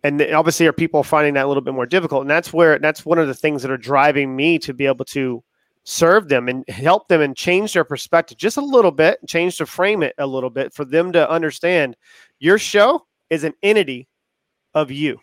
And 0.05 0.21
obviously, 0.33 0.67
are 0.67 0.73
people 0.73 1.03
finding 1.03 1.35
that 1.35 1.47
a 1.47 1.49
little 1.49 1.63
bit 1.63 1.75
more 1.75 1.87
difficult? 1.87 2.23
And 2.23 2.31
that's 2.31 2.53
where 2.53 2.79
that's 2.79 3.07
one 3.07 3.19
of 3.19 3.27
the 3.27 3.35
things 3.35 3.63
that 3.63 3.71
are 3.71 3.77
driving 3.79 4.37
me 4.37 4.59
to 4.61 4.75
be 4.75 4.87
able 4.87 5.05
to 5.07 5.43
serve 5.85 6.29
them 6.29 6.49
and 6.49 6.69
help 6.69 7.09
them 7.09 7.21
and 7.21 7.37
change 7.37 7.73
their 7.73 7.85
perspective 7.85 8.39
just 8.39 8.57
a 8.57 8.65
little 8.65 8.93
bit, 8.93 9.19
change 9.27 9.57
to 9.59 9.67
frame 9.67 10.03
it 10.03 10.15
a 10.19 10.27
little 10.27 10.51
bit 10.51 10.73
for 10.73 10.85
them 10.85 11.13
to 11.13 11.31
understand 11.31 11.97
your 12.39 12.59
show 12.59 13.05
is 13.31 13.45
an 13.45 13.55
entity 13.63 14.09
of 14.75 14.91
you. 14.91 15.19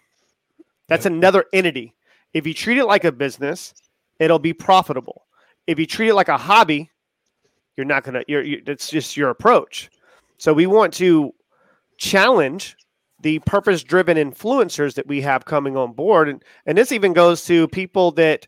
That's 0.88 1.06
another 1.06 1.46
entity. 1.54 1.96
If 2.34 2.46
you 2.46 2.54
treat 2.54 2.78
it 2.78 2.86
like 2.86 3.04
a 3.04 3.12
business, 3.12 3.74
it'll 4.20 4.40
be 4.40 4.54
profitable. 4.54 5.28
If 5.68 5.80
you 5.80 5.86
treat 5.86 6.10
it 6.10 6.16
like 6.16 6.30
a 6.30 6.38
hobby, 6.38 6.90
you're 7.78 7.86
not 7.86 8.04
gonna. 8.04 8.24
You're, 8.28 8.44
you 8.44 8.62
it's 8.66 8.90
just 8.90 9.16
your 9.16 9.30
approach. 9.30 9.90
So 10.38 10.52
we 10.52 10.66
want 10.66 10.94
to 10.96 11.34
challenge 11.98 12.76
the 13.22 13.40
purpose-driven 13.40 14.18
influencers 14.18 14.96
that 14.96 15.08
we 15.08 15.22
have 15.22 15.46
coming 15.46 15.78
on 15.78 15.94
board, 15.94 16.28
and 16.28 16.44
and 16.66 16.78
this 16.78 16.92
even 16.92 17.14
goes 17.14 17.46
to 17.46 17.68
people 17.70 18.12
that 18.12 18.48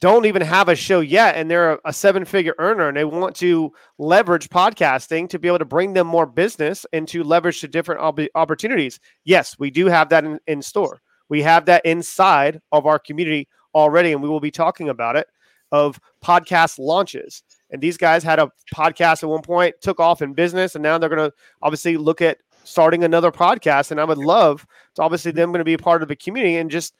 don't 0.00 0.26
even 0.26 0.42
have 0.42 0.68
a 0.68 0.76
show 0.76 1.00
yet, 1.00 1.36
and 1.36 1.50
they're 1.50 1.72
a, 1.72 1.78
a 1.86 1.92
seven-figure 1.92 2.54
earner, 2.58 2.88
and 2.88 2.96
they 2.96 3.04
want 3.04 3.36
to 3.36 3.72
leverage 3.98 4.48
podcasting 4.48 5.28
to 5.28 5.38
be 5.38 5.48
able 5.48 5.58
to 5.58 5.64
bring 5.64 5.92
them 5.92 6.06
more 6.06 6.26
business 6.26 6.84
and 6.92 7.06
to 7.08 7.22
leverage 7.22 7.60
to 7.60 7.68
different 7.68 8.00
ob- 8.00 8.20
opportunities. 8.34 9.00
Yes, 9.24 9.58
we 9.58 9.70
do 9.70 9.86
have 9.86 10.08
that 10.10 10.24
in, 10.24 10.40
in 10.46 10.62
store. 10.62 11.00
We 11.28 11.42
have 11.42 11.66
that 11.66 11.84
inside 11.84 12.60
of 12.72 12.86
our 12.86 12.98
community 12.98 13.48
already, 13.74 14.12
and 14.12 14.22
we 14.22 14.28
will 14.28 14.40
be 14.40 14.50
talking 14.50 14.88
about 14.88 15.16
it 15.16 15.26
of 15.72 16.00
podcast 16.24 16.78
launches. 16.78 17.42
And 17.70 17.82
these 17.82 17.96
guys 17.96 18.22
had 18.22 18.38
a 18.38 18.50
podcast 18.74 19.22
at 19.22 19.28
one 19.28 19.42
point, 19.42 19.74
took 19.80 19.98
off 19.98 20.22
in 20.22 20.34
business, 20.34 20.74
and 20.74 20.82
now 20.82 20.98
they're 20.98 21.08
going 21.08 21.30
to 21.30 21.36
obviously 21.62 21.96
look 21.96 22.22
at 22.22 22.38
starting 22.62 23.04
another 23.04 23.32
podcast. 23.32 23.90
And 23.90 24.00
I 24.00 24.04
would 24.04 24.18
love 24.18 24.66
to 24.94 25.02
obviously 25.02 25.32
them 25.32 25.50
going 25.50 25.58
to 25.58 25.64
be 25.64 25.74
a 25.74 25.78
part 25.78 26.02
of 26.02 26.08
the 26.08 26.16
community 26.16 26.56
and 26.56 26.70
just 26.70 26.94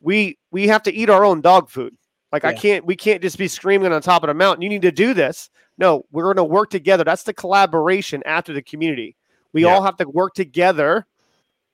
we 0.00 0.38
we 0.50 0.66
have 0.66 0.82
to 0.84 0.94
eat 0.94 1.10
our 1.10 1.24
own 1.24 1.40
dog 1.40 1.68
food. 1.68 1.96
Like 2.32 2.44
I 2.44 2.52
can't 2.52 2.84
we 2.86 2.94
can't 2.96 3.22
just 3.22 3.38
be 3.38 3.48
screaming 3.48 3.92
on 3.92 4.00
top 4.02 4.22
of 4.22 4.28
the 4.28 4.34
mountain. 4.34 4.62
You 4.62 4.68
need 4.68 4.82
to 4.82 4.92
do 4.92 5.14
this. 5.14 5.50
No, 5.78 6.04
we're 6.12 6.24
going 6.24 6.36
to 6.36 6.44
work 6.44 6.70
together. 6.70 7.04
That's 7.04 7.22
the 7.24 7.32
collaboration 7.32 8.22
after 8.26 8.52
the 8.52 8.62
community. 8.62 9.16
We 9.52 9.62
Yeah. 9.64 9.74
all 9.74 9.82
have 9.82 9.96
to 9.96 10.08
work 10.08 10.34
together 10.34 11.06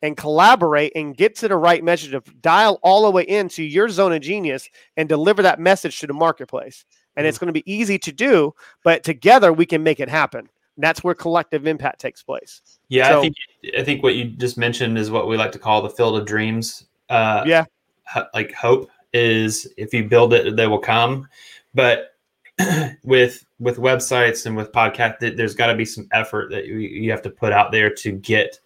and 0.02 0.16
collaborate 0.16 0.92
and 0.94 1.16
get 1.16 1.34
to 1.36 1.48
the 1.48 1.56
right 1.56 1.82
message 1.82 2.10
to 2.12 2.22
dial 2.40 2.78
all 2.82 3.02
the 3.04 3.10
way 3.10 3.24
into 3.24 3.62
your 3.62 3.88
zone 3.88 4.12
of 4.12 4.20
genius 4.20 4.68
and 4.96 5.08
deliver 5.08 5.42
that 5.42 5.58
message 5.58 5.98
to 6.00 6.06
the 6.06 6.12
marketplace. 6.14 6.84
And 7.16 7.26
it's 7.26 7.38
going 7.38 7.46
to 7.48 7.52
be 7.52 7.70
easy 7.70 7.98
to 8.00 8.12
do, 8.12 8.54
but 8.84 9.02
together 9.02 9.52
we 9.52 9.64
can 9.66 9.82
make 9.82 10.00
it 10.00 10.08
happen. 10.08 10.40
And 10.40 10.84
that's 10.84 11.02
where 11.02 11.14
collective 11.14 11.66
impact 11.66 11.98
takes 12.00 12.22
place. 12.22 12.60
Yeah, 12.88 13.08
So- 13.08 13.18
I 13.18 13.22
think 13.22 13.34
I 13.78 13.82
think 13.84 14.02
what 14.02 14.14
you 14.14 14.26
just 14.26 14.56
mentioned 14.58 14.96
is 14.98 15.10
what 15.10 15.26
we 15.28 15.36
like 15.36 15.52
to 15.52 15.58
call 15.58 15.82
the 15.82 15.90
field 15.90 16.16
of 16.18 16.26
dreams. 16.26 16.84
Uh, 17.08 17.42
Yeah. 17.46 17.64
ho- 18.04 18.26
like 18.34 18.52
hope 18.52 18.90
is 19.16 19.72
if 19.76 19.92
you 19.94 20.04
build 20.04 20.32
it, 20.34 20.56
they 20.56 20.66
will 20.66 20.78
come. 20.78 21.28
But 21.74 22.14
with 23.04 23.44
with 23.58 23.78
websites 23.78 24.46
and 24.46 24.56
with 24.56 24.70
podcast, 24.72 25.36
there's 25.36 25.54
got 25.54 25.68
to 25.68 25.74
be 25.74 25.84
some 25.84 26.06
effort 26.12 26.50
that 26.50 26.66
you, 26.66 26.78
you 26.78 27.10
have 27.10 27.22
to 27.22 27.30
put 27.30 27.52
out 27.52 27.72
there 27.72 27.90
to 27.90 28.12
get 28.12 28.58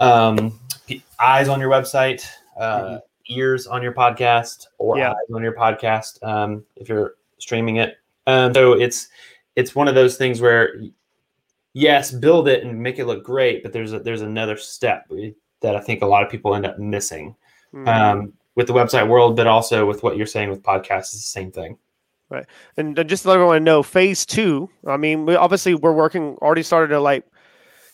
um, 0.00 0.58
eyes 1.18 1.48
on 1.48 1.60
your 1.60 1.70
website, 1.70 2.26
uh, 2.58 2.98
ears 3.28 3.66
on 3.66 3.82
your 3.82 3.92
podcast, 3.92 4.66
or 4.78 4.98
Yeah. 4.98 5.10
eyes 5.10 5.30
on 5.34 5.42
your 5.42 5.54
podcast 5.54 6.22
um, 6.22 6.64
if 6.76 6.88
you're 6.88 7.14
streaming 7.38 7.76
it. 7.76 7.96
Um, 8.26 8.52
so 8.54 8.72
it's 8.72 9.08
it's 9.56 9.74
one 9.74 9.88
of 9.88 9.94
those 9.94 10.16
things 10.16 10.40
where 10.40 10.74
yes, 11.72 12.10
build 12.12 12.48
it 12.48 12.64
and 12.64 12.80
make 12.80 12.98
it 12.98 13.06
look 13.06 13.24
great, 13.24 13.62
but 13.62 13.72
there's 13.72 13.92
a, 13.92 13.98
there's 13.98 14.22
another 14.22 14.56
step 14.56 15.10
that 15.60 15.76
I 15.76 15.80
think 15.80 16.02
a 16.02 16.06
lot 16.06 16.22
of 16.22 16.30
people 16.30 16.54
end 16.54 16.66
up 16.66 16.78
missing 16.78 17.34
Mhm. 17.74 17.88
um, 17.88 18.32
with 18.56 18.66
the 18.66 18.72
website 18.72 19.08
world, 19.08 19.36
but 19.36 19.46
also 19.46 19.86
with 19.86 20.02
what 20.02 20.16
you're 20.16 20.26
saying 20.26 20.50
with 20.50 20.62
podcasts 20.62 21.12
is 21.14 21.20
the 21.22 21.40
same 21.40 21.50
thing. 21.50 21.78
Right. 22.30 22.46
And 22.76 22.96
just 23.08 23.22
to 23.22 23.28
let 23.28 23.34
everyone 23.34 23.64
know, 23.64 23.82
phase 23.82 24.24
two. 24.24 24.70
I 24.86 24.96
mean, 24.96 25.26
we 25.26 25.36
obviously 25.36 25.74
we're 25.74 25.92
working 25.92 26.36
already 26.40 26.62
started 26.62 26.88
to 26.88 27.00
like 27.00 27.24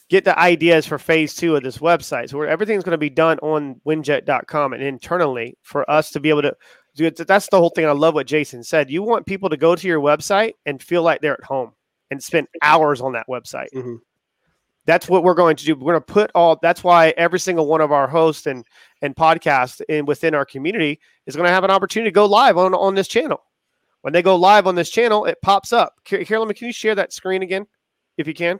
get 0.08 0.24
the 0.24 0.38
ideas 0.38 0.86
for 0.86 0.98
phase 0.98 1.34
two 1.34 1.56
of 1.56 1.62
this 1.62 1.78
website. 1.78 2.30
So 2.30 2.38
where 2.38 2.48
everything's 2.48 2.84
going 2.84 2.92
to 2.92 2.98
be 2.98 3.10
done 3.10 3.38
on 3.40 3.80
winject.com 3.86 4.72
and 4.72 4.82
internally 4.82 5.56
for 5.62 5.88
us 5.90 6.10
to 6.12 6.20
be 6.20 6.30
able 6.30 6.42
to 6.42 6.56
do 6.96 7.06
it. 7.06 7.16
That's 7.16 7.48
the 7.48 7.58
whole 7.58 7.70
thing. 7.70 7.86
I 7.86 7.92
love 7.92 8.14
what 8.14 8.26
Jason 8.26 8.62
said. 8.62 8.90
You 8.90 9.02
want 9.02 9.26
people 9.26 9.48
to 9.50 9.56
go 9.56 9.74
to 9.76 9.86
your 9.88 10.00
website 10.00 10.54
and 10.66 10.82
feel 10.82 11.02
like 11.02 11.20
they're 11.20 11.34
at 11.34 11.44
home 11.44 11.72
and 12.10 12.22
spend 12.22 12.48
hours 12.62 13.00
on 13.00 13.12
that 13.12 13.26
website. 13.28 13.68
Mhm. 13.74 13.98
That's 14.90 15.08
what 15.08 15.22
we're 15.22 15.34
going 15.34 15.54
to 15.54 15.64
do. 15.64 15.76
We're 15.76 15.92
going 15.92 16.02
to 16.02 16.12
put 16.12 16.32
all. 16.34 16.58
That's 16.60 16.82
why 16.82 17.14
every 17.16 17.38
single 17.38 17.68
one 17.68 17.80
of 17.80 17.92
our 17.92 18.08
hosts 18.08 18.48
and 18.48 18.64
and 19.02 19.14
podcasts 19.14 19.80
in 19.88 20.04
within 20.04 20.34
our 20.34 20.44
community 20.44 20.98
is 21.26 21.36
going 21.36 21.46
to 21.46 21.52
have 21.52 21.62
an 21.62 21.70
opportunity 21.70 22.10
to 22.10 22.12
go 22.12 22.26
live 22.26 22.58
on 22.58 22.74
on 22.74 22.96
this 22.96 23.06
channel. 23.06 23.40
When 24.00 24.12
they 24.12 24.20
go 24.20 24.34
live 24.34 24.66
on 24.66 24.74
this 24.74 24.90
channel, 24.90 25.26
it 25.26 25.40
pops 25.42 25.72
up. 25.72 25.94
Me. 26.10 26.26
Can 26.26 26.66
you 26.66 26.72
share 26.72 26.96
that 26.96 27.12
screen 27.12 27.44
again, 27.44 27.68
if 28.18 28.26
you 28.26 28.34
can? 28.34 28.58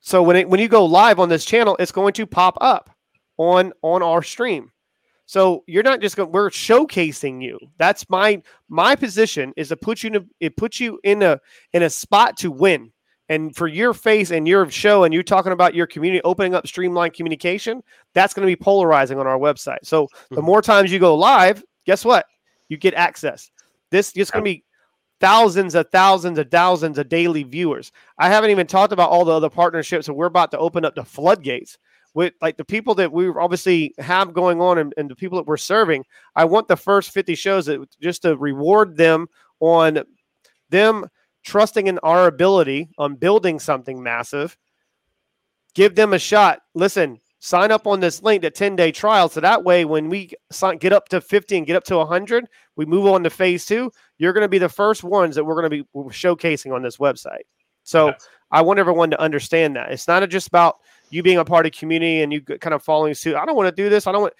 So 0.00 0.24
when 0.24 0.34
it 0.34 0.48
when 0.48 0.58
you 0.58 0.66
go 0.66 0.84
live 0.84 1.20
on 1.20 1.28
this 1.28 1.44
channel, 1.44 1.76
it's 1.78 1.92
going 1.92 2.12
to 2.14 2.26
pop 2.26 2.58
up 2.60 2.90
on 3.36 3.72
on 3.82 4.02
our 4.02 4.24
stream. 4.24 4.72
So 5.24 5.62
you're 5.68 5.84
not 5.84 6.00
just 6.00 6.16
going. 6.16 6.32
We're 6.32 6.50
showcasing 6.50 7.40
you. 7.40 7.60
That's 7.78 8.10
my 8.10 8.42
my 8.68 8.96
position 8.96 9.52
is 9.56 9.68
to 9.68 9.76
put 9.76 10.02
you 10.02 10.08
in 10.08 10.16
a, 10.16 10.20
it 10.40 10.56
puts 10.56 10.80
you 10.80 10.98
in 11.04 11.22
a 11.22 11.38
in 11.74 11.84
a 11.84 11.90
spot 11.90 12.36
to 12.38 12.50
win. 12.50 12.90
And 13.30 13.54
for 13.56 13.68
your 13.68 13.94
face 13.94 14.32
and 14.32 14.46
your 14.46 14.68
show, 14.70 15.04
and 15.04 15.14
you 15.14 15.22
talking 15.22 15.52
about 15.52 15.72
your 15.74 15.86
community 15.86 16.20
opening 16.24 16.52
up 16.52 16.66
streamlined 16.66 17.14
communication, 17.14 17.80
that's 18.12 18.34
going 18.34 18.46
to 18.46 18.50
be 18.50 18.60
polarizing 18.60 19.18
on 19.18 19.26
our 19.26 19.38
website. 19.38 19.78
So 19.84 20.08
the 20.30 20.42
Mhm. 20.42 20.44
more 20.44 20.60
times 20.60 20.92
you 20.92 20.98
go 20.98 21.14
live, 21.14 21.64
guess 21.86 22.04
what? 22.04 22.26
You 22.68 22.76
get 22.76 22.92
access. 22.92 23.50
This 23.90 24.12
is 24.16 24.30
going 24.32 24.44
to 24.44 24.50
be 24.50 24.64
thousands 25.20 25.76
of 25.76 25.88
thousands 25.92 26.38
of 26.38 26.50
thousands 26.50 26.98
of 26.98 27.08
daily 27.08 27.44
viewers. 27.44 27.92
I 28.18 28.28
haven't 28.28 28.50
even 28.50 28.66
talked 28.66 28.92
about 28.92 29.10
all 29.10 29.24
the 29.24 29.32
other 29.32 29.50
partnerships 29.50 30.06
that 30.06 30.14
we're 30.14 30.26
about 30.26 30.50
to 30.50 30.58
open 30.58 30.84
up 30.84 30.96
the 30.96 31.04
floodgates 31.04 31.78
with 32.14 32.34
like 32.42 32.56
the 32.56 32.64
people 32.64 32.96
that 32.96 33.12
we 33.12 33.28
obviously 33.28 33.94
have 33.98 34.34
going 34.34 34.60
on 34.60 34.78
and, 34.78 34.92
and 34.96 35.08
the 35.08 35.14
people 35.14 35.38
that 35.38 35.46
we're 35.46 35.56
serving. 35.56 36.04
I 36.34 36.46
want 36.46 36.66
the 36.66 36.76
first 36.76 37.12
50 37.12 37.36
shows 37.36 37.66
that 37.66 37.80
just 38.00 38.22
to 38.22 38.36
reward 38.36 38.96
them 38.96 39.28
on 39.60 40.02
them 40.70 41.06
trusting 41.44 41.86
in 41.86 41.98
our 42.00 42.26
ability 42.26 42.90
on 42.98 43.16
building 43.16 43.58
something 43.58 44.02
massive. 44.02 44.56
Give 45.74 45.94
them 45.94 46.12
a 46.12 46.18
shot. 46.18 46.60
Listen, 46.74 47.20
sign 47.40 47.70
up 47.70 47.86
on 47.86 48.00
this 48.00 48.22
link, 48.22 48.42
the 48.42 48.50
10 48.50 48.76
day 48.76 48.92
trial. 48.92 49.28
So 49.28 49.40
that 49.40 49.64
way, 49.64 49.84
when 49.84 50.08
we 50.08 50.30
sign, 50.50 50.78
get 50.78 50.92
up 50.92 51.08
to 51.08 51.20
50 51.20 51.58
and 51.58 51.66
get 51.66 51.76
up 51.76 51.84
to 51.84 51.96
100, 51.96 52.46
we 52.76 52.86
move 52.86 53.06
on 53.06 53.24
to 53.24 53.30
phase 53.30 53.66
two. 53.66 53.90
You're 54.18 54.32
going 54.32 54.42
to 54.42 54.48
be 54.48 54.58
the 54.58 54.68
first 54.68 55.02
ones 55.02 55.34
that 55.36 55.44
we're 55.44 55.54
going 55.54 55.70
to 55.70 55.84
be 55.84 55.84
showcasing 56.10 56.74
on 56.74 56.82
this 56.82 56.98
website. 56.98 57.42
So 57.82 58.08
yes. 58.08 58.28
I 58.50 58.62
want 58.62 58.78
everyone 58.78 59.10
to 59.10 59.20
understand 59.20 59.76
that 59.76 59.90
it's 59.90 60.06
not 60.06 60.28
just 60.28 60.48
about 60.48 60.76
you 61.10 61.22
being 61.22 61.38
a 61.38 61.44
part 61.44 61.66
of 61.66 61.72
community 61.72 62.22
and 62.22 62.32
you 62.32 62.40
kind 62.40 62.74
of 62.74 62.82
following 62.82 63.14
suit. 63.14 63.36
I 63.36 63.44
don't 63.44 63.56
want 63.56 63.74
to 63.74 63.82
do 63.82 63.88
this. 63.88 64.06
I 64.06 64.12
don't 64.12 64.22
want. 64.22 64.34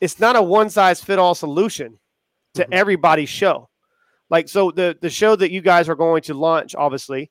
It's 0.00 0.20
not 0.20 0.36
a 0.36 0.42
one 0.42 0.68
size 0.68 1.02
fit 1.02 1.18
all 1.18 1.34
solution 1.34 1.98
to 2.54 2.62
mm-hmm. 2.62 2.72
everybody's 2.72 3.28
show. 3.28 3.68
Like 4.32 4.48
so, 4.48 4.70
the 4.70 4.96
the 4.98 5.10
show 5.10 5.36
that 5.36 5.52
you 5.52 5.60
guys 5.60 5.90
are 5.90 5.94
going 5.94 6.22
to 6.22 6.34
launch, 6.34 6.74
obviously. 6.74 7.30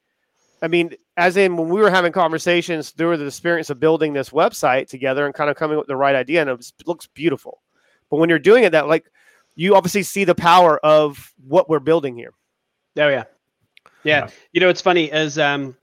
I 0.62 0.68
mean, 0.68 0.94
as 1.18 1.36
in 1.36 1.58
when 1.58 1.70
we 1.70 1.82
were 1.82 1.90
having 1.90 2.12
conversations 2.12 2.92
through 2.92 3.18
the 3.18 3.26
experience 3.26 3.72
of 3.72 3.80
building 3.80 4.14
this 4.14 4.30
website 4.30 4.88
together 4.88 5.26
and 5.26 5.34
kind 5.34 5.50
of 5.50 5.56
coming 5.56 5.80
with 5.80 5.88
the 5.88 5.96
right 5.96 6.16
idea, 6.16 6.42
and 6.42 6.50
it, 6.52 6.56
was, 6.56 6.72
it 6.80 6.88
looks 6.88 7.08
beautiful. 7.08 7.64
But 8.12 8.18
when 8.18 8.30
you're 8.30 8.38
doing 8.38 8.66
it, 8.66 8.74
that 8.74 8.88
like 8.88 9.12
you 9.56 9.76
obviously 9.76 10.04
see 10.04 10.26
the 10.26 10.36
power 10.36 10.78
of 10.86 11.34
what 11.48 11.68
we're 11.68 11.80
building 11.80 12.16
here. 12.16 12.36
Oh 12.98 13.08
yeah, 13.08 13.24
yeah. 14.04 14.26
yeah. 14.26 14.30
You 14.54 14.62
know, 14.62 14.70
it's 14.70 14.82
funny 14.82 15.12
as 15.12 15.40
um, 15.40 15.76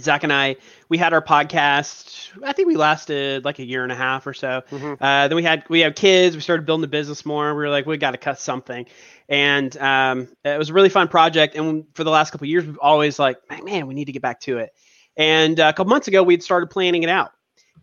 Zach 0.00 0.22
and 0.22 0.32
I, 0.32 0.56
we 0.88 0.98
had 0.98 1.12
our 1.12 1.22
podcast. 1.22 2.30
I 2.42 2.52
think 2.52 2.68
we 2.68 2.76
lasted 2.76 3.44
like 3.44 3.58
a 3.58 3.64
year 3.64 3.82
and 3.82 3.92
a 3.92 3.96
half 3.96 4.26
or 4.26 4.34
so. 4.34 4.62
Mm-hmm. 4.70 5.02
Uh, 5.02 5.28
then 5.28 5.36
we 5.36 5.42
had 5.42 5.64
we 5.68 5.80
have 5.80 5.94
kids. 5.94 6.36
We 6.36 6.42
started 6.42 6.66
building 6.66 6.82
the 6.82 6.88
business 6.88 7.26
more. 7.26 7.48
We 7.54 7.62
were 7.62 7.70
like, 7.70 7.86
we 7.86 7.96
got 7.96 8.12
to 8.12 8.18
cut 8.18 8.38
something, 8.38 8.86
and 9.28 9.76
um, 9.78 10.28
it 10.44 10.58
was 10.58 10.70
a 10.70 10.72
really 10.72 10.88
fun 10.88 11.08
project. 11.08 11.54
And 11.56 11.84
for 11.94 12.04
the 12.04 12.10
last 12.10 12.30
couple 12.30 12.46
years, 12.46 12.64
we've 12.64 12.78
always 12.78 13.18
like, 13.18 13.38
man, 13.62 13.86
we 13.86 13.94
need 13.94 14.06
to 14.06 14.12
get 14.12 14.22
back 14.22 14.40
to 14.40 14.58
it. 14.58 14.70
And 15.16 15.58
uh, 15.58 15.68
a 15.68 15.72
couple 15.72 15.90
months 15.90 16.08
ago, 16.08 16.22
we'd 16.22 16.42
started 16.42 16.70
planning 16.70 17.02
it 17.02 17.08
out, 17.08 17.32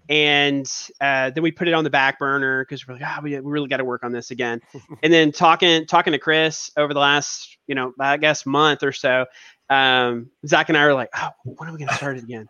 and 0.07 0.71
uh, 1.01 1.31
then 1.31 1.41
we 1.41 1.51
put 1.51 1.67
it 1.67 1.73
on 1.73 1.83
the 1.83 1.89
back 1.89 2.19
burner 2.19 2.63
because 2.63 2.87
we're 2.87 2.95
like, 2.95 3.03
ah, 3.03 3.17
oh, 3.19 3.23
we, 3.23 3.39
we 3.39 3.51
really 3.51 3.67
got 3.67 3.77
to 3.77 3.85
work 3.85 4.03
on 4.03 4.11
this 4.11 4.31
again. 4.31 4.61
and 5.03 5.11
then 5.11 5.31
talking 5.31 5.85
talking 5.85 6.13
to 6.13 6.19
Chris 6.19 6.71
over 6.77 6.93
the 6.93 6.99
last, 6.99 7.57
you 7.67 7.75
know, 7.75 7.93
I 7.99 8.17
guess 8.17 8.45
month 8.45 8.83
or 8.83 8.91
so, 8.91 9.25
um, 9.69 10.29
Zach 10.45 10.69
and 10.69 10.77
I 10.77 10.83
are 10.83 10.93
like, 10.93 11.09
oh, 11.15 11.29
when 11.43 11.69
are 11.69 11.71
we 11.71 11.79
going 11.79 11.89
to 11.89 11.95
start 11.95 12.17
it 12.17 12.23
again? 12.23 12.47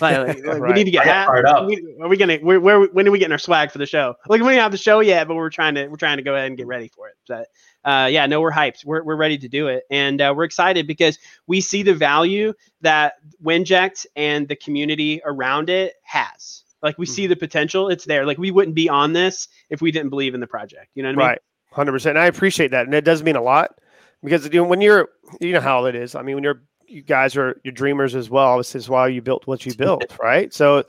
Like, 0.00 0.28
like, 0.44 0.44
right. 0.44 0.60
we 0.60 0.72
need 0.72 0.84
to 0.84 0.90
get 0.90 1.04
hat. 1.04 1.28
Are 1.28 2.08
we 2.08 2.16
gonna? 2.16 2.36
Where, 2.38 2.60
where? 2.60 2.82
When 2.86 3.08
are 3.08 3.10
we 3.10 3.18
getting 3.18 3.32
our 3.32 3.38
swag 3.38 3.70
for 3.70 3.78
the 3.78 3.86
show? 3.86 4.14
Like 4.28 4.40
we 4.40 4.48
don't 4.48 4.58
have 4.58 4.72
the 4.72 4.78
show 4.78 5.00
yet, 5.00 5.26
but 5.26 5.34
we're 5.34 5.50
trying 5.50 5.74
to 5.76 5.88
we're 5.88 5.96
trying 5.96 6.18
to 6.18 6.22
go 6.22 6.34
ahead 6.34 6.48
and 6.48 6.56
get 6.56 6.66
ready 6.66 6.88
for 6.88 7.08
it. 7.08 7.14
But 7.26 7.48
uh, 7.84 8.06
yeah, 8.06 8.26
no, 8.26 8.40
we're 8.40 8.52
hyped. 8.52 8.84
We're 8.84 9.02
we're 9.02 9.16
ready 9.16 9.38
to 9.38 9.48
do 9.48 9.68
it, 9.68 9.84
and 9.90 10.20
uh, 10.20 10.34
we're 10.36 10.44
excited 10.44 10.86
because 10.86 11.18
we 11.46 11.60
see 11.60 11.82
the 11.82 11.94
value 11.94 12.52
that 12.82 13.14
Winject 13.42 14.06
and 14.14 14.46
the 14.46 14.56
community 14.56 15.20
around 15.24 15.70
it 15.70 15.94
has. 16.02 16.64
Like 16.82 16.98
we 16.98 17.06
mm-hmm. 17.06 17.14
see 17.14 17.26
the 17.26 17.36
potential; 17.36 17.88
it's 17.88 18.04
there. 18.04 18.26
Like 18.26 18.38
we 18.38 18.50
wouldn't 18.50 18.74
be 18.74 18.88
on 18.88 19.12
this 19.12 19.48
if 19.70 19.80
we 19.80 19.90
didn't 19.90 20.10
believe 20.10 20.34
in 20.34 20.40
the 20.40 20.46
project. 20.46 20.88
You 20.94 21.02
know 21.02 21.08
what 21.08 21.14
I 21.14 21.16
mean? 21.16 21.28
Right, 21.28 21.38
hundred 21.72 21.92
percent. 21.92 22.18
I 22.18 22.26
appreciate 22.26 22.70
that, 22.72 22.86
and 22.86 22.94
it 22.94 23.04
does 23.04 23.22
mean 23.22 23.36
a 23.36 23.42
lot 23.42 23.78
because 24.22 24.44
you 24.44 24.60
know, 24.60 24.64
when 24.64 24.80
you're 24.80 25.08
you 25.40 25.52
know 25.52 25.60
how 25.60 25.84
it 25.86 25.94
is. 25.94 26.14
I 26.14 26.22
mean, 26.22 26.34
when 26.36 26.44
you're 26.44 26.62
you 26.88 27.02
guys 27.02 27.36
are 27.36 27.60
your 27.64 27.72
dreamers 27.72 28.14
as 28.14 28.30
well. 28.30 28.58
This 28.58 28.74
is 28.74 28.88
why 28.88 29.08
you 29.08 29.22
built 29.22 29.46
what 29.46 29.64
you 29.66 29.74
built, 29.76 30.16
right? 30.20 30.52
So 30.52 30.84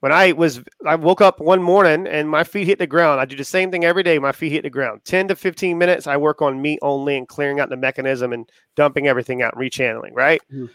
when 0.00 0.12
I 0.12 0.32
was 0.32 0.62
I 0.86 0.94
woke 0.94 1.20
up 1.20 1.40
one 1.40 1.62
morning 1.62 2.06
and 2.06 2.28
my 2.28 2.44
feet 2.44 2.66
hit 2.66 2.78
the 2.78 2.86
ground. 2.86 3.20
I 3.20 3.24
do 3.24 3.36
the 3.36 3.44
same 3.44 3.70
thing 3.70 3.84
every 3.84 4.02
day. 4.02 4.18
My 4.18 4.32
feet 4.32 4.52
hit 4.52 4.62
the 4.62 4.70
ground. 4.70 5.02
10 5.04 5.28
to 5.28 5.36
15 5.36 5.76
minutes 5.76 6.06
I 6.06 6.16
work 6.16 6.40
on 6.40 6.62
meat 6.62 6.78
only 6.82 7.16
and 7.16 7.28
clearing 7.28 7.60
out 7.60 7.68
the 7.68 7.76
mechanism 7.76 8.32
and 8.32 8.48
dumping 8.76 9.08
everything 9.08 9.42
out 9.42 9.54
and 9.54 9.62
rechanneling, 9.62 10.14
right? 10.14 10.40
Mm-hmm. 10.52 10.66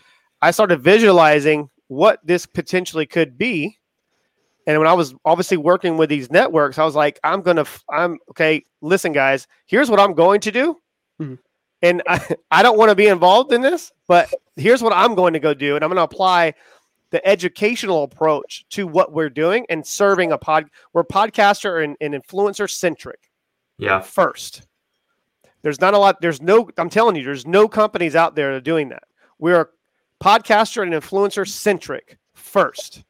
I 0.41 0.51
started 0.51 0.81
visualizing 0.81 1.69
what 1.87 2.19
this 2.23 2.45
potentially 2.45 3.05
could 3.05 3.37
be. 3.37 3.77
And 4.67 4.79
when 4.79 4.87
I 4.87 4.93
was 4.93 5.13
obviously 5.25 5.57
working 5.57 5.95
with 5.95 6.09
these 6.09 6.31
networks, 6.31 6.79
I 6.79 6.85
was 6.85 6.95
like, 6.95 7.19
I'm 7.23 7.41
going 7.41 7.57
to, 7.57 7.67
I'm 7.89 8.17
okay. 8.31 8.65
Listen, 8.81 9.11
guys, 9.11 9.47
here's 9.67 9.91
what 9.91 9.99
I'm 9.99 10.13
going 10.13 10.41
to 10.41 10.51
do. 10.51 10.77
Mm-hmm 11.21 11.35
and 11.85 12.01
I, 12.07 12.35
I 12.51 12.63
don't 12.63 12.77
want 12.77 12.89
to 12.89 12.95
be 12.95 13.07
involved 13.07 13.53
in 13.53 13.61
this, 13.61 13.91
but 14.07 14.33
here's 14.55 14.81
what 14.81 14.93
I'm 14.93 15.15
going 15.15 15.33
to 15.33 15.39
go 15.39 15.53
do, 15.53 15.75
and 15.75 15.83
I'm 15.83 15.89
going 15.89 15.97
to 15.97 16.03
apply 16.03 16.55
the 17.11 17.25
educational 17.25 18.03
approach 18.03 18.65
to 18.71 18.87
what 18.87 19.13
we're 19.13 19.29
doing 19.29 19.65
and 19.69 19.85
serving 19.85 20.31
a 20.31 20.37
pod. 20.37 20.65
We're 20.93 21.03
podcaster 21.03 21.83
and, 21.83 21.95
and 22.01 22.13
influencer 22.13 22.69
centric. 22.69 23.29
Yeah. 23.77 24.01
First, 24.01 24.63
there's 25.61 25.79
not 25.79 25.93
a 25.93 25.99
lot. 25.99 26.19
There's 26.21 26.41
no. 26.41 26.69
I'm 26.77 26.89
telling 26.89 27.15
you, 27.15 27.23
there's 27.23 27.45
no 27.45 27.67
companies 27.67 28.15
out 28.15 28.35
there 28.35 28.59
doing 28.59 28.89
that. 28.89 29.03
We're 29.37 29.69
podcaster 30.23 30.81
and 30.81 30.93
influencer 30.93 31.47
centric 31.47 32.17
first, 32.33 33.03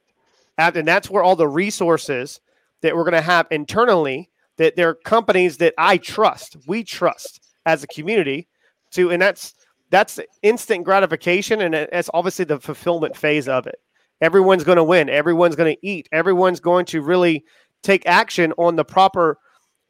and 0.58 0.88
that's 0.88 1.10
where 1.10 1.24
all 1.24 1.36
the 1.36 1.48
resources 1.48 2.42
that 2.82 2.96
we're 2.96 3.04
going 3.04 3.14
to 3.14 3.22
have 3.22 3.48
internally. 3.52 4.30
That 4.58 4.76
there 4.76 4.90
are 4.90 4.96
companies 4.96 5.58
that 5.58 5.74
I 5.78 5.98
trust. 5.98 6.58
We 6.66 6.84
trust 6.84 7.42
as 7.66 7.84
a 7.84 7.88
community 7.88 8.48
and 8.98 9.22
that's 9.22 9.54
that's 9.92 10.20
instant 10.42 10.84
gratification, 10.84 11.62
and 11.62 11.76
it's 11.76 12.10
obviously 12.14 12.46
the 12.46 12.60
fulfillment 12.60 13.16
phase 13.16 13.48
of 13.48 13.68
it. 13.68 13.76
Everyone's 14.22 14.64
going 14.64 14.78
to 14.78 14.84
win. 14.84 15.10
Everyone's 15.10 15.56
going 15.56 15.76
to 15.76 15.88
eat. 15.88 16.08
Everyone's 16.12 16.60
going 16.60 16.86
to 16.86 17.02
really 17.02 17.44
take 17.84 18.06
action 18.06 18.54
on 18.58 18.76
the 18.76 18.86
proper 18.86 19.38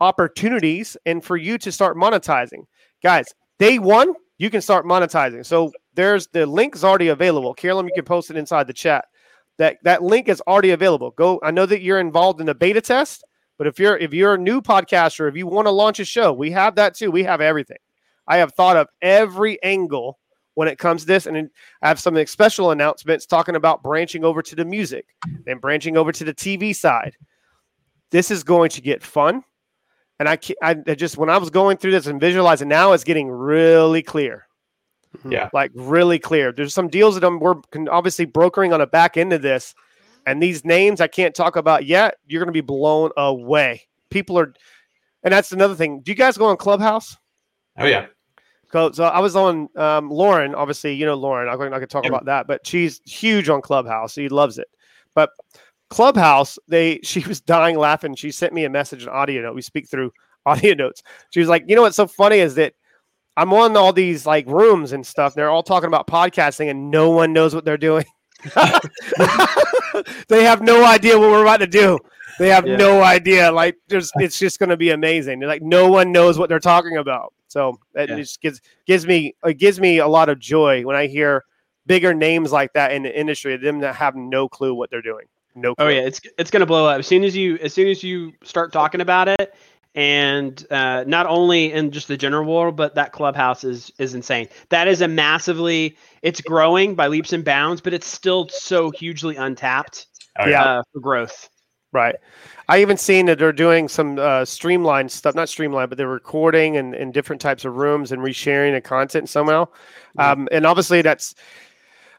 opportunities, 0.01 0.97
and 1.05 1.23
for 1.23 1.37
you 1.37 1.57
to 1.59 1.71
start 1.71 1.97
monetizing, 1.97 2.65
guys. 3.01 3.27
Day 3.57 3.79
one, 3.79 4.13
you 4.37 4.49
can 4.49 4.61
start 4.61 4.85
monetizing. 4.85 5.45
So 5.45 5.71
there's 5.93 6.27
the 6.27 6.45
link 6.45 6.75
is 6.75 6.83
already 6.83 7.07
available. 7.07 7.53
Carolyn, 7.53 7.87
you 7.87 7.93
can 7.95 8.05
post 8.05 8.29
it 8.29 8.37
inside 8.37 8.67
the 8.67 8.73
chat. 8.73 9.05
That 9.57 9.77
that 9.83 10.03
link 10.03 10.27
is 10.27 10.41
already 10.41 10.71
available. 10.71 11.11
Go. 11.11 11.39
I 11.41 11.51
know 11.51 11.65
that 11.65 11.81
you're 11.81 11.99
involved 11.99 12.41
in 12.41 12.45
the 12.45 12.55
beta 12.55 12.81
test, 12.81 13.23
but 13.57 13.67
if 13.67 13.79
you're 13.79 13.97
if 13.97 14.13
you're 14.13 14.33
a 14.33 14.37
new 14.37 14.61
podcaster, 14.61 15.29
if 15.29 15.37
you 15.37 15.47
want 15.47 15.67
to 15.67 15.71
launch 15.71 15.99
a 15.99 16.05
show, 16.05 16.33
we 16.33 16.51
have 16.51 16.75
that 16.75 16.95
too. 16.95 17.11
We 17.11 17.23
have 17.23 17.39
everything. 17.39 17.77
I 18.27 18.37
have 18.37 18.53
thought 18.53 18.77
of 18.77 18.87
every 19.01 19.61
angle 19.63 20.19
when 20.55 20.67
it 20.67 20.77
comes 20.77 21.01
to 21.01 21.07
this, 21.07 21.25
and 21.25 21.49
I 21.81 21.87
have 21.87 21.99
some 21.99 22.25
special 22.25 22.71
announcements 22.71 23.25
talking 23.25 23.55
about 23.55 23.83
branching 23.83 24.23
over 24.23 24.41
to 24.41 24.55
the 24.55 24.65
music 24.65 25.05
and 25.45 25.61
branching 25.61 25.97
over 25.97 26.11
to 26.11 26.23
the 26.23 26.33
TV 26.33 26.75
side. 26.75 27.15
This 28.11 28.31
is 28.31 28.43
going 28.43 28.69
to 28.71 28.81
get 28.81 29.03
fun, 29.03 29.43
and 30.19 30.29
I, 30.29 30.39
I 30.61 30.73
just 30.73 31.17
when 31.17 31.29
I 31.29 31.37
was 31.37 31.49
going 31.49 31.77
through 31.77 31.91
this 31.91 32.07
and 32.07 32.19
visualizing, 32.19 32.69
now 32.69 32.93
it's 32.93 33.03
getting 33.03 33.29
really 33.29 34.01
clear. 34.01 34.47
Mm-hmm. 35.17 35.33
Yeah, 35.33 35.49
like 35.53 35.71
really 35.75 36.19
clear. 36.19 36.51
There's 36.51 36.73
some 36.73 36.87
deals 36.87 37.15
that 37.15 37.23
I'm 37.23 37.39
we're 37.39 37.55
obviously 37.89 38.25
brokering 38.25 38.73
on 38.73 38.79
the 38.79 38.87
back 38.87 39.17
end 39.17 39.33
of 39.33 39.41
this, 39.41 39.75
and 40.25 40.41
these 40.41 40.63
names 40.63 41.01
I 41.01 41.07
can't 41.07 41.35
talk 41.35 41.57
about 41.57 41.85
yet. 41.85 42.15
You're 42.25 42.39
going 42.39 42.53
to 42.53 42.53
be 42.53 42.61
blown 42.61 43.11
away. 43.17 43.87
People 44.09 44.39
are, 44.39 44.53
and 45.23 45.33
that's 45.33 45.51
another 45.51 45.75
thing. 45.75 46.01
Do 46.01 46.11
you 46.11 46.15
guys 46.15 46.37
go 46.37 46.45
on 46.45 46.57
Clubhouse? 46.57 47.17
Oh 47.77 47.85
yeah. 47.85 48.07
So, 48.71 49.05
I 49.05 49.19
was 49.19 49.35
on 49.35 49.69
um, 49.75 50.09
Lauren. 50.09 50.55
Obviously, 50.55 50.93
you 50.93 51.05
know 51.05 51.15
Lauren. 51.15 51.47
I 51.47 51.79
can 51.79 51.87
talk 51.87 52.05
about 52.05 52.25
that, 52.25 52.47
but 52.47 52.65
she's 52.65 53.01
huge 53.05 53.49
on 53.49 53.61
Clubhouse. 53.61 54.13
She 54.13 54.29
loves 54.29 54.57
it. 54.57 54.67
But 55.13 55.29
Clubhouse, 55.89 56.59
they 56.67 56.99
she 57.03 57.21
was 57.21 57.41
dying 57.41 57.77
laughing. 57.77 58.15
She 58.15 58.31
sent 58.31 58.53
me 58.53 58.65
a 58.65 58.69
message, 58.69 59.03
an 59.03 59.09
audio 59.09 59.41
note. 59.41 59.55
We 59.55 59.61
speak 59.61 59.89
through 59.89 60.11
audio 60.45 60.73
notes. 60.73 61.03
She 61.31 61.39
was 61.39 61.49
like, 61.49 61.63
you 61.67 61.75
know 61.75 61.81
what's 61.81 61.95
so 61.95 62.07
funny 62.07 62.37
is 62.37 62.55
that 62.55 62.73
I'm 63.37 63.53
on 63.53 63.75
all 63.75 63.93
these 63.93 64.25
like 64.25 64.47
rooms 64.47 64.91
and 64.91 65.05
stuff. 65.05 65.33
They're 65.33 65.49
all 65.49 65.63
talking 65.63 65.87
about 65.87 66.07
podcasting, 66.07 66.69
and 66.69 66.91
no 66.91 67.11
one 67.11 67.33
knows 67.33 67.53
what 67.55 67.65
they're 67.65 67.77
doing. 67.77 68.05
they 70.27 70.43
have 70.43 70.61
no 70.61 70.85
idea 70.85 71.17
what 71.17 71.31
we're 71.31 71.41
about 71.41 71.57
to 71.57 71.67
do. 71.67 71.97
They 72.37 72.49
have 72.49 72.67
yeah. 72.67 72.75
no 72.75 73.01
idea. 73.01 73.51
Like, 73.51 73.77
there's, 73.87 74.11
it's 74.15 74.37
just 74.37 74.59
going 74.59 74.69
to 74.69 74.77
be 74.77 74.89
amazing. 74.89 75.39
They're 75.39 75.47
like, 75.47 75.61
no 75.61 75.89
one 75.89 76.11
knows 76.11 76.37
what 76.37 76.49
they're 76.49 76.59
talking 76.59 76.97
about. 76.97 77.33
So 77.47 77.79
it 77.93 78.09
yeah. 78.09 78.17
just 78.17 78.41
gives 78.41 78.61
gives 78.85 79.05
me 79.05 79.35
it 79.45 79.55
gives 79.55 79.79
me 79.79 79.99
a 79.99 80.07
lot 80.07 80.29
of 80.29 80.39
joy 80.39 80.83
when 80.83 80.95
I 80.95 81.07
hear 81.07 81.43
bigger 81.85 82.13
names 82.13 82.51
like 82.51 82.73
that 82.73 82.91
in 82.91 83.03
the 83.03 83.19
industry. 83.19 83.55
Them 83.57 83.79
that 83.79 83.95
have 83.95 84.15
no 84.15 84.49
clue 84.49 84.73
what 84.73 84.89
they're 84.89 85.01
doing. 85.01 85.25
No. 85.55 85.75
Clue. 85.75 85.85
Oh 85.85 85.89
yeah, 85.89 86.01
it's 86.01 86.19
it's 86.37 86.51
gonna 86.51 86.65
blow 86.65 86.87
up 86.87 86.99
as 86.99 87.07
soon 87.07 87.23
as 87.23 87.35
you 87.35 87.57
as 87.61 87.73
soon 87.73 87.87
as 87.87 88.03
you 88.03 88.33
start 88.43 88.73
talking 88.73 89.01
about 89.01 89.27
it. 89.27 89.53
And 89.93 90.65
uh, 90.69 91.05
not 91.07 91.25
only 91.25 91.71
in 91.71 91.91
just 91.91 92.09
the 92.09 92.17
general 92.17 92.43
world, 92.53 92.75
but 92.75 92.95
that 92.95 93.13
clubhouse 93.13 93.63
is 93.63 93.91
is 93.97 94.13
insane. 94.13 94.49
That 94.67 94.89
is 94.89 95.01
a 95.01 95.07
massively. 95.07 95.97
It's 96.21 96.41
growing 96.41 96.95
by 96.95 97.07
leaps 97.07 97.31
and 97.31 97.45
bounds, 97.45 97.79
but 97.79 97.93
it's 97.93 98.07
still 98.07 98.49
so 98.49 98.91
hugely 98.91 99.37
untapped. 99.37 100.07
Oh, 100.37 100.49
yeah. 100.49 100.63
Uh, 100.63 100.83
for 100.91 100.99
growth. 100.99 101.49
Right. 101.95 102.15
I 102.67 102.81
even 102.81 102.97
seen 102.97 103.25
that 103.27 103.39
they're 103.39 103.53
doing 103.53 103.87
some 103.87 104.19
uh, 104.19 104.43
streamlined 104.43 105.11
stuff, 105.11 105.33
not 105.33 105.47
streamlined, 105.47 105.89
but 105.89 105.97
they're 105.97 106.09
recording 106.09 106.75
and 106.75 106.93
in 106.93 107.13
different 107.13 107.41
types 107.41 107.63
of 107.63 107.75
rooms 107.75 108.11
and 108.11 108.21
resharing 108.21 108.73
the 108.73 108.81
content 108.81 109.29
somehow. 109.29 109.65
Mm-hmm. 109.65 110.19
Um, 110.19 110.49
and 110.51 110.65
obviously, 110.65 111.01
that's 111.01 111.35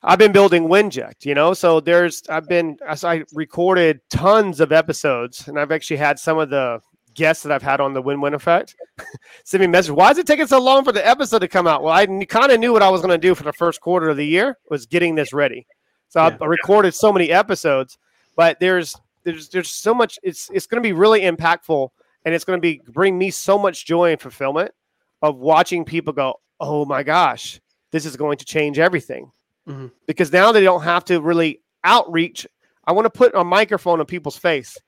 I've 0.03 0.19
been 0.19 0.33
building 0.33 0.69
Winject, 0.69 1.27
you 1.27 1.35
know. 1.35 1.53
So 1.53 1.81
there's 1.81 2.23
I've 2.31 2.49
been 2.49 2.79
as 2.89 3.05
I 3.05 3.25
recorded 3.35 4.01
tons 4.09 4.61
of 4.61 4.73
episodes, 4.73 5.47
and 5.47 5.59
I've 5.59 5.73
actually 5.73 5.99
had 5.99 6.19
some 6.19 6.39
of 6.39 6.49
the 6.49 6.81
guests 7.13 7.43
that 7.43 7.53
I've 7.53 7.63
had 7.63 7.81
on 7.81 7.93
the 7.93 8.01
Win 8.01 8.23
Win 8.23 8.33
Effect 8.33 8.77
send 9.45 9.61
me 9.61 9.67
a 9.67 9.69
message. 9.69 9.91
Why 9.91 10.11
is 10.11 10.17
it 10.17 10.27
taking 10.27 10.47
so 10.47 10.59
long 10.59 10.85
for 10.85 10.93
the 10.93 11.07
episode 11.07 11.41
to 11.41 11.49
come 11.49 11.67
out? 11.67 11.83
Well, 11.83 11.93
I 11.93 12.07
kind 12.25 12.51
of 12.51 12.61
knew 12.61 12.73
what 12.73 12.83
I 12.83 12.89
was 12.89 13.03
going 13.03 13.11
to 13.11 13.19
do 13.19 13.35
for 13.35 13.43
the 13.43 13.53
first 13.53 13.83
quarter 13.83 14.09
of 14.09 14.17
the 14.17 14.27
year 14.27 14.57
was 14.71 14.87
getting 14.87 15.17
this 15.17 15.35
ready. 15.35 15.67
So 16.09 16.25
Yeah. 16.25 16.39
I 16.41 16.47
recorded 16.47 16.95
so 16.95 17.13
many 17.13 17.31
episodes, 17.31 17.99
but 18.37 18.59
there's 18.61 18.95
there's 19.27 19.49
there's 19.51 19.71
so 19.71 19.93
much. 19.93 20.19
It's 20.23 20.49
it's 20.55 20.67
going 20.67 20.83
to 20.83 20.87
be 20.87 20.93
really 20.93 21.21
impactful, 21.21 21.91
and 22.25 22.35
it's 22.35 22.45
going 22.45 22.57
to 22.57 22.63
be 22.63 22.81
bring 22.89 23.19
me 23.19 23.31
so 23.31 23.59
much 23.59 23.85
joy 23.85 24.13
and 24.13 24.21
fulfillment 24.21 24.71
of 25.21 25.37
watching 25.37 25.85
people 25.85 26.13
go, 26.13 26.41
oh 26.61 26.85
my 26.85 27.03
gosh, 27.03 27.61
this 27.91 28.07
is 28.07 28.17
going 28.17 28.39
to 28.39 28.45
change 28.45 28.79
everything, 28.79 29.31
Mhm. 29.69 29.91
because 30.07 30.33
now 30.33 30.53
they 30.53 30.63
don't 30.63 30.83
have 30.83 31.05
to 31.07 31.21
really 31.21 31.61
outreach. 31.85 32.47
I 32.87 32.93
want 32.93 33.07
to 33.07 33.11
put 33.11 33.35
a 33.35 33.43
microphone 33.45 33.99
in 34.01 34.07
people's 34.07 34.37
face, 34.39 34.79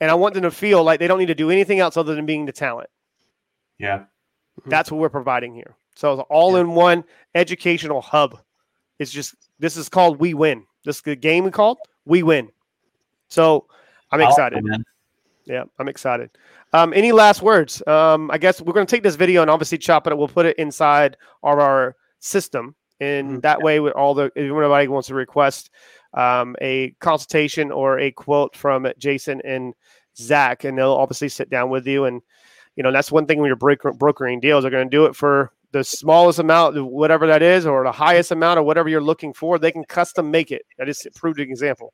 and 0.00 0.10
I 0.10 0.14
want 0.14 0.34
them 0.34 0.42
to 0.42 0.50
feel 0.50 0.84
like 0.84 1.00
they 1.00 1.06
don't 1.08 1.18
need 1.18 1.26
to 1.26 1.34
do 1.34 1.50
anything 1.50 1.80
else 1.80 1.96
other 1.96 2.14
than 2.14 2.26
being 2.26 2.44
the 2.46 2.52
talent. 2.52 2.90
Yeah. 3.78 4.04
That's 4.66 4.90
what 4.90 5.00
we're 5.00 5.08
providing 5.08 5.54
here. 5.54 5.76
So 5.94 6.12
it's 6.12 6.22
all 6.28 6.56
in 6.56 6.72
one 6.74 7.04
educational 7.34 8.00
hub. 8.00 8.38
It's 8.98 9.10
just 9.12 9.34
this 9.58 9.76
is 9.76 9.88
called 9.88 10.18
We 10.20 10.34
Win. 10.34 10.64
This 10.84 10.96
is 10.96 11.02
the 11.02 11.16
game 11.16 11.44
we 11.44 11.50
called 11.50 11.78
We 12.04 12.22
Win. 12.22 12.50
So 13.28 13.66
I'm 14.10 14.20
excited. 14.20 14.64
man. 14.64 14.84
Yeah, 15.44 15.64
I'm 15.78 15.88
excited. 15.88 16.30
Um, 16.74 16.92
any 16.92 17.10
last 17.12 17.40
words? 17.40 17.82
Um, 17.86 18.30
I 18.30 18.36
guess 18.38 18.60
we're 18.60 18.74
going 18.74 18.86
to 18.86 18.90
take 18.94 19.02
this 19.02 19.16
video 19.16 19.40
and 19.40 19.50
obviously 19.50 19.78
chop 19.78 20.06
it. 20.06 20.16
We'll 20.16 20.28
put 20.28 20.44
it 20.46 20.56
inside 20.58 21.16
of 21.42 21.58
our 21.58 21.96
system, 22.20 22.74
and 23.00 23.38
Mhm. 23.38 23.42
that 23.42 23.62
way, 23.62 23.80
with 23.80 23.94
all 23.94 24.12
the 24.14 24.24
if 24.34 24.36
anybody 24.36 24.88
wants 24.88 25.08
to 25.08 25.14
request 25.14 25.70
um, 26.14 26.56
a 26.60 26.90
consultation 27.00 27.70
or 27.70 27.98
a 27.98 28.10
quote 28.10 28.54
from 28.56 28.86
Jason 28.98 29.40
and 29.44 29.74
Zach, 30.16 30.64
and 30.64 30.76
they'll 30.76 30.92
obviously 30.92 31.28
sit 31.28 31.48
down 31.50 31.70
with 31.70 31.86
you. 31.86 32.04
And 32.06 32.20
you 32.76 32.82
know 32.82 32.92
that's 32.92 33.10
one 33.12 33.26
thing 33.26 33.38
when 33.38 33.46
you're 33.48 33.56
broker- 33.56 33.92
brokering 33.92 34.40
deals, 34.40 34.62
they're 34.64 34.70
going 34.70 34.88
to 34.90 34.96
do 34.96 35.06
it 35.06 35.16
for 35.16 35.52
the 35.72 35.84
smallest 35.84 36.38
amount, 36.38 36.82
whatever 36.82 37.26
that 37.26 37.42
is, 37.42 37.66
or 37.66 37.84
the 37.84 37.92
highest 37.92 38.32
amount, 38.32 38.58
or 38.58 38.62
whatever 38.62 38.88
you're 38.88 39.00
looking 39.02 39.32
for. 39.34 39.58
They 39.58 39.70
can 39.72 39.84
custom 39.84 40.30
make 40.30 40.50
it. 40.50 40.62
I 40.80 40.84
just 40.86 41.06
proved 41.14 41.40
an 41.40 41.48
example. 41.50 41.92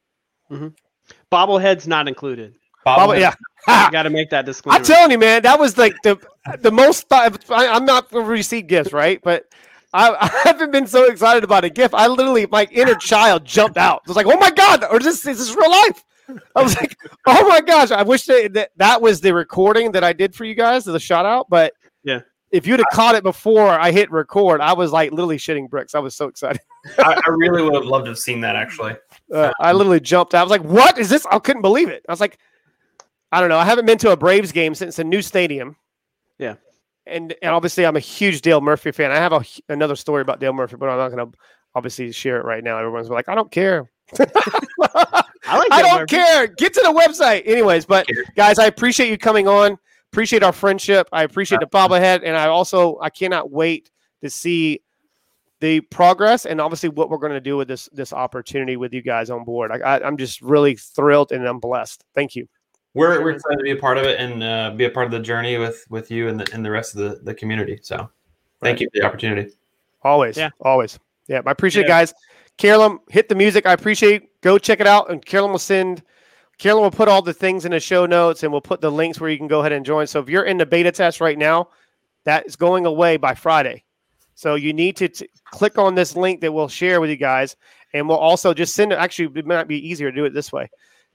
Bobbleheads 1.30 1.86
not 1.86 2.08
incled. 2.08 2.52
Probably, 2.82 3.20
yeah. 3.20 3.34
You 3.66 3.90
got 3.90 4.02
to 4.02 4.10
make 4.10 4.28
that 4.30 4.44
disclaimer. 4.44 4.76
I'm 4.78 4.84
telling 4.84 5.10
you, 5.10 5.18
man, 5.18 5.42
that 5.42 5.58
was 5.58 5.78
like 5.78 5.94
the 6.02 6.18
the 6.60 6.70
most. 6.70 7.08
Th- 7.08 7.32
I, 7.48 7.68
I'm 7.68 7.86
not 7.86 8.10
going 8.10 8.24
to 8.24 8.30
receive 8.30 8.66
gifts, 8.66 8.92
right? 8.92 9.20
But 9.22 9.46
I, 9.94 10.10
I 10.10 10.26
haven't 10.44 10.70
been 10.70 10.86
so 10.86 11.04
excited 11.06 11.44
about 11.44 11.64
a 11.64 11.70
gift. 11.70 11.94
I 11.94 12.06
literally, 12.08 12.46
my 12.46 12.68
inner 12.70 12.94
child 12.94 13.44
jumped 13.44 13.78
out. 13.78 14.02
I 14.06 14.10
was 14.10 14.16
like, 14.16 14.26
"Oh 14.26 14.36
my 14.38 14.50
god!" 14.50 14.84
Or 14.84 14.98
is 14.98 15.04
this 15.04 15.26
is 15.26 15.38
this 15.38 15.56
real 15.56 15.70
life? 15.70 16.04
I 16.54 16.62
was 16.62 16.76
like, 16.76 16.94
"Oh 17.26 17.48
my 17.48 17.62
gosh!" 17.62 17.90
I 17.90 18.02
wish 18.02 18.26
that 18.26 18.52
that, 18.52 18.70
that 18.76 19.00
was 19.00 19.22
the 19.22 19.32
recording 19.32 19.92
that 19.92 20.04
I 20.04 20.12
did 20.12 20.34
for 20.34 20.44
you 20.44 20.54
guys, 20.54 20.84
the 20.84 21.00
shout 21.00 21.24
out. 21.24 21.48
But 21.48 21.72
Yeah. 22.02 22.20
if 22.50 22.66
you'd 22.66 22.80
have 22.80 22.88
caught 22.92 23.14
it 23.14 23.22
before 23.22 23.70
I 23.70 23.92
hit 23.92 24.10
record, 24.10 24.60
I 24.60 24.74
was 24.74 24.92
like 24.92 25.10
literally 25.10 25.38
shitting 25.38 25.70
bricks. 25.70 25.94
I 25.94 26.00
was 26.00 26.14
so 26.14 26.28
excited. 26.28 26.60
I, 26.98 27.14
I 27.26 27.30
really 27.30 27.62
would 27.62 27.74
have 27.74 27.84
loved 27.86 28.04
to 28.04 28.10
have 28.10 28.18
seen 28.18 28.42
that 28.42 28.56
actually. 28.56 28.94
Uh, 29.34 29.52
I 29.60 29.72
literally 29.72 30.00
jumped. 30.00 30.34
I 30.34 30.42
was 30.42 30.50
like, 30.50 30.62
"What 30.62 30.98
is 30.98 31.08
this?" 31.08 31.26
I 31.30 31.38
couldn't 31.38 31.62
believe 31.62 31.88
it. 31.88 32.04
I 32.08 32.12
was 32.12 32.20
like, 32.20 32.38
"I 33.32 33.40
don't 33.40 33.48
know. 33.48 33.58
I 33.58 33.64
haven't 33.64 33.86
been 33.86 33.98
to 33.98 34.12
a 34.12 34.16
Braves 34.16 34.52
game 34.52 34.74
since 34.74 34.98
a 34.98 35.04
new 35.04 35.22
stadium." 35.22 35.76
Yeah. 36.38 36.54
And 37.06 37.34
and 37.42 37.50
obviously, 37.52 37.84
I'm 37.84 37.96
a 37.96 38.00
huge 38.00 38.40
Dale 38.40 38.60
Murphy 38.60 38.92
fan. 38.92 39.10
I 39.10 39.16
have 39.16 39.32
a, 39.32 39.44
another 39.68 39.96
story 39.96 40.22
about 40.22 40.40
Dale 40.40 40.52
Murphy, 40.52 40.76
but 40.76 40.88
I'm 40.88 40.98
not 40.98 41.10
going 41.10 41.30
to 41.30 41.38
obviously 41.74 42.12
share 42.12 42.38
it 42.38 42.44
right 42.44 42.62
now. 42.64 42.78
Everyone's 42.78 43.10
like, 43.10 43.28
"I 43.28 43.34
don't 43.34 43.50
care." 43.50 43.90
I 44.18 45.58
like 45.58 45.72
I 45.72 45.82
don't 45.82 46.00
Murphy. 46.00 46.16
care. 46.16 46.46
Get 46.46 46.72
to 46.74 46.80
the 46.80 46.92
website, 46.92 47.42
anyways. 47.46 47.84
But 47.84 48.06
guys, 48.36 48.58
I 48.58 48.66
appreciate 48.66 49.10
you 49.10 49.18
coming 49.18 49.48
on. 49.48 49.76
Appreciate 50.12 50.42
our 50.42 50.52
friendship. 50.52 51.08
I 51.12 51.24
appreciate 51.24 51.60
the 51.60 51.66
bobblehead, 51.66 52.22
and 52.24 52.36
I 52.36 52.46
also 52.46 52.98
I 53.00 53.10
cannot 53.10 53.50
wait 53.50 53.90
to 54.22 54.30
see 54.30 54.80
the 55.64 55.80
progress 55.80 56.44
and 56.44 56.60
obviously 56.60 56.90
what 56.90 57.08
we're 57.08 57.16
going 57.16 57.32
to 57.32 57.40
do 57.40 57.56
with 57.56 57.68
this 57.68 57.88
this 57.94 58.12
opportunity 58.12 58.76
with 58.76 58.92
you 58.92 59.00
guys 59.00 59.30
on 59.30 59.44
board. 59.44 59.72
I, 59.72 59.76
I, 59.78 60.06
I'm 60.06 60.18
just 60.18 60.42
really 60.42 60.76
thrilled 60.76 61.32
and 61.32 61.46
I'm 61.46 61.58
blessed. 61.58 62.04
Thank 62.14 62.36
you. 62.36 62.46
We're, 62.92 63.24
we're 63.24 63.30
excited 63.30 63.56
to 63.56 63.62
be 63.64 63.70
a 63.70 63.76
part 63.76 63.96
of 63.96 64.04
it 64.04 64.20
and 64.20 64.42
uh, 64.42 64.70
be 64.76 64.84
a 64.84 64.90
part 64.90 65.06
of 65.06 65.12
the 65.12 65.20
journey 65.20 65.56
with 65.56 65.82
with 65.88 66.10
you 66.10 66.28
and 66.28 66.38
the 66.38 66.52
and 66.52 66.62
the 66.62 66.70
rest 66.70 66.94
of 66.94 67.00
the, 67.00 67.20
the 67.24 67.34
community. 67.34 67.78
So 67.82 67.96
Right. 67.96 68.10
thank 68.60 68.80
you 68.80 68.88
for 68.92 69.00
the 69.00 69.06
opportunity. 69.06 69.52
Always. 70.02 70.36
Yeah. 70.36 70.50
Always. 70.60 70.98
Yeah. 71.28 71.40
I 71.46 71.50
appreciate 71.50 71.84
it, 71.84 71.88
Yeah. 71.88 72.00
guys. 72.00 72.14
Carolyn, 72.58 72.98
hit 73.08 73.30
the 73.30 73.34
music. 73.34 73.64
I 73.64 73.72
appreciate. 73.72 74.40
Go 74.42 74.58
check 74.58 74.80
it 74.80 74.86
out, 74.86 75.10
and 75.10 75.24
Carolyn 75.24 75.50
will 75.50 75.58
send. 75.58 76.02
Carolyn 76.58 76.84
will 76.84 76.90
put 76.90 77.08
all 77.08 77.22
the 77.22 77.32
things 77.32 77.64
in 77.64 77.72
the 77.72 77.80
show 77.80 78.04
notes, 78.06 78.42
and 78.42 78.52
we'll 78.52 78.60
put 78.60 78.80
the 78.82 78.90
links 78.92 79.18
where 79.18 79.30
you 79.30 79.38
can 79.38 79.48
go 79.48 79.60
ahead 79.60 79.72
and 79.72 79.84
join. 79.84 80.06
So 80.06 80.20
if 80.20 80.28
you're 80.28 80.44
in 80.44 80.58
the 80.58 80.66
beta 80.66 80.92
test 80.92 81.20
right 81.20 81.38
now, 81.38 81.70
that 82.24 82.46
is 82.46 82.54
going 82.54 82.86
away 82.86 83.16
by 83.16 83.34
Friday. 83.34 83.83
So 84.34 84.54
you 84.54 84.72
need 84.72 84.96
to 84.96 85.08
t- 85.08 85.28
click 85.50 85.78
on 85.78 85.94
this 85.94 86.16
link 86.16 86.40
that 86.40 86.52
we'll 86.52 86.68
share 86.68 87.00
with 87.00 87.10
you 87.10 87.16
guys, 87.16 87.56
and 87.92 88.08
we'll 88.08 88.18
also 88.18 88.52
just 88.52 88.74
send 88.74 88.92
it. 88.92 88.96
Actually, 88.96 89.38
it 89.38 89.46
might 89.46 89.68
be 89.68 89.88
easier 89.88 90.10
to 90.10 90.16
do 90.16 90.24
it 90.24 90.34
this 90.34 90.52
way. 90.52 90.68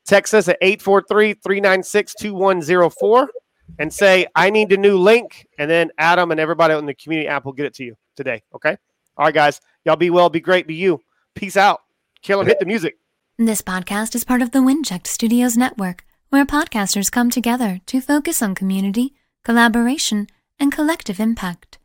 Text 0.06 0.34
us 0.34 0.48
at 0.48 0.58
843 0.62 1.34
396 1.36 2.16
2104 2.16 3.30
and 3.78 3.94
say, 3.94 4.26
I 4.36 4.50
need 4.50 4.72
a 4.72 4.78
new 4.78 4.98
link. 4.98 5.46
And 5.58 5.70
then 5.70 5.92
Adam 5.98 6.32
and 6.32 6.40
everybody 6.40 6.74
on 6.74 6.86
the 6.86 6.94
community 6.96 7.28
app 7.28 7.46
will 7.46 7.54
get 7.54 7.66
it 7.66 7.76
to 7.76 7.84
you 7.84 7.96
today. 8.16 8.42
Okay. 8.56 8.78
All 9.18 9.26
right, 9.26 9.34
guys. 9.34 9.62
Y'all 9.86 9.96
be 9.96 10.10
well. 10.10 10.30
Be 10.30 10.40
great. 10.40 10.66
Be 10.66 10.76
you. 10.76 11.02
Peace 11.36 11.58
out. 11.58 11.82
Kill 12.22 12.44
Hit 12.44 12.60
the 12.60 12.66
music. 12.66 12.98
This 13.38 13.62
podcast 13.62 14.16
is 14.16 14.26
part 14.26 14.42
of 14.42 14.52
the 14.52 14.60
Winject 14.60 15.08
Studios 15.08 15.56
network, 15.56 16.06
where 16.30 16.46
podcasters 16.46 17.12
come 17.12 17.30
together 17.30 17.80
to 17.86 18.02
focus 18.02 18.42
on 18.42 18.56
community, 18.56 19.14
collaboration, 19.44 20.28
and 20.60 20.72
collective 20.72 21.20
impact. 21.20 21.80